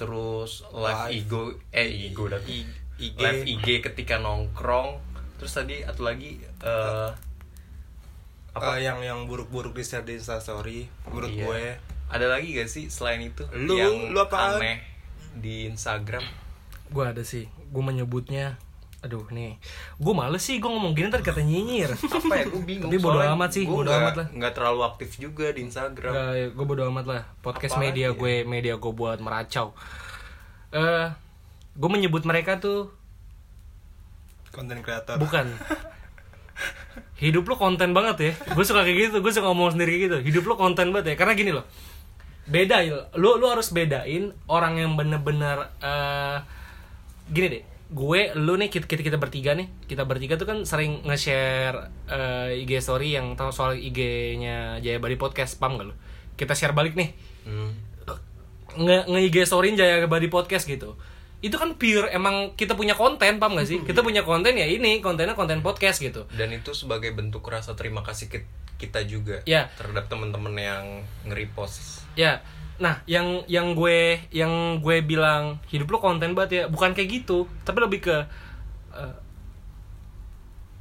Terus 0.03 0.66
live 0.68 0.98
Live. 1.00 1.14
ego 1.16 1.40
eh 1.70 1.88
ego 2.05 2.26
dah. 2.26 2.42
I- 2.42 2.66
IG. 2.98 3.16
Live 3.16 3.42
IG 3.44 3.66
ketika 3.80 4.18
nongkrong. 4.18 4.98
Terus 5.36 5.53
tadi 5.53 5.80
atau 5.80 6.03
lagi 6.03 6.36
eh 6.61 7.11
apa? 8.53 8.76
Eh, 8.76 8.84
yang 8.84 8.98
yang 9.00 9.20
buruk-buruk 9.24 9.72
di 9.72 9.80
share 9.80 10.03
di 10.03 10.14
Instastory 10.14 10.84
menurut 11.05 11.30
Iya. 11.30 11.40
gue 11.40 11.62
Ada 12.12 12.28
lagi 12.28 12.53
gak 12.53 12.68
sih 12.68 12.84
selain 12.86 13.22
itu 13.22 13.40
Lu- 13.57 13.72
yang 13.74 14.12
lu 14.12 14.20
apaan? 14.20 14.61
aneh 14.61 14.84
di 15.32 15.64
Instagram? 15.64 16.20
gue 16.86 17.00
ada 17.00 17.22
sih 17.22 17.48
gue 17.48 17.80
menyebutnya 17.82 18.61
aduh 19.03 19.26
nih. 19.28 19.59
Gue 19.96 20.14
males 20.14 20.38
sih 20.38 20.57
gue 20.57 20.66
ngomong 20.66 20.94
gini 20.94 21.11
ntar 21.11 21.20
kata 21.20 21.42
nyinyir. 21.42 21.90
Apa 22.16 22.34
ya? 22.38 22.44
Gue 22.46 22.62
bingung 22.62 22.86
Tapi 22.86 22.98
bodo 22.98 23.18
soalnya 23.18 23.34
amat 23.34 23.50
sih, 23.50 23.62
gue 23.62 23.74
bodo 23.74 23.86
nggak- 23.86 24.00
amat 24.00 24.14
lah. 24.14 24.26
nggak 24.30 24.53
terlalu 24.53 24.80
aktif 24.84 25.11
juga 25.16 25.46
di 25.50 25.61
Instagram. 25.62 26.12
Gak, 26.12 26.30
gue 26.55 26.64
bodo 26.64 26.82
amat 26.86 27.07
lah. 27.07 27.22
Podcast 27.40 27.74
Apalagi 27.74 27.90
media 27.92 28.09
ya? 28.09 28.14
gue 28.14 28.34
media 28.44 28.74
gue 28.76 28.92
buat 28.92 29.18
meracau. 29.18 29.74
Eh 30.70 31.07
gue 31.72 31.88
menyebut 31.90 32.22
mereka 32.22 32.57
tuh 32.57 32.94
konten 34.50 34.78
kreator. 34.80 35.18
Bukan. 35.18 35.50
Hidup 37.18 37.44
lu 37.44 37.55
konten 37.55 37.90
banget 37.90 38.16
ya. 38.18 38.32
Gue 38.53 38.62
suka 38.62 38.82
kayak 38.82 39.11
gitu 39.11 39.16
gue 39.18 39.32
suka 39.32 39.46
ngomong 39.46 39.72
sendiri 39.72 39.92
kayak 39.92 40.03
gitu. 40.05 40.18
Hidup 40.22 40.44
lu 40.44 40.55
konten 40.55 40.90
banget 40.90 41.14
ya. 41.14 41.16
Karena 41.16 41.32
gini 41.32 41.50
loh. 41.50 41.66
Beda 42.42 42.82
ya 42.82 43.07
lu 43.14 43.38
lu 43.38 43.46
harus 43.46 43.70
bedain 43.70 44.30
orang 44.46 44.74
yang 44.76 44.94
bener-bener 44.94 45.70
eh 45.78 46.38
gini 47.30 47.46
deh 47.48 47.62
gue 47.93 48.32
lu 48.34 48.57
nih 48.57 48.68
kita, 48.68 48.84
kita 48.84 49.05
kita 49.05 49.16
bertiga 49.16 49.53
nih. 49.53 49.68
Kita 49.84 50.03
bertiga 50.03 50.34
tuh 50.34 50.45
kan 50.45 50.64
sering 50.64 51.05
nge-share 51.05 51.76
eh, 52.09 52.62
IG 52.64 52.80
story 52.80 53.12
yang 53.12 53.36
tahu 53.36 53.53
soal 53.53 53.76
IG-nya 53.76 54.80
Jaya 54.80 54.97
Bali 54.97 55.14
Podcast 55.14 55.57
paham 55.57 55.76
gak 55.76 55.86
lu? 55.88 55.95
Kita 56.34 56.53
share 56.53 56.72
balik 56.72 56.97
nih. 56.97 57.12
Hmm. 57.45 57.72
nge 58.72 59.05
nge 59.05 59.20
IG 59.28 59.36
storyin 59.45 59.76
Jaya 59.76 60.09
Badi 60.09 60.26
podcast 60.26 60.64
gitu. 60.64 60.97
Itu 61.43 61.61
kan 61.61 61.76
pure 61.76 62.09
emang 62.09 62.55
kita 62.55 62.72
punya 62.72 62.95
konten 62.95 63.36
paham 63.36 63.61
gak 63.61 63.68
sih? 63.68 63.78
Kita 63.84 64.01
punya 64.01 64.24
konten 64.24 64.57
ya 64.57 64.64
ini 64.64 65.05
kontennya 65.05 65.36
konten 65.36 65.61
podcast 65.61 66.01
gitu. 66.01 66.24
Dan 66.32 66.49
itu 66.51 66.72
sebagai 66.72 67.12
bentuk 67.12 67.45
rasa 67.45 67.76
terima 67.76 68.01
kasih 68.01 68.32
ki- 68.32 68.49
kita 68.80 69.05
juga 69.05 69.45
Ya. 69.45 69.68
terhadap 69.76 70.09
teman-teman 70.09 70.57
yang 70.57 70.84
nge-repost. 71.28 72.09
Ya 72.16 72.40
nah 72.83 72.99
yang 73.07 73.47
yang 73.47 73.78
gue 73.78 74.18
yang 74.35 74.83
gue 74.83 75.07
bilang 75.07 75.62
hidup 75.70 75.87
lo 75.95 75.99
konten 76.03 76.35
banget 76.35 76.51
ya 76.51 76.62
bukan 76.66 76.99
kayak 76.99 77.22
gitu 77.22 77.47
tapi 77.62 77.78
lebih 77.78 78.11
ke 78.11 78.16
eh, 78.99 79.16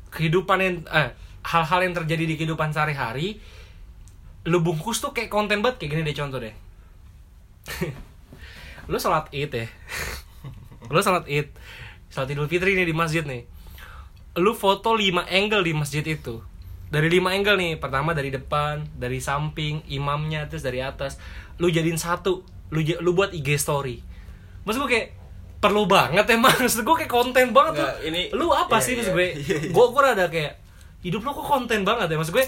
kehidupan 0.09 0.57
yang 0.57 0.75
eh, 0.89 1.13
hal-hal 1.45 1.79
yang 1.85 1.93
terjadi 1.93 2.25
di 2.25 2.35
kehidupan 2.41 2.73
sehari-hari 2.73 3.37
lu 4.49 4.57
bungkus 4.65 4.97
tuh 4.97 5.13
kayak 5.13 5.29
konten 5.29 5.61
banget 5.61 5.85
kayak 5.85 5.91
gini 5.93 6.01
deh 6.01 6.17
contoh 6.17 6.39
deh. 6.41 6.55
Lu 8.89 8.97
sholat 8.97 9.29
id 9.29 9.53
ya. 9.53 9.67
Lu 10.89 10.97
sholat 10.97 11.29
id. 11.29 11.53
Sholat 12.09 12.27
idul 12.33 12.49
fitri 12.49 12.73
nih 12.73 12.89
di 12.89 12.95
masjid 12.97 13.21
nih. 13.21 13.45
Lu 14.41 14.57
foto 14.57 14.97
5 14.97 15.29
angle 15.29 15.61
di 15.61 15.73
masjid 15.77 16.01
itu. 16.01 16.41
Dari 16.89 17.07
5 17.07 17.37
angle 17.37 17.57
nih 17.61 17.73
pertama 17.77 18.17
dari 18.17 18.33
depan 18.33 18.83
dari 18.97 19.21
samping 19.21 19.85
imamnya 19.87 20.49
terus 20.49 20.65
dari 20.65 20.81
atas 20.81 21.21
lu 21.61 21.69
jadiin 21.69 22.01
satu 22.01 22.41
lu 22.73 22.81
lu 22.81 23.11
buat 23.13 23.29
IG 23.29 23.61
story. 23.61 24.01
Maksud 24.65 24.79
gue 24.85 24.89
kayak 24.89 25.07
perlu 25.61 25.85
banget 25.85 26.25
emang. 26.33 26.57
Maksud 26.65 26.81
gue 26.81 26.95
kayak 27.05 27.11
konten 27.11 27.53
banget 27.53 27.85
tuh. 27.85 27.89
ini- 28.09 28.33
lu 28.33 28.49
apa 28.49 28.81
iya, 28.81 28.83
sih 28.83 28.91
iya, 28.97 28.99
maksud 29.05 29.13
gue 29.13 29.27
iya, 29.37 29.57
iya. 29.61 29.69
gue 29.69 29.85
gue 29.85 30.01
rada 30.01 30.25
kayak 30.25 30.53
hidup 31.05 31.21
lu 31.21 31.29
kok 31.37 31.45
konten 31.45 31.85
banget 31.85 32.07
ya? 32.09 32.17
Maksud 32.17 32.33
gue 32.33 32.45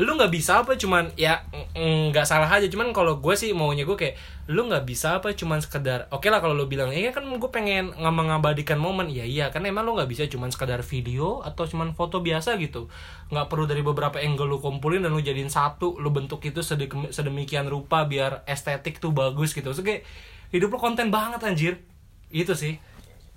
lu 0.00 0.16
nggak 0.16 0.32
bisa 0.32 0.64
apa 0.64 0.72
cuman 0.80 1.12
ya 1.20 1.44
nggak 1.76 2.24
salah 2.24 2.48
aja. 2.48 2.64
Cuman 2.72 2.96
kalau 2.96 3.20
gue 3.20 3.34
sih 3.36 3.52
maunya 3.52 3.84
gue 3.84 3.92
kayak 3.92 4.16
lu 4.48 4.64
nggak 4.64 4.88
bisa 4.88 5.20
apa 5.20 5.36
cuman 5.36 5.60
sekedar 5.60 6.08
oke 6.08 6.24
lah 6.32 6.40
kalau 6.40 6.56
lu 6.56 6.64
bilang 6.64 6.88
ya 6.88 7.12
kan 7.12 7.28
gue 7.28 7.50
pengen 7.52 7.92
mengabadikan 8.00 8.80
momen. 8.80 9.12
Ya 9.12 9.28
iya 9.28 9.52
kan 9.52 9.60
emang 9.68 9.84
lu 9.84 9.92
nggak 9.92 10.08
bisa 10.08 10.24
cuman 10.32 10.48
sekedar 10.48 10.80
video 10.80 11.44
atau 11.44 11.68
cuman 11.68 11.92
foto 11.92 12.24
biasa 12.24 12.56
gitu. 12.56 12.88
Nggak 13.28 13.52
perlu 13.52 13.68
dari 13.68 13.84
beberapa 13.84 14.16
angle 14.16 14.48
lu 14.48 14.58
kumpulin 14.64 15.04
dan 15.04 15.12
lu 15.12 15.20
jadiin 15.20 15.52
satu 15.52 16.00
lu 16.00 16.08
bentuk 16.08 16.40
itu 16.48 16.64
sedemikian 17.12 17.68
rupa 17.68 18.08
biar 18.08 18.48
estetik 18.48 18.96
tuh 18.96 19.12
bagus 19.12 19.52
gitu. 19.52 19.76
So, 19.76 19.84
kayak 19.84 20.08
hidup 20.56 20.72
lu 20.72 20.80
konten 20.80 21.12
banget 21.12 21.44
anjir. 21.44 21.84
Itu 22.32 22.56
sih. 22.56 22.80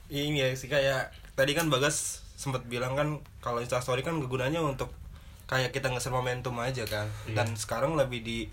Ini 0.08 0.32
ya 0.32 0.48
sih 0.56 0.72
kayak 0.72 1.12
tadi 1.36 1.52
kan 1.52 1.68
Bagas 1.68 2.24
sempat 2.40 2.64
bilang 2.68 2.96
kan 2.96 3.20
kalau 3.44 3.60
instastory 3.60 4.04
kan 4.04 4.16
gunanya 4.24 4.64
untuk 4.64 4.92
kayak 5.46 5.70
kita 5.70 5.88
nge-share 5.88 6.12
momentum 6.12 6.56
aja 6.58 6.84
kan 6.84 7.06
Iya. 7.24 7.36
dan 7.36 7.48
sekarang 7.54 7.94
lebih 7.94 8.20
di 8.20 8.50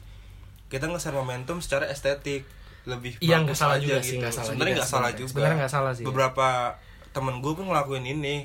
kita 0.67 0.87
nge-share 0.87 1.15
momentum 1.15 1.59
secara 1.59 1.85
estetik 1.87 2.45
lebih 2.83 3.15
Iya, 3.19 3.39
bagus 3.39 3.47
nggak 3.47 3.59
salah 3.59 3.77
aja 3.77 3.83
juga 3.83 3.99
sih, 3.99 4.09
gitu. 4.09 4.21
nggak 4.21 4.33
salah 4.33 4.47
sebenarnya 4.49 4.75
nggak 4.75 4.91
salah 4.91 5.11
juga 5.11 5.29
Sebenarnya 5.29 5.57
nggak 5.57 5.73
salah 5.73 5.93
sih, 5.93 6.03
ya. 6.03 6.07
beberapa 6.07 6.47
temen 7.11 7.35
gue 7.39 7.53
pun 7.53 7.67
ngelakuin 7.67 8.05
ini 8.07 8.37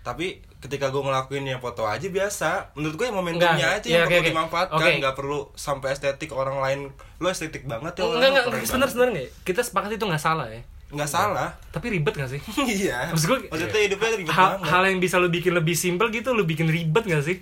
tapi 0.00 0.26
ketika 0.58 0.88
gue 0.88 0.98
ngelakuin 1.00 1.44
yang 1.44 1.58
foto 1.58 1.82
aja 1.84 2.04
biasa 2.04 2.74
menurut 2.74 2.94
gue 2.96 3.06
ya 3.06 3.12
momentumnya 3.12 3.68
aja 3.72 3.82
iya, 3.82 3.96
yang 3.96 4.02
oke, 4.02 4.10
perlu 4.10 4.20
oke. 4.20 4.30
dimanfaatkan 4.30 4.78
Oke. 4.84 4.98
nggak 4.98 5.14
perlu 5.14 5.38
sampai 5.52 5.88
estetik 5.90 6.30
orang 6.30 6.58
lain 6.58 6.80
lo 7.16 7.26
estetik 7.26 7.64
banget 7.64 7.92
ya 7.94 8.02
enggak 8.04 8.30
enggak 8.30 8.44
banget. 8.48 8.66
sebenarnya 8.88 9.12
nggak? 9.16 9.30
kita 9.42 9.60
sepakat 9.60 9.90
itu 9.92 10.04
nggak 10.04 10.20
salah 10.20 10.46
ya 10.46 10.62
nggak 10.88 11.08
salah 11.08 11.48
tapi 11.70 11.86
ribet 11.90 12.12
gak 12.12 12.28
sih 12.28 12.40
iya 12.78 13.08
Maksud 13.08 13.26
gue- 13.26 13.48
maksudnya 13.48 13.80
hidupnya 13.80 14.10
ribet 14.14 14.30
hal, 14.30 14.46
banget 14.54 14.68
hal 14.68 14.82
yang 14.84 14.98
bisa 14.98 15.16
lu 15.16 15.28
bikin 15.28 15.52
lebih 15.52 15.72
simple 15.74 16.06
gitu 16.08 16.30
lu 16.30 16.44
bikin 16.44 16.68
ribet 16.68 17.02
gak 17.02 17.24
sih 17.24 17.40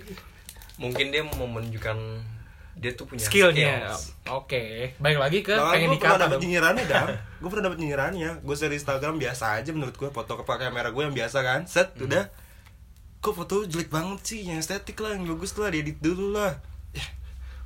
mungkin 0.81 1.13
dia 1.13 1.21
mau 1.21 1.45
menunjukkan 1.45 1.97
dia 2.81 2.97
tuh 2.97 3.05
punya 3.05 3.21
skillnya. 3.21 3.93
skills. 3.93 4.17
oke 4.25 4.63
baik 4.97 5.17
lagi 5.21 5.39
ke 5.45 5.53
Bahkan 5.53 5.69
pengen 5.77 5.89
gue 5.93 5.99
pernah 6.01 6.19
dapet 6.25 6.37
nyinyirannya 6.41 6.85
dam. 6.89 7.07
Gue 7.37 7.49
pernah 7.53 7.65
dapet 7.69 7.77
nyinyirannya. 7.85 8.29
Gue 8.41 8.55
share 8.57 8.73
Instagram 8.73 9.21
biasa 9.21 9.61
aja 9.61 9.69
menurut 9.69 9.93
gue 9.93 10.09
Foto 10.09 10.33
ke 10.33 10.43
kamera 10.43 10.89
gue 10.89 11.03
yang 11.05 11.13
biasa 11.13 11.37
kan. 11.45 11.61
Set 11.69 11.93
Hmm. 11.93 12.09
udah. 12.09 12.25
Kok 13.21 13.33
foto 13.37 13.69
jelek 13.69 13.93
banget 13.93 14.19
sih 14.25 14.41
Yang 14.49 14.65
estetik 14.65 14.97
lah 14.97 15.13
Yang 15.13 15.37
bagus 15.37 15.53
lah 15.53 15.69
Diedit 15.69 16.01
dulu 16.01 16.33
lah 16.33 16.57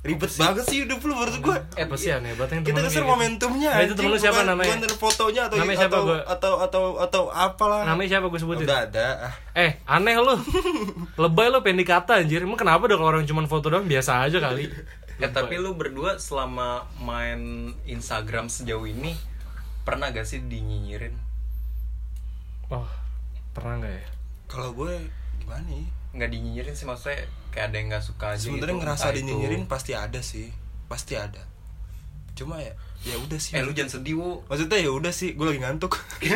Ribet 0.06 0.30
banget 0.32 0.64
sih 0.64 0.78
hidup 0.82 1.02
lu 1.02 1.12
menurut 1.12 1.36
gue 1.36 1.56
eh 1.74 1.84
pesian 1.84 2.22
ya 2.22 2.32
buat 2.32 2.46
yang 2.46 2.62
Kita 2.62 2.78
gitu. 2.80 3.02
momentumnya 3.02 3.70
Nah, 3.74 3.82
itu 3.82 3.92
temen 3.92 4.10
lu 4.10 4.16
siapa 4.16 4.38
Bukan- 4.38 4.48
namanya? 4.48 4.70
Bukan 4.70 4.82
dari 4.82 4.96
fotonya 4.96 5.42
atau 5.44 5.56
Namanya 5.58 5.78
siapa 5.78 5.92
atau, 5.92 6.04
gua? 6.04 6.18
atau, 6.22 6.52
atau, 6.58 6.84
atau, 6.98 7.22
apalah. 7.28 7.82
Namanya 7.82 8.08
siapa 8.08 8.26
gue 8.26 8.38
sebutin? 8.38 8.64
Udah 8.64 8.78
ada. 8.86 9.06
Ah. 9.26 9.34
eh 9.52 9.70
aneh 9.84 10.14
lu. 10.16 10.34
Lebay 11.22 11.46
lu 11.48 11.58
pengen 11.60 11.82
dikata 11.82 12.16
anjir. 12.16 12.40
Emang 12.40 12.56
kenapa 12.56 12.86
dong 12.86 12.96
kalau 12.96 13.10
orang 13.12 13.24
cuma 13.24 13.42
foto 13.44 13.66
doang? 13.66 13.84
Biasa 13.84 14.22
aja 14.22 14.38
kali. 14.38 14.70
Eh 15.16 15.32
tapi 15.32 15.56
lu 15.56 15.72
berdua 15.72 16.20
selama 16.20 16.84
main 16.98 17.40
Instagram 17.84 18.46
sejauh 18.46 18.84
ini 18.84 19.16
pernah 19.80 20.12
gak 20.12 20.28
sih 20.28 20.38
dinyinyirin? 20.38 21.16
Oh 22.68 22.84
pernah 23.50 23.80
nggak 23.80 23.94
ya? 23.94 24.04
Kalau 24.46 24.76
gue 24.76 24.92
gimana 25.38 25.64
ya 25.64 25.88
nggak 26.16 26.28
dinyinyirin 26.28 26.72
sih 26.72 26.84
maksudnya 26.84 27.20
kayak 27.48 27.70
ada 27.70 27.76
yang 27.76 27.88
nggak 27.88 28.02
suka 28.02 28.26
aja 28.32 28.42
Sebenernya 28.42 28.72
gitu, 28.72 28.82
ngerasa 28.82 29.00
entah 29.02 29.10
itu- 29.10 29.18
dinyinyirin 29.22 29.62
pasti 29.66 29.92
ada 29.92 30.20
sih 30.20 30.48
Pasti 30.86 31.14
ada. 31.14 31.42
Cuma 32.32 32.58
ya 32.58 32.72
ya 33.02 33.16
udah 33.16 33.36
sih. 33.36 33.52
Eh 33.52 33.60
lu 33.60 33.70
jangan 33.70 33.96
sedih 33.96 34.14
Wu. 34.14 34.42
maksudnya 34.44 34.78
ya 34.78 34.88
udah 34.88 35.10
sih 35.10 35.32
gue 35.32 35.44
lagi 35.44 35.60
ngantuk. 35.60 35.92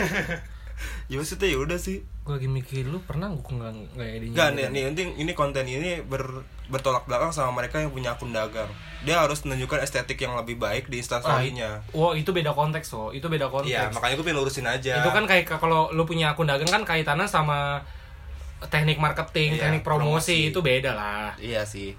Ya 1.06 1.18
maksudnya 1.18 1.44
ya 1.44 1.58
udah 1.58 1.76
sih. 1.76 2.00
Gue 2.24 2.34
lagi 2.34 2.48
mikir 2.48 2.88
lu 2.88 3.04
pernah 3.04 3.28
gue 3.28 3.42
nggak 3.42 3.72
nggak 3.92 4.06
ya 4.06 4.16
Enggak 4.22 4.48
nih, 4.54 4.64
nih 4.70 4.82
ini, 4.88 5.02
ini 5.18 5.32
konten 5.34 5.62
ini 5.62 6.00
ber, 6.00 6.40
bertolak 6.66 7.04
belakang 7.04 7.34
sama 7.34 7.52
mereka 7.52 7.82
yang 7.82 7.92
punya 7.92 8.14
akun 8.14 8.32
dagang. 8.32 8.70
Dia 9.02 9.20
harus 9.20 9.44
menunjukkan 9.44 9.82
estetik 9.82 10.16
yang 10.16 10.32
lebih 10.34 10.56
baik 10.56 10.86
di 10.86 11.00
instastorynya 11.00 11.84
Wah 11.90 12.12
itu 12.12 12.30
beda 12.30 12.52
konteks 12.52 12.92
loh, 12.92 13.10
itu 13.10 13.26
beda 13.26 13.48
konteks. 13.48 13.68
iya 13.68 13.88
makanya 13.88 14.14
gue 14.14 14.24
pengen 14.24 14.38
lurusin 14.40 14.64
aja. 14.64 15.04
Itu 15.04 15.10
kan 15.10 15.24
kayak 15.26 15.52
kalau 15.52 15.90
lu 15.90 16.04
punya 16.04 16.32
akun 16.32 16.48
dagang 16.48 16.70
kan 16.70 16.82
kaitannya 16.82 17.28
sama 17.28 17.84
teknik 18.62 18.96
marketing, 18.96 19.54
Iya, 19.54 19.60
teknik 19.62 19.80
promosi, 19.80 20.04
promosi. 20.36 20.36
itu 20.48 20.60
beda 20.60 20.92
lah. 20.92 21.32
iya 21.36 21.62
sih 21.62 21.96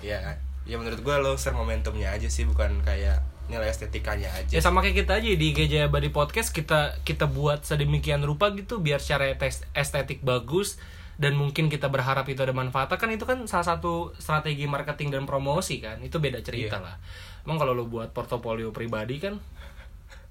iya 0.00 0.40
ya 0.62 0.74
menurut 0.74 0.98
gue 0.98 1.14
lo 1.16 1.34
share 1.34 1.52
momentumnya 1.52 2.10
aja 2.10 2.26
sih 2.26 2.42
bukan 2.42 2.80
kayak 2.80 3.20
nilai 3.46 3.66
estetikanya 3.66 4.30
aja 4.32 4.50
Ya 4.50 4.60
sama 4.60 4.78
kayak 4.78 4.96
kita 5.00 5.12
aja 5.16 5.26
di 5.28 5.48
Geja 5.50 5.86
Body 5.86 6.08
Podcast 6.08 6.50
kita 6.50 6.98
kita 7.00 7.26
buat 7.26 7.62
sedemikian 7.62 8.20
rupa 8.20 8.50
gitu 8.50 8.78
biar 8.78 8.98
secara 8.98 9.34
estetik 9.72 10.20
bagus 10.20 10.78
dan 11.16 11.34
mungkin 11.34 11.66
kita 11.66 11.86
berharap 11.86 12.24
itu 12.26 12.40
ada 12.40 12.50
manfaatnya 12.50 12.96
kan 12.96 13.08
itu 13.08 13.22
kan 13.22 13.42
salah 13.44 13.66
satu 13.68 13.92
strategi 14.16 14.64
marketing 14.64 15.10
dan 15.10 15.22
promosi 15.24 15.78
kan 15.78 15.98
itu 15.98 16.16
beda 16.16 16.40
cerita 16.40 16.76
Iya. 16.76 16.86
lah. 16.86 16.96
Emang 17.42 17.56
kalau 17.56 17.72
lu 17.72 17.84
buat 17.84 18.10
portofolio 18.10 18.70
pribadi 18.70 19.18
kan 19.18 19.36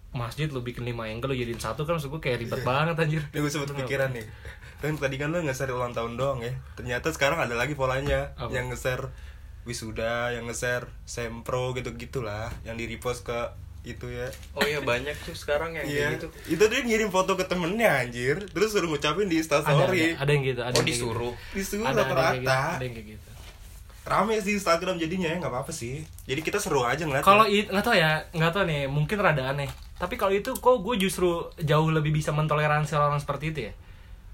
masjid 0.10 0.48
lu 0.48 0.60
bikin 0.60 0.82
lima 0.84 1.06
angle 1.06 1.30
lu 1.30 1.38
jadiin 1.38 1.58
satu 1.58 1.84
kan 1.84 1.94
maksud 1.94 2.10
gue 2.10 2.18
kayak 2.20 2.42
ribet 2.42 2.62
banget 2.64 2.98
anjir. 2.98 3.22
Ini 3.28 3.38
gue 3.38 3.52
sempet 3.52 3.70
pikiran 3.76 4.10
nih 4.10 4.26
Kan 4.80 4.96
tadi 4.96 5.16
kan 5.16 5.30
lo 5.30 5.40
nge-share 5.40 5.72
ulang 5.72 5.92
tahun 5.92 6.16
doang 6.16 6.40
ya. 6.40 6.56
Ternyata 6.74 7.12
sekarang 7.12 7.40
ada 7.40 7.54
lagi 7.54 7.76
polanya. 7.76 8.32
Apa? 8.36 8.52
Yang 8.52 8.66
nge-share 8.74 9.04
wisuda, 9.64 10.32
yang 10.32 10.48
nge-share 10.48 10.88
sempro 11.04 11.76
gitu-gitulah 11.76 12.48
Yang 12.64 12.88
di-repost 12.88 13.22
ke 13.24 13.40
itu 13.82 14.12
ya. 14.12 14.28
Oh 14.52 14.64
iya 14.64 14.84
banyak 14.84 15.16
tuh 15.24 15.32
sekarang 15.32 15.72
yang 15.72 15.88
Iya, 15.88 15.96
kayak 15.96 16.16
gitu. 16.20 16.28
Itu 16.52 16.64
dia 16.68 16.82
ngirim 16.84 17.10
foto 17.10 17.36
ke 17.36 17.48
temennya 17.48 18.04
anjir. 18.04 18.44
Terus 18.52 18.76
suruh 18.76 18.92
ngucapin 18.92 19.28
di 19.28 19.40
Ada, 19.40 19.56
ada, 19.56 19.60
instastory 19.64 20.04
ada 20.16 20.32
yang 20.32 20.44
gitu, 20.44 20.60
ada 20.60 20.68
oh 20.68 20.76
yang 20.76 20.84
kayak 20.84 20.88
gitu. 20.92 21.08
disuruh 21.08 21.34
Disuruh 21.56 21.86
Ada, 21.88 21.92
ada, 21.92 22.00
yang 22.00 22.10
kayak 22.12 22.36
gitu, 22.36 22.48
rata-rata. 22.48 22.76
ada 22.76 22.84
yang 22.84 22.96
kayak 22.96 23.08
gitu. 23.16 23.30
Rame 24.10 24.36
sih 24.42 24.54
Instagram 24.58 24.96
jadinya 24.98 25.28
ya, 25.32 25.38
nggak 25.38 25.54
apa-apa 25.54 25.72
sih. 25.72 26.02
Jadi 26.26 26.42
kita 26.42 26.58
seru 26.60 26.82
aja 26.84 27.04
ngeliatnya. 27.06 27.24
Kalau 27.24 27.46
i- 27.46 27.68
nggak 27.68 27.84
tau 27.84 27.96
ya, 27.96 28.12
nggak 28.32 28.52
tau 28.52 28.64
nih, 28.66 28.82
mungkin 28.90 29.18
rada 29.22 29.44
aneh. 29.48 29.70
Tapi 29.96 30.16
kalau 30.16 30.34
itu 30.34 30.52
kok 30.56 30.76
gue 30.82 30.96
justru 30.98 31.30
jauh 31.56 31.90
lebih 31.92 32.12
bisa 32.12 32.32
mentoleransi 32.32 32.94
orang 32.96 33.20
seperti 33.20 33.46
itu 33.54 33.60
ya. 33.70 33.74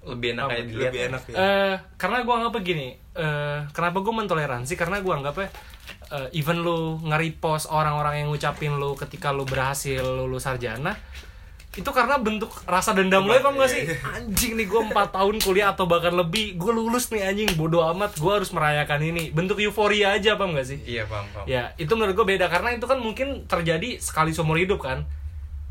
Lebih 0.06 0.38
enak 0.38 0.46
kayak 0.48 0.66
dilihat 0.70 0.92
Lebih 0.94 1.04
enak 1.10 1.22
ya 1.28 1.36
Eh, 1.36 1.76
karena 1.98 2.18
gue 2.22 2.34
anggap 2.34 2.54
begini, 2.54 2.88
eh, 3.18 3.60
kenapa 3.74 3.98
gue 4.06 4.14
mentoleransi? 4.14 4.74
Karena 4.78 5.02
gue 5.02 5.14
anggapnya 5.14 5.50
eh, 6.14 6.38
even 6.38 6.62
lu 6.62 7.02
nge-repost 7.02 7.74
orang-orang 7.74 8.26
yang 8.26 8.28
ngucapin 8.30 8.78
lu 8.78 8.94
ketika 8.94 9.34
lu 9.34 9.44
berhasil 9.46 10.02
lulus 10.06 10.46
sarjana, 10.46 10.94
itu 11.76 11.90
karena 11.92 12.16
bentuk 12.16 12.48
rasa 12.64 12.96
dendam 12.96 13.28
lo 13.28 13.36
ya 13.36 13.44
paham 13.44 13.60
gak 13.60 13.68
sih? 13.68 13.84
Iya. 13.84 14.00
anjing 14.16 14.56
nih 14.56 14.68
gue 14.70 14.82
4 14.96 14.96
tahun 15.12 15.36
kuliah 15.44 15.76
atau 15.76 15.84
bahkan 15.84 16.16
lebih 16.16 16.56
gue 16.56 16.72
lulus 16.72 17.12
nih 17.12 17.28
anjing 17.28 17.52
bodoh 17.60 17.84
amat 17.92 18.16
gue 18.16 18.32
harus 18.32 18.50
merayakan 18.56 19.04
ini. 19.04 19.36
Bentuk 19.36 19.60
euforia 19.60 20.16
aja 20.16 20.40
paham 20.40 20.56
gak 20.56 20.72
sih? 20.72 20.80
Iya 20.88 21.04
paham 21.04 21.28
paham. 21.36 21.46
Ya 21.50 21.76
itu 21.76 21.92
menurut 22.00 22.16
gue 22.16 22.28
beda 22.38 22.48
karena 22.48 22.72
itu 22.72 22.88
kan 22.88 23.02
mungkin 23.04 23.44
terjadi 23.44 24.00
sekali 24.00 24.32
seumur 24.32 24.56
hidup 24.56 24.80
kan 24.80 25.04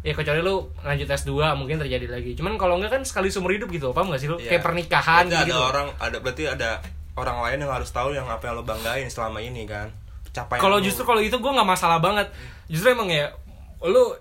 ya 0.05 0.13
kecuali 0.13 0.45
lu 0.45 0.69
lanjut 0.85 1.09
S2 1.09 1.33
mungkin 1.57 1.81
terjadi 1.81 2.07
lagi. 2.13 2.37
Cuman 2.37 2.61
kalau 2.61 2.77
enggak 2.77 3.01
kan 3.01 3.03
sekali 3.09 3.33
seumur 3.33 3.57
hidup 3.57 3.73
gitu 3.73 3.89
paham 3.97 4.13
gak 4.13 4.21
sih 4.21 4.29
lu? 4.29 4.37
Iya. 4.37 4.55
kayak 4.55 4.63
pernikahan 4.63 5.25
Berarti 5.33 5.49
gitu 5.49 5.57
ada 5.57 5.65
orang 5.73 5.89
ada 5.97 6.17
berarti 6.21 6.45
ada 6.45 6.71
orang 7.17 7.39
lain 7.49 7.59
yang 7.65 7.73
harus 7.73 7.89
tahu 7.89 8.13
yang 8.13 8.29
apa 8.29 8.45
yang 8.45 8.61
lo 8.61 8.65
banggain 8.69 9.09
selama 9.09 9.41
ini 9.41 9.65
kan? 9.65 9.89
Capaian 10.37 10.61
kalau 10.61 10.77
justru 10.85 11.09
kalau 11.09 11.25
itu 11.25 11.33
gue 11.33 11.53
nggak 11.57 11.65
masalah 11.65 12.05
banget. 12.05 12.29
Justru 12.69 12.93
emang 12.93 13.09
ya 13.09 13.33
lu 13.81 14.13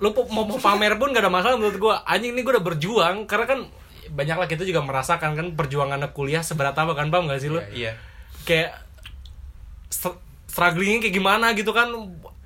lu 0.00 0.08
mau, 0.32 0.48
mau 0.48 0.56
pamer 0.56 0.96
pun 0.96 1.12
gak 1.12 1.26
ada 1.26 1.30
masalah 1.30 1.60
menurut 1.60 1.76
gue 1.76 1.94
anjing 2.08 2.32
ini 2.32 2.40
gue 2.40 2.52
udah 2.56 2.64
berjuang 2.64 3.26
karena 3.28 3.44
kan 3.44 3.60
banyak 4.08 4.36
lah 4.40 4.48
kita 4.48 4.64
juga 4.64 4.80
merasakan 4.80 5.36
kan 5.36 5.46
perjuangan 5.52 6.00
kuliah 6.16 6.40
seberat 6.40 6.72
apa 6.72 6.96
kan 6.96 7.12
paham 7.12 7.28
gak 7.28 7.44
sih 7.44 7.52
lu? 7.52 7.60
Iya. 7.68 8.00
Kayak 8.48 8.80
str- 9.92 10.22
strugglingnya 10.48 11.04
kayak 11.04 11.14
gimana 11.20 11.52
gitu 11.52 11.76
kan 11.76 11.92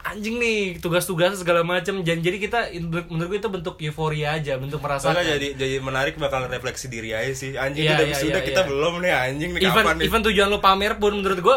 anjing 0.03 0.37
nih 0.43 0.83
tugas-tugas 0.83 1.39
segala 1.39 1.63
macam 1.63 2.03
dan 2.03 2.19
jadi 2.19 2.37
kita 2.43 2.75
menurut 3.07 3.31
gue 3.31 3.39
itu 3.39 3.51
bentuk 3.51 3.75
euforia 3.79 4.35
aja 4.35 4.59
bentuk 4.59 4.83
Soalnya 4.83 5.39
jadi 5.39 5.55
jadi 5.55 5.77
menarik 5.79 6.19
bakal 6.19 6.51
refleksi 6.51 6.91
diri 6.91 7.15
aja 7.15 7.31
sih. 7.33 7.55
Anjing 7.55 7.87
Iya, 7.87 7.95
udah 7.97 8.07
iya, 8.11 8.17
sudah 8.19 8.43
iya, 8.43 8.49
kita 8.51 8.61
iya. 8.67 8.69
belum 8.69 8.95
nih 8.99 9.13
anjing 9.15 9.51
nih 9.55 9.61
even 9.63 9.85
kapan 9.87 9.95
nih? 9.99 10.05
even 10.11 10.21
tujuan 10.27 10.49
lu 10.51 10.59
pamer 10.59 10.93
pun 10.99 11.13
menurut 11.15 11.39
gua 11.39 11.57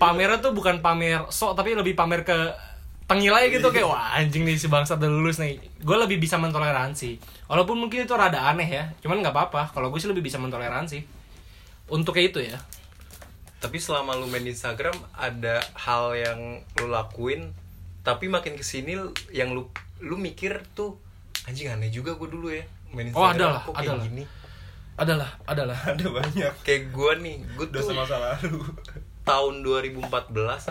pamernya 0.00 0.40
tuh 0.40 0.52
bukan 0.56 0.80
pamer 0.80 1.28
sok 1.28 1.56
tapi 1.56 1.76
lebih 1.76 1.92
pamer 1.92 2.24
ke 2.24 2.36
tengilai 3.06 3.52
gitu. 3.52 3.68
Kayak 3.70 3.88
wah 3.92 4.16
anjing 4.18 4.42
nih 4.48 4.56
si 4.56 4.66
bangsat 4.72 4.96
udah 4.96 5.10
lulus 5.12 5.36
nih. 5.38 5.60
Gue 5.84 5.96
lebih 6.00 6.16
bisa 6.16 6.40
mentoleransi. 6.40 7.20
Walaupun 7.46 7.76
mungkin 7.78 8.02
itu 8.02 8.14
rada 8.16 8.50
aneh 8.50 8.66
ya 8.66 8.84
cuman 9.04 9.20
nggak 9.20 9.34
apa-apa. 9.36 9.62
Kalau 9.76 9.92
gue 9.92 10.00
sih 10.00 10.10
lebih 10.10 10.24
bisa 10.24 10.40
mentoleransi. 10.40 11.04
Untuk 11.92 12.16
kayak 12.16 12.34
itu 12.34 12.40
ya. 12.50 12.58
Tapi 13.62 13.78
selama 13.80 14.18
lu 14.18 14.26
main 14.28 14.44
Instagram 14.44 14.96
ada 15.16 15.62
hal 15.78 16.12
yang 16.18 16.60
lu 16.82 16.90
lakuin 16.90 17.54
tapi 18.06 18.30
makin 18.30 18.54
ke 18.54 18.62
sini 18.62 18.94
yang 19.34 19.50
lu 19.50 19.66
lu 19.98 20.14
mikir 20.14 20.62
tuh 20.78 20.94
anjing 21.42 21.66
aneh 21.66 21.90
juga 21.90 22.14
gue 22.14 22.28
dulu 22.30 22.54
ya 22.54 22.62
main 22.94 23.10
Oh, 23.10 23.26
Instagram 23.26 23.34
ada 23.34 23.46
lah, 23.50 23.62
kok 23.66 23.74
ada 23.74 23.80
kayak 23.82 23.98
lah. 23.98 24.06
gini? 24.06 24.24
Adalah 24.96 25.30
adalah. 25.44 25.78
Ada 25.92 26.06
banyak. 26.08 26.52
Kayak 26.64 26.82
gue 26.88 27.12
nih 27.20 27.36
gue 27.58 27.66
tuh 27.68 27.82
dosa 27.82 27.92
masa 27.92 28.16
lalu. 28.16 28.62
tahun 29.26 29.54
2014 29.60 30.08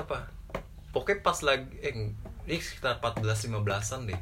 apa? 0.01 0.31
Pokoknya 0.89 1.19
pas 1.21 1.37
lagi 1.43 1.67
eh 1.83 1.93
ini 2.47 2.57
sekitar 2.57 3.03
14 3.03 3.21
15-an 3.51 4.01
deh. 4.09 4.21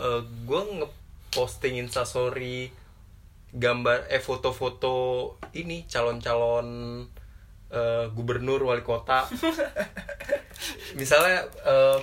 Eh 0.00 0.20
gue 0.42 0.60
ngeposting 0.80 1.78
instastory 1.78 2.72
gambar 3.54 4.10
eh 4.10 4.18
foto-foto 4.18 4.96
ini 5.54 5.86
calon-calon 5.86 6.66
eh, 7.76 8.04
gubernur 8.16 8.64
wali 8.64 8.80
kota. 8.80 9.28
Misalnya 11.00 11.44
eh, 11.44 11.98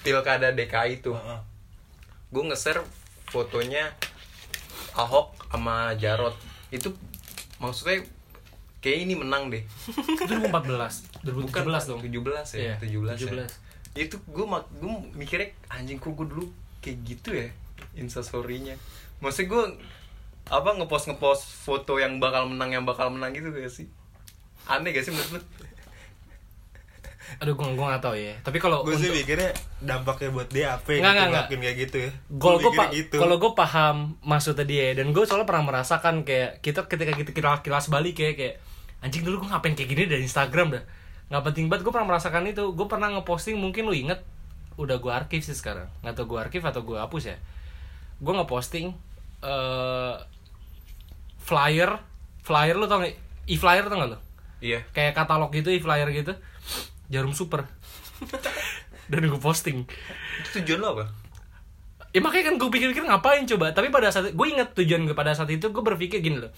pilkada 0.00 0.56
DKI 0.56 1.04
tuh. 1.04 1.16
Heeh. 1.16 1.40
gue 2.34 2.42
nge-share 2.50 2.82
fotonya 3.30 3.94
Ahok 4.98 5.38
sama 5.54 5.94
Jarot. 5.94 6.34
Itu 6.74 6.90
maksudnya 7.62 8.02
kayak 8.82 8.98
ini 9.06 9.14
menang 9.14 9.54
deh. 9.54 9.62
Itu 9.62 10.26
2014 10.26 11.22
2017 11.22 11.90
dong. 11.90 12.00
17 12.02 12.58
ya? 12.58 12.74
Iya, 12.74 12.74
17, 12.82 13.30
ya? 13.30 13.46
17. 13.46 13.62
itu 13.94 14.18
gue 14.26 14.44
gue 14.50 14.92
mikirnya 15.14 15.54
anjing 15.70 16.02
kok 16.02 16.18
gue 16.18 16.26
dulu 16.26 16.50
kayak 16.82 16.98
gitu 17.06 17.30
ya 17.38 17.48
instastorynya? 17.94 18.74
Maksudnya 19.22 19.46
gue 19.54 19.64
apa 20.50 20.76
ngepost 20.76 21.08
ngepost 21.08 21.44
foto 21.64 21.96
yang 21.96 22.20
bakal 22.20 22.50
menang 22.50 22.74
yang 22.74 22.84
bakal 22.84 23.08
menang 23.08 23.32
gitu 23.32 23.48
gak 23.48 23.72
sih 23.72 23.88
aneh 24.66 24.90
gak 24.90 25.04
sih 25.04 25.12
menurut 25.12 25.32
lu? 25.34 25.40
Aduh 27.34 27.56
gue 27.56 27.66
gue 27.66 27.86
nggak 27.88 28.04
tahu 28.04 28.14
ya. 28.14 28.34
Tapi 28.40 28.58
kalau 28.58 28.84
gue 28.84 28.94
sih 28.94 29.08
untuk- 29.08 29.18
mikirnya 29.18 29.50
dampaknya 29.80 30.28
buat 30.30 30.48
dia 30.48 30.76
apa 30.76 30.86
Nggak, 30.86 30.94
gitu 30.94 31.00
nggak, 31.00 31.12
nggak. 31.14 31.30
ngelakuin 31.32 31.60
kayak 31.60 31.76
gitu 31.80 31.96
ya. 31.98 32.10
Kalau 32.30 32.56
gue 32.56 32.62
mikirnya 32.62 32.78
pa- 32.78 32.92
gitu. 32.94 33.16
kalau 33.18 33.36
gue 33.36 33.52
paham 33.54 33.96
maksudnya 34.22 34.64
dia 34.64 34.86
dan 34.92 35.06
gue 35.10 35.22
soalnya 35.24 35.48
pernah 35.48 35.64
merasakan 35.64 36.14
kayak 36.22 36.50
kita 36.60 36.80
ketika 36.84 37.12
kita 37.12 37.30
kilas, 37.32 37.60
kilas 37.60 37.86
balik 37.88 38.14
kayak 38.14 38.34
kayak 38.36 38.54
anjing 39.00 39.24
dulu 39.24 39.42
gue 39.42 39.48
ngapain 39.50 39.74
kayak 39.74 39.88
gini 39.88 40.02
dari 40.06 40.22
Instagram 40.22 40.78
dah. 40.78 40.84
Nggak 41.26 41.42
penting 41.50 41.64
banget 41.66 41.82
gue 41.82 41.92
pernah 41.92 42.08
merasakan 42.08 42.44
itu. 42.46 42.64
Gue 42.70 42.86
pernah 42.86 43.08
ngeposting 43.10 43.56
mungkin 43.56 43.82
lu 43.84 43.96
inget 43.96 44.20
udah 44.76 44.96
gue 44.96 45.10
arkif 45.10 45.42
sih 45.42 45.56
sekarang. 45.56 45.88
Nggak 46.04 46.14
tau 46.14 46.26
gue 46.28 46.38
arkif 46.38 46.62
atau 46.62 46.84
gue 46.84 46.96
hapus 46.96 47.34
ya. 47.34 47.36
Gue 48.20 48.32
ngeposting 48.32 48.94
eh 49.42 50.14
flyer 51.40 51.90
flyer 52.40 52.76
lu 52.76 52.86
tau 52.86 53.00
gak 53.00 53.12
e 53.44 53.54
flyer 53.56 53.84
tau 53.84 53.96
gak 53.98 54.10
lu 54.12 54.18
iya. 54.64 54.80
Kayak 54.96 55.12
katalog 55.12 55.52
gitu 55.52 55.68
e 55.68 55.76
flyer 55.76 56.08
gitu. 56.08 56.32
Jarum 57.12 57.36
super. 57.36 57.68
Dan 59.12 59.28
gue 59.28 59.40
posting. 59.40 59.84
Itu 60.40 60.48
tujuan 60.64 60.80
lo 60.80 60.88
apa? 60.96 61.04
Ya 62.14 62.22
makanya 62.22 62.54
kan 62.54 62.54
gue 62.62 62.70
pikir-pikir 62.70 63.04
ngapain 63.04 63.44
coba. 63.44 63.74
Tapi 63.74 63.90
pada 63.90 64.08
saat 64.14 64.32
Gue 64.32 64.54
inget 64.54 64.70
tujuan 64.72 65.02
gue 65.02 65.18
pada 65.18 65.34
saat 65.34 65.50
itu 65.50 65.66
Gue 65.74 65.82
berpikir 65.82 66.22
gini 66.22 66.38
loh. 66.46 66.54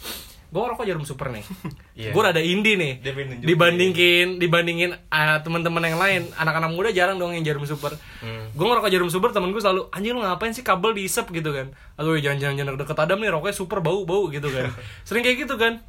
Gue 0.53 0.61
ngerokok 0.63 0.85
jarum 0.87 1.05
super 1.09 1.33
nih. 1.33 1.43
Iya. 1.97 2.13
Gue 2.13 2.23
rada 2.23 2.45
indie 2.45 2.77
nih. 2.77 3.01
Dibandingin 3.41 4.37
Dibandingin 4.37 4.93
ah, 5.09 5.41
teman-teman 5.41 5.81
yang 5.81 5.97
lain. 5.97 6.23
Anak-anak 6.37 6.71
muda 6.77 6.93
jarang 6.93 7.17
dong 7.17 7.33
yang 7.33 7.41
jarum 7.41 7.65
super. 7.65 7.97
Hmm. 8.21 8.53
Gue 8.53 8.67
ngerokok 8.69 8.93
jarum 8.93 9.09
super 9.09 9.33
temen 9.33 9.49
gue 9.51 9.63
selalu 9.65 9.89
Anjing 9.97 10.13
lu 10.13 10.21
ngapain 10.21 10.53
sih 10.53 10.61
kabel 10.61 10.93
diisep? 10.93 11.33
gitu 11.33 11.57
kan. 11.57 11.73
Aduh 11.97 12.21
jangan-jangan 12.21 12.55
jangan 12.61 12.77
deket 12.77 12.99
Adam 13.01 13.19
nih 13.25 13.33
rokoknya 13.33 13.57
super 13.57 13.81
bau-bau 13.81 14.29
gitu 14.29 14.53
kan. 14.53 14.71
Sering 15.09 15.25
kayak 15.25 15.49
gitu 15.49 15.57
kan. 15.57 15.81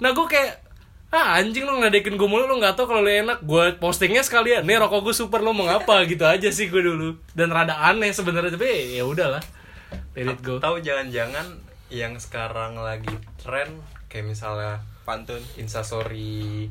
Nah 0.00 0.16
gue 0.16 0.26
kayak 0.26 0.69
Ah 1.10 1.42
anjing 1.42 1.66
lu 1.66 1.82
ngeledekin 1.82 2.14
gue 2.14 2.28
mulu 2.30 2.46
lu 2.46 2.62
gak 2.62 2.78
tau 2.78 2.86
kalau 2.86 3.02
lu 3.02 3.10
enak. 3.10 3.42
Gue 3.42 3.74
postingnya 3.82 4.22
sekalian 4.22 4.62
Nih 4.62 4.78
rokok 4.78 5.10
gue 5.10 5.14
super 5.14 5.42
lu 5.42 5.50
mau 5.50 5.66
ngapa? 5.66 6.02
Gitu 6.10 6.22
aja 6.22 6.48
sih 6.54 6.70
gue 6.70 6.78
dulu. 6.78 7.18
Dan 7.34 7.50
rada 7.50 7.82
aneh 7.82 8.14
sebenarnya 8.14 8.54
Tapi 8.54 8.94
ya 8.94 9.02
udahlah. 9.02 9.42
Let 10.14 10.38
it 10.38 10.40
go. 10.46 10.62
Tahu 10.62 10.78
jangan-jangan 10.78 11.58
yang 11.90 12.14
sekarang 12.22 12.78
lagi 12.78 13.10
tren 13.42 13.82
kayak 14.06 14.30
misalnya 14.30 14.78
pantun 15.02 15.42
instastory 15.58 16.70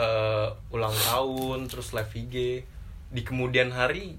eh, 0.00 0.48
ulang 0.72 0.96
tahun 1.12 1.68
terus 1.68 1.92
live 1.92 2.12
IG 2.16 2.64
di 3.12 3.20
kemudian 3.20 3.68
hari 3.68 4.16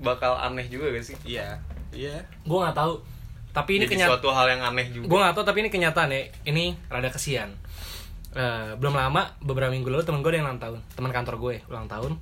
bakal 0.00 0.40
aneh 0.40 0.64
juga 0.72 0.88
gak 0.96 1.04
sih? 1.04 1.16
Iya. 1.28 1.60
Iya. 1.92 2.24
Gue 2.48 2.58
nggak 2.64 2.72
tahu. 2.72 3.04
Tapi 3.52 3.70
ini 3.80 3.84
kenyataan 3.84 4.16
suatu 4.16 4.32
hal 4.32 4.48
yang 4.48 4.62
aneh 4.64 4.88
juga. 4.88 5.12
Gue 5.12 5.18
nggak 5.20 5.34
tahu 5.36 5.44
tapi 5.44 5.58
ini 5.60 5.68
kenyataan 5.68 6.08
ya. 6.08 6.20
Ini 6.48 6.64
rada 6.88 7.12
kesian 7.12 7.67
Eh, 8.38 8.78
belum 8.78 8.94
lama 8.94 9.34
beberapa 9.42 9.66
minggu 9.74 9.90
lalu 9.90 10.06
temen 10.06 10.22
gue 10.22 10.30
ada 10.30 10.38
yang 10.38 10.46
ulang 10.46 10.62
tahun. 10.62 10.78
Teman 10.94 11.10
kantor 11.10 11.34
gue 11.42 11.54
ulang 11.66 11.90
tahun. 11.90 12.14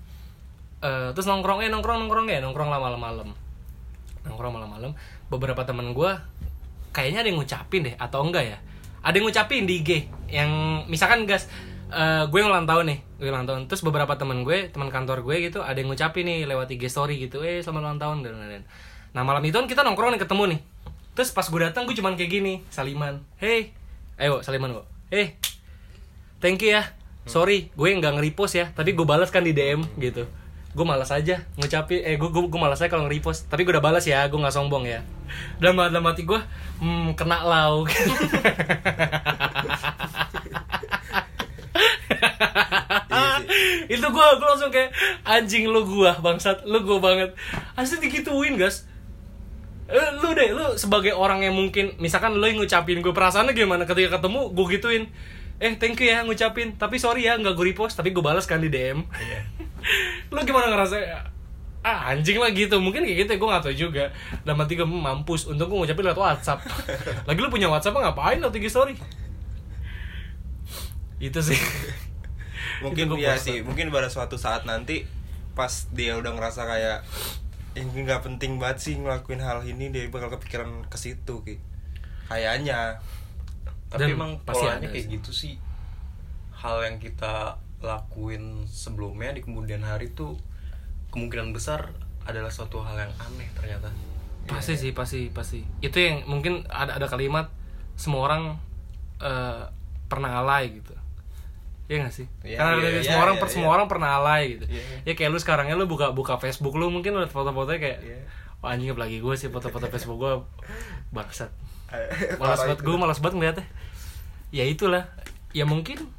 Eh, 0.80 1.08
terus 1.12 1.28
nongkrong 1.28 1.60
eh 1.60 1.68
nongkrong 1.68 2.08
nongkrong 2.08 2.26
ya 2.32 2.40
nongkrong 2.40 2.72
lah 2.72 2.80
malam-malam. 2.80 3.36
Nongkrong 4.24 4.52
malam-malam. 4.56 4.96
Beberapa 5.28 5.68
temen 5.68 5.92
gue 5.92 6.10
kayaknya 6.96 7.20
ada 7.20 7.28
yang 7.28 7.36
ngucapin 7.36 7.80
deh 7.84 7.94
atau 8.00 8.24
enggak 8.24 8.48
ya? 8.48 8.58
Ada 9.04 9.20
yang 9.20 9.28
ngucapin 9.28 9.68
di 9.68 9.84
IG 9.84 9.90
yang 10.32 10.50
misalkan 10.88 11.28
gas 11.28 11.52
eh, 11.92 12.24
gue 12.24 12.40
ulang 12.40 12.64
tahun 12.64 12.96
nih 12.96 12.98
gue 13.20 13.28
ulang 13.28 13.44
tahun. 13.44 13.68
Terus 13.68 13.84
beberapa 13.84 14.16
temen 14.16 14.40
gue 14.40 14.72
teman 14.72 14.88
kantor 14.88 15.20
gue 15.20 15.52
gitu 15.52 15.60
ada 15.60 15.76
yang 15.76 15.92
ngucapin 15.92 16.24
nih 16.24 16.48
lewat 16.48 16.72
IG 16.72 16.88
story 16.88 17.20
gitu 17.28 17.44
eh 17.44 17.60
selamat 17.60 17.92
ulang 17.92 18.00
tahun 18.00 18.16
dan 18.24 18.40
lain-lain. 18.40 18.64
Nah 19.12 19.20
malam 19.20 19.44
itu 19.44 19.60
kan 19.60 19.68
kita 19.68 19.84
nongkrong 19.84 20.16
nih 20.16 20.24
ketemu 20.24 20.56
nih. 20.56 20.60
Terus 21.12 21.28
pas 21.36 21.44
gue 21.44 21.60
datang 21.60 21.84
gue 21.84 21.92
cuman 21.92 22.16
kayak 22.16 22.40
gini 22.40 22.64
saliman 22.72 23.20
hey. 23.36 23.76
Ayo 24.16 24.40
saliman 24.40 24.80
gue 24.80 24.84
hey 25.12 25.55
thank 26.46 26.62
you 26.62 26.70
ya. 26.78 26.94
Sorry 27.26 27.74
gue 27.74 27.90
nggak 27.90 28.22
nge-repost 28.22 28.54
ya. 28.54 28.70
Tapi 28.70 28.94
gue 28.94 29.02
balas 29.02 29.34
kan 29.34 29.42
di 29.42 29.50
DM 29.50 29.82
gitu. 29.98 30.30
Gue 30.78 30.86
malas 30.86 31.10
aja 31.10 31.42
ngucapin 31.58 32.06
eh 32.06 32.14
gue 32.14 32.30
gue, 32.30 32.46
gue 32.46 32.60
malas 32.62 32.78
aja 32.78 32.86
kalau 32.86 33.10
nge-repost. 33.10 33.50
Tapi 33.50 33.66
gue 33.66 33.74
udah 33.74 33.82
balas 33.82 34.06
ya 34.06 34.22
gue 34.30 34.38
nggak 34.38 34.54
sombong 34.54 34.86
ya. 34.86 35.02
Dalam 35.58 35.90
dalam 35.90 36.06
hati 36.06 36.22
gue 36.22 36.38
hmm, 36.78 37.18
kena 37.18 37.42
lau 37.42 37.82
Iya 37.90 38.06
sih. 38.14 38.30
itu 43.98 44.06
gue 44.06 44.26
gue 44.38 44.46
langsung 44.46 44.70
kayak 44.70 44.90
anjing 45.26 45.66
lu 45.66 45.82
gue 45.82 46.10
bangsat 46.22 46.62
lu 46.62 46.78
gue 46.86 46.98
banget. 47.02 47.34
Asli 47.74 47.98
digituin 47.98 48.54
guys 48.54 48.86
Eh, 49.86 50.10
lu 50.18 50.34
deh 50.34 50.50
lu 50.50 50.74
sebagai 50.74 51.14
orang 51.14 51.46
yang 51.46 51.54
mungkin 51.54 51.94
misalkan 52.02 52.34
lu 52.34 52.42
yang 52.42 52.58
ngucapin 52.58 52.98
gue 52.98 53.14
perasaannya 53.14 53.54
gimana? 53.54 53.86
Ketika 53.86 54.18
ketemu 54.18 54.50
gue 54.50 54.66
gituin 54.74 55.04
eh 55.56 55.72
thank 55.80 55.96
you 56.00 56.08
ya 56.12 56.20
ngucapin. 56.22 56.76
Tapi 56.76 56.96
sorry 57.00 57.24
ya 57.24 57.36
nggak 57.40 57.56
gue 57.56 57.66
repost 57.72 57.96
tapi 57.96 58.12
gue 58.12 58.20
balas 58.20 58.44
kan 58.44 58.60
di 58.60 58.68
DM 58.68 59.00
Iya. 59.08 59.40
lu 60.34 60.40
gimana 60.44 60.68
ngerasa 60.72 60.96
ah 61.86 62.10
anjing 62.12 62.36
lah 62.36 62.50
gitu. 62.52 62.76
Mungkin 62.82 63.06
kayak 63.06 63.18
gitu 63.24 63.30
ya 63.34 63.38
gue 63.38 63.48
gak 63.48 63.62
tau 63.64 63.74
juga. 63.74 64.04
Dalam 64.42 64.58
hati 64.60 64.74
gue 64.74 64.84
"Hmm, 64.84 65.00
mampus 65.00 65.46
untuk 65.48 65.70
gue 65.70 65.78
ngucapin 65.86 66.04
lewat 66.12 66.18
WhatsApp. 66.18 66.60
Lagi 67.28 67.38
lu 67.40 67.48
punya 67.48 67.70
WhatsApp 67.70 67.96
ngapain 67.96 68.42
lo 68.42 68.50
IG 68.50 68.66
story? 68.68 68.94
Itu 71.16 71.40
sih. 71.40 71.56
Mungkin 72.84 73.08
Itu 73.08 73.16
ya 73.16 73.40
sih 73.40 73.64
mungkin 73.64 73.88
pada 73.88 74.12
suatu 74.12 74.36
saat 74.36 74.68
nanti 74.68 75.08
pas 75.56 75.88
dia 75.96 76.12
udah 76.20 76.36
ngerasa 76.36 76.68
kayak 76.68 77.00
yang 77.72 77.88
nggak 77.88 78.20
penting 78.20 78.60
banget 78.60 78.78
sih 78.84 78.94
ngelakuin 79.00 79.40
hal 79.40 79.64
ini 79.64 79.88
dia 79.88 80.04
bakal 80.12 80.28
kepikiran 80.36 80.84
ke 80.84 80.96
situ 81.00 81.40
kayaknya 82.28 83.00
tapi 83.86 84.02
Dan 84.02 84.18
emang 84.18 84.32
pasti 84.42 84.64
polanya 84.66 84.88
kayak 84.88 85.04
sih. 85.06 85.14
gitu 85.14 85.30
sih 85.30 85.54
hal 86.56 86.76
yang 86.82 86.96
kita 86.98 87.56
lakuin 87.80 88.64
sebelumnya 88.66 89.30
di 89.30 89.44
kemudian 89.44 89.84
hari 89.84 90.10
tuh 90.10 90.34
kemungkinan 91.12 91.52
besar 91.52 91.92
adalah 92.26 92.50
suatu 92.50 92.82
hal 92.82 92.96
yang 92.98 93.12
aneh 93.20 93.46
ternyata 93.54 93.92
pasti 94.46 94.74
sih 94.74 94.90
pasti 94.90 95.28
pasti 95.30 95.62
itu 95.80 95.94
yang 95.96 96.26
mungkin 96.26 96.66
ada 96.66 96.98
ada 96.98 97.06
kalimat 97.06 97.50
semua 97.94 98.26
orang 98.26 98.42
eh, 99.20 99.62
pernah 100.06 100.42
alay 100.42 100.78
gitu 100.78 100.94
Iya 101.86 102.02
gak 102.02 102.14
sih? 102.18 102.26
Iya, 102.42 102.58
Karena 102.58 102.82
iya, 102.82 102.98
semua 102.98 103.22
orang 103.22 103.36
iya, 103.38 103.42
per 103.46 103.48
semua 103.48 103.70
orang 103.70 103.86
pernah 103.86 104.18
alay 104.18 104.58
gitu. 104.58 104.66
Iya. 104.66 104.82
Ya 105.06 105.12
kayak 105.14 105.30
lu 105.30 105.38
sekarang 105.38 105.70
ya 105.70 105.78
lu 105.78 105.86
buka 105.86 106.10
buka 106.10 106.34
Facebook 106.34 106.74
lu 106.74 106.90
mungkin 106.90 107.14
liat 107.14 107.30
foto-fotonya 107.30 107.78
kayak 107.78 107.98
Iya. 108.02 108.18
wah 108.58 108.74
anjing 108.74 108.90
lagi 108.98 109.22
gue 109.22 109.34
sih 109.38 109.46
foto-foto 109.54 109.86
Facebook 109.94 110.18
gue 110.18 110.34
bangsat. 111.14 111.46
Eh, 111.86 112.34
Malas 112.36 112.58
banget 112.60 112.80
gue 112.80 112.96
malas 112.96 113.18
banget 113.18 113.34
ngeliatnya. 113.36 113.66
Ya 114.50 114.64
itulah. 114.64 115.04
Ya 115.50 115.62
mungkin 115.64 116.10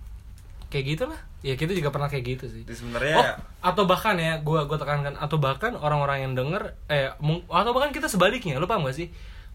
kayak 0.67 0.85
gitulah. 0.95 1.19
Ya 1.41 1.53
kita 1.53 1.71
juga 1.71 1.91
pernah 1.91 2.07
kayak 2.07 2.25
gitu 2.25 2.45
sih. 2.47 2.63
Sebenarnya 2.65 3.15
Oh, 3.15 3.25
atau 3.61 3.83
bahkan 3.85 4.17
ya, 4.17 4.41
gua 4.41 4.65
gua 4.65 4.75
tekankan 4.75 5.13
atau 5.15 5.37
bahkan 5.37 5.75
orang-orang 5.75 6.25
yang 6.25 6.33
denger 6.33 6.73
eh 6.87 7.13
mung- 7.19 7.45
atau 7.45 7.71
bahkan 7.71 7.91
kita 7.91 8.09
sebaliknya, 8.09 8.57
lu 8.57 8.65
paham 8.65 8.83
gak 8.83 8.97
sih? 8.97 9.07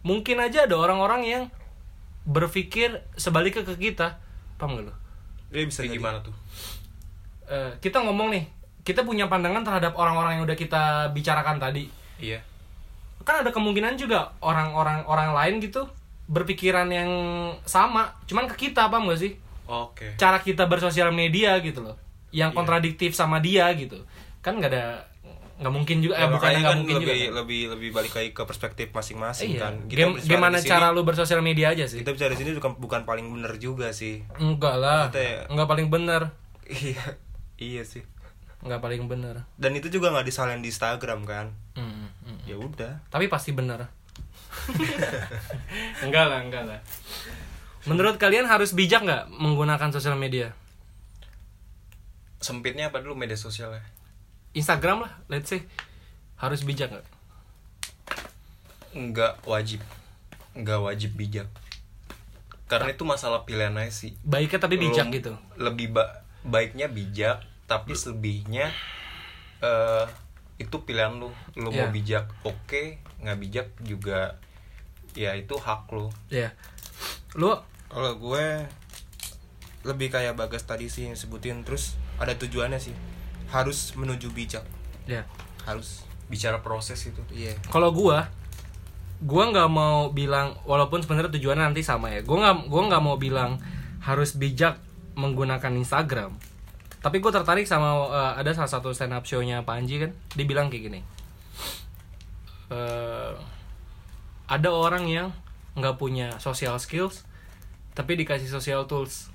Mungkin 0.03 0.39
aja 0.39 0.65
ada 0.65 0.75
orang-orang 0.75 1.23
yang 1.23 1.43
berpikir 2.23 3.03
sebaliknya 3.15 3.65
ke 3.65 3.75
kita. 3.81 4.19
Paham 4.57 4.79
gak 4.79 4.85
lu? 4.89 4.95
dia 5.53 5.69
bisa 5.69 5.85
Kayak 5.85 5.91
jadi. 5.91 5.99
gimana 6.01 6.19
tuh 6.23 6.35
Eh, 7.45 7.73
kita 7.79 8.01
ngomong 8.01 8.33
nih, 8.33 8.45
kita 8.81 9.05
punya 9.05 9.29
pandangan 9.29 9.61
terhadap 9.61 9.93
orang-orang 9.93 10.41
yang 10.41 10.45
udah 10.45 10.57
kita 10.57 10.83
bicarakan 11.13 11.59
tadi. 11.59 11.93
iya 12.17 12.41
Kan 13.21 13.45
ada 13.45 13.51
kemungkinan 13.51 13.95
juga 13.95 14.33
orang-orang 14.41 15.05
orang 15.05 15.31
lain 15.33 15.61
gitu 15.61 15.85
berpikiran 16.25 16.87
yang 16.87 17.11
sama, 17.63 18.15
cuman 18.25 18.47
ke 18.47 18.67
kita, 18.67 18.87
paham 18.87 19.09
gak 19.09 19.21
sih? 19.21 19.33
oke 19.65 20.17
cara 20.17 20.37
kita 20.39 20.67
bersosial 20.67 21.09
media 21.11 21.57
gitu 21.59 21.81
loh 21.81 21.97
yang 22.31 22.51
Iya. 22.51 22.57
kontradiktif 22.57 23.13
sama 23.13 23.39
dia 23.39 23.65
gitu 23.73 24.05
kan 24.39 24.55
nggak 24.55 24.69
ada 24.69 25.07
nggak 25.55 25.71
mungkin 25.71 25.97
juga 25.99 26.15
eh 26.15 26.21
Ya, 26.21 26.27
bukan 26.27 26.35
makanya 26.35 26.59
nggak 26.59 26.67
kan 26.67 26.79
mungkin 26.79 26.95
lebih 26.95 27.07
juga 27.07 27.15
kan. 27.15 27.35
lebih 27.39 27.61
lebih 27.71 27.89
balik 27.91 28.13
lagi 28.13 28.31
ke 28.33 28.43
perspektif 28.43 28.87
masing-masing 28.91 29.49
iya 29.49 29.61
kan. 29.63 29.75
Gim- 29.87 30.13
bicara 30.13 30.29
gimana 30.29 30.57
sini- 30.59 30.69
cara 30.69 30.87
lu 30.91 31.03
bersosial 31.03 31.41
media 31.41 31.71
aja 31.71 31.87
sih 31.87 31.99
Kita 31.99 32.11
bicara 32.11 32.31
di 32.31 32.39
sini 32.39 32.51
bukan 32.53 32.73
bukan 32.77 33.01
paling 33.03 33.27
bener 33.31 33.55
juga 33.57 33.89
sih. 33.93 34.21
enggak 34.35 34.75
lah 34.77 35.09
Maksudnya- 35.09 35.47
nggak 35.49 35.69
paling 35.69 35.89
bener 35.89 36.23
Iya. 36.65 37.05
Iya 37.57 37.83
sih. 37.87 38.03
nggak 38.61 38.79
paling 38.79 39.07
bener 39.07 39.47
Dan 39.55 39.73
itu 39.73 39.89
juga 39.89 40.11
nggak 40.11 40.27
disalahin 40.27 40.61
di 40.61 40.69
Instagram 40.69 41.23
kan. 41.23 41.47
Hmm, 41.73 42.11
hmm. 42.21 42.39
Ya 42.45 42.57
udah. 42.57 42.93
tapi 43.07 43.27
pasti 43.27 43.51
bener 43.51 43.87
enggak 46.05 46.25
lah 46.27 46.41
enggak 46.41 46.65
lah. 46.65 46.81
Menurut 47.83 48.15
kalian 48.15 48.47
harus 48.47 48.73
bijak 48.73 49.03
nggak 49.03 49.27
menggunakan 49.29 49.91
sosial 49.91 50.15
media? 50.15 50.55
Sempitnya 52.39 52.91
apa 52.91 52.99
dulu 52.99 53.15
media 53.15 53.35
sosialnya? 53.35 53.83
Instagram 54.53 55.03
lah 55.03 55.13
let's 55.27 55.49
say. 55.49 55.67
Harus 56.37 56.63
bijak 56.63 56.91
nggak? 56.91 57.07
Nggak 58.93 59.35
wajib. 59.45 59.81
Nggak 60.53 60.81
wajib 60.81 61.11
bijak. 61.15 61.49
Karena 62.69 62.89
itu 62.89 63.05
masalah 63.05 63.43
pilihan 63.43 63.75
aja 63.75 63.91
sih. 63.91 64.15
Baiknya 64.23 64.59
tapi 64.59 64.77
bijak 64.77 65.07
Lu- 65.07 65.15
gitu? 65.15 65.33
lebih 65.57 65.93
ba- 65.93 66.23
baiknya 66.43 66.87
bijak 66.87 67.43
tapi 67.67 67.93
selebihnya 67.93 68.71
eh 69.61 70.07
itu 70.57 70.77
pilihan 70.83 71.15
lu. 71.15 71.35
Lu 71.55 71.69
Iya. 71.69 71.85
mau 71.85 71.89
bijak 71.91 72.25
oke 72.43 73.02
nggak 73.23 73.39
bijak 73.39 73.69
juga 73.81 74.37
ya 75.13 75.33
itu 75.33 75.55
hak 75.55 75.89
lu 75.89 76.11
ya 76.29 76.51
lu 77.35 77.55
Kalau 77.87 78.17
gue 78.17 78.47
lebih 79.83 80.09
kayak 80.09 80.33
Bagas 80.33 80.63
tadi 80.63 80.87
sih 80.87 81.05
yang 81.05 81.15
sebutin 81.15 81.61
terus 81.61 81.99
ada 82.17 82.33
tujuannya 82.33 82.79
sih. 82.79 82.95
Harus 83.49 83.93
menuju 83.95 84.31
bijak. 84.31 84.65
ya 85.05 85.27
Harus. 85.63 86.07
bicara 86.25 86.59
proses 86.59 86.97
itu 87.05 87.21
Iya. 87.29 87.53
kalau 87.69 87.93
gua 87.93 88.25
gua 89.21 89.45
nggak 89.53 89.69
mau 89.69 90.09
bilang 90.09 90.57
walaupun 90.65 90.99
sebenarnya 90.99 91.29
tujuannya 91.29 91.69
nanti 91.69 91.85
sama 91.85 92.09
ya 92.09 92.25
gua 92.25 92.41
nggak 92.41 92.57
gua 92.67 92.83
nggak 92.89 93.03
mau 93.05 93.21
bilang 93.21 93.61
harus 94.01 94.41
bijak 94.41 94.81
menggunakan 95.13 95.69
Instagram 95.77 96.33
tapi 96.99 97.19
gue 97.19 97.29
tertarik 97.29 97.69
sama 97.69 98.09
eh, 98.09 98.33
ada 98.41 98.49
salah 98.57 98.71
satu 98.71 98.89
stand 98.91 99.13
up 99.13 99.23
show-nya 99.23 99.61
Panji 99.61 100.01
kan 100.01 100.17
dibilang 100.33 100.73
kayak 100.73 100.89
gini 100.89 101.01
Eh, 102.73 103.33
ada 104.49 104.69
orang 104.73 105.05
yang 105.05 105.29
nggak 105.77 105.97
punya 105.97 106.37
social 106.37 106.77
skills 106.77 107.25
tapi 107.93 108.17
dikasih 108.17 108.49
social 108.49 108.89
tools. 108.89 109.29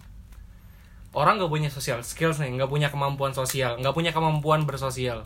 Orang 1.13 1.37
nggak 1.37 1.49
punya 1.49 1.69
social 1.69 2.01
skills 2.01 2.37
nih 2.37 2.57
nggak 2.57 2.69
punya 2.69 2.89
kemampuan 2.89 3.33
sosial 3.33 3.77
nggak 3.77 3.93
punya 3.93 4.09
kemampuan 4.09 4.65
bersosial. 4.65 5.21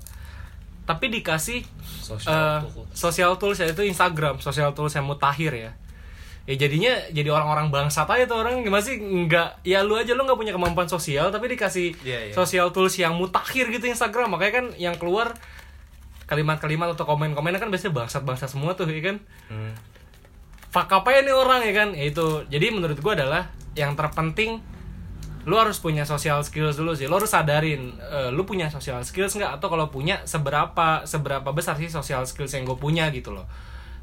Tapi 0.83 1.07
dikasih 1.07 1.63
Social 2.01 2.27
eh, 2.31 2.59
tools. 2.67 2.87
social 2.91 3.31
tools 3.39 3.57
yaitu 3.59 3.83
Instagram 3.85 4.39
social 4.39 4.75
tools 4.75 4.91
yang 4.91 5.07
mutakhir 5.07 5.51
ya. 5.55 5.71
Ya 6.49 6.55
jadinya 6.57 6.89
jadi 7.13 7.29
orang-orang 7.29 7.69
bangsat 7.69 8.09
aja 8.09 8.25
tuh 8.25 8.41
orang. 8.41 8.65
Gimana 8.65 8.81
sih? 8.81 8.97
Nggak. 8.97 9.61
Ya 9.61 9.85
lu 9.85 9.93
aja 9.95 10.17
lu 10.17 10.25
nggak 10.25 10.35
punya 10.35 10.51
kemampuan 10.51 10.89
sosial 10.89 11.29
tapi 11.29 11.47
dikasih 11.53 11.93
Iya, 12.01 12.19
iya. 12.27 12.33
social 12.33 12.73
tools 12.73 12.97
yang 12.97 13.13
mutakhir 13.15 13.69
gitu 13.69 13.85
Instagram. 13.85 14.35
Makanya 14.35 14.53
kan 14.57 14.65
yang 14.75 14.95
keluar 14.97 15.37
kalimat-kalimat 16.31 16.95
atau 16.95 17.03
komen-komennya 17.03 17.59
kan 17.59 17.67
biasanya 17.67 17.91
bangsat-bangsat 17.91 18.47
semua 18.47 18.71
tuh 18.71 18.87
ya 18.87 19.03
kan? 19.03 19.19
Hmm. 19.51 19.75
fuck 20.71 20.87
apa 20.87 21.11
ya 21.11 21.19
nih 21.27 21.35
orang 21.35 21.67
ya 21.67 21.73
kan? 21.75 21.89
Ya 21.91 22.07
itu. 22.07 22.47
Jadi 22.47 22.71
menurut 22.71 22.95
gua 23.03 23.11
adalah 23.19 23.51
yang 23.75 23.91
terpenting 23.99 24.63
lu 25.43 25.57
harus 25.57 25.81
punya 25.81 26.07
social 26.07 26.39
skills 26.39 26.79
dulu 26.79 26.95
sih. 26.95 27.11
Lu 27.11 27.19
harus 27.19 27.27
sadarin 27.27 27.91
eh, 27.99 28.31
lu 28.31 28.47
punya 28.47 28.71
social 28.71 29.03
skills 29.03 29.35
nggak? 29.35 29.59
Atau 29.59 29.67
kalau 29.67 29.91
punya 29.91 30.23
seberapa 30.23 31.03
seberapa 31.03 31.51
besar 31.51 31.75
sih 31.75 31.91
social 31.91 32.23
skills 32.23 32.55
yang 32.55 32.63
gue 32.63 32.79
punya 32.79 33.11
gitu 33.11 33.35
loh. 33.35 33.43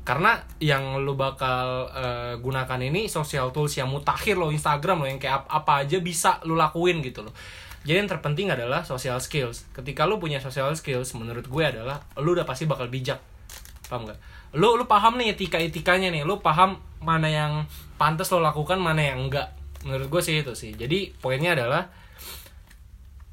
Karena 0.04 0.36
yang 0.60 1.00
lu 1.00 1.16
bakal 1.16 1.88
eh, 1.96 2.34
gunakan 2.36 2.80
ini 2.84 3.08
social 3.08 3.48
tools 3.48 3.72
yang 3.72 3.88
mutakhir 3.88 4.36
lo 4.36 4.52
Instagram 4.52 5.00
lo 5.00 5.06
yang 5.08 5.16
kayak 5.16 5.48
ap- 5.48 5.64
apa 5.64 5.88
aja 5.88 5.96
bisa 6.04 6.36
lu 6.44 6.52
lakuin 6.52 7.00
gitu 7.00 7.24
loh 7.24 7.32
jadi 7.88 8.04
yang 8.04 8.10
terpenting 8.12 8.52
adalah 8.52 8.84
social 8.84 9.16
skills. 9.16 9.64
Ketika 9.72 10.04
lu 10.04 10.20
punya 10.20 10.44
social 10.44 10.68
skills 10.76 11.16
menurut 11.16 11.48
gue 11.48 11.64
adalah 11.64 12.04
lu 12.20 12.36
udah 12.36 12.44
pasti 12.44 12.68
bakal 12.68 12.92
bijak. 12.92 13.16
Paham 13.88 14.04
nggak? 14.04 14.18
Lu 14.60 14.76
lu 14.76 14.84
paham 14.84 15.16
nih 15.16 15.32
etika 15.32 15.56
etikanya 15.56 16.12
nih. 16.12 16.20
Lu 16.20 16.44
paham 16.44 16.84
mana 17.00 17.32
yang 17.32 17.52
pantas 17.96 18.28
lo 18.28 18.44
lakukan 18.44 18.76
mana 18.76 19.08
yang 19.08 19.24
enggak. 19.24 19.56
Menurut 19.88 20.12
gue 20.12 20.20
sih 20.20 20.44
itu 20.44 20.52
sih. 20.52 20.76
Jadi 20.76 21.16
poinnya 21.16 21.56
adalah 21.56 21.88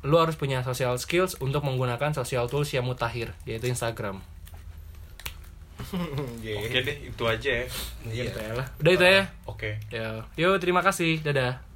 lu 0.07 0.15
harus 0.23 0.39
punya 0.39 0.63
social 0.63 0.95
skills 1.03 1.35
untuk 1.43 1.59
menggunakan 1.67 2.15
social 2.15 2.47
tools 2.47 2.71
yang 2.71 2.87
mutakhir 2.87 3.35
yaitu 3.43 3.67
Instagram. 3.67 4.23
Oke 6.63 6.79
deh 6.79 6.97
itu 7.11 7.23
aja 7.27 7.51
ya. 7.59 7.65
Iya. 8.07 8.23
Gitu 8.31 8.39
ya 8.39 8.51
lah. 8.55 8.67
udah 8.79 8.91
itu 8.95 9.03
ya? 9.03 9.23
Oke. 9.51 9.69
Ya 9.91 10.23
yuk 10.39 10.63
terima 10.63 10.79
kasih. 10.79 11.19
Dadah 11.19 11.74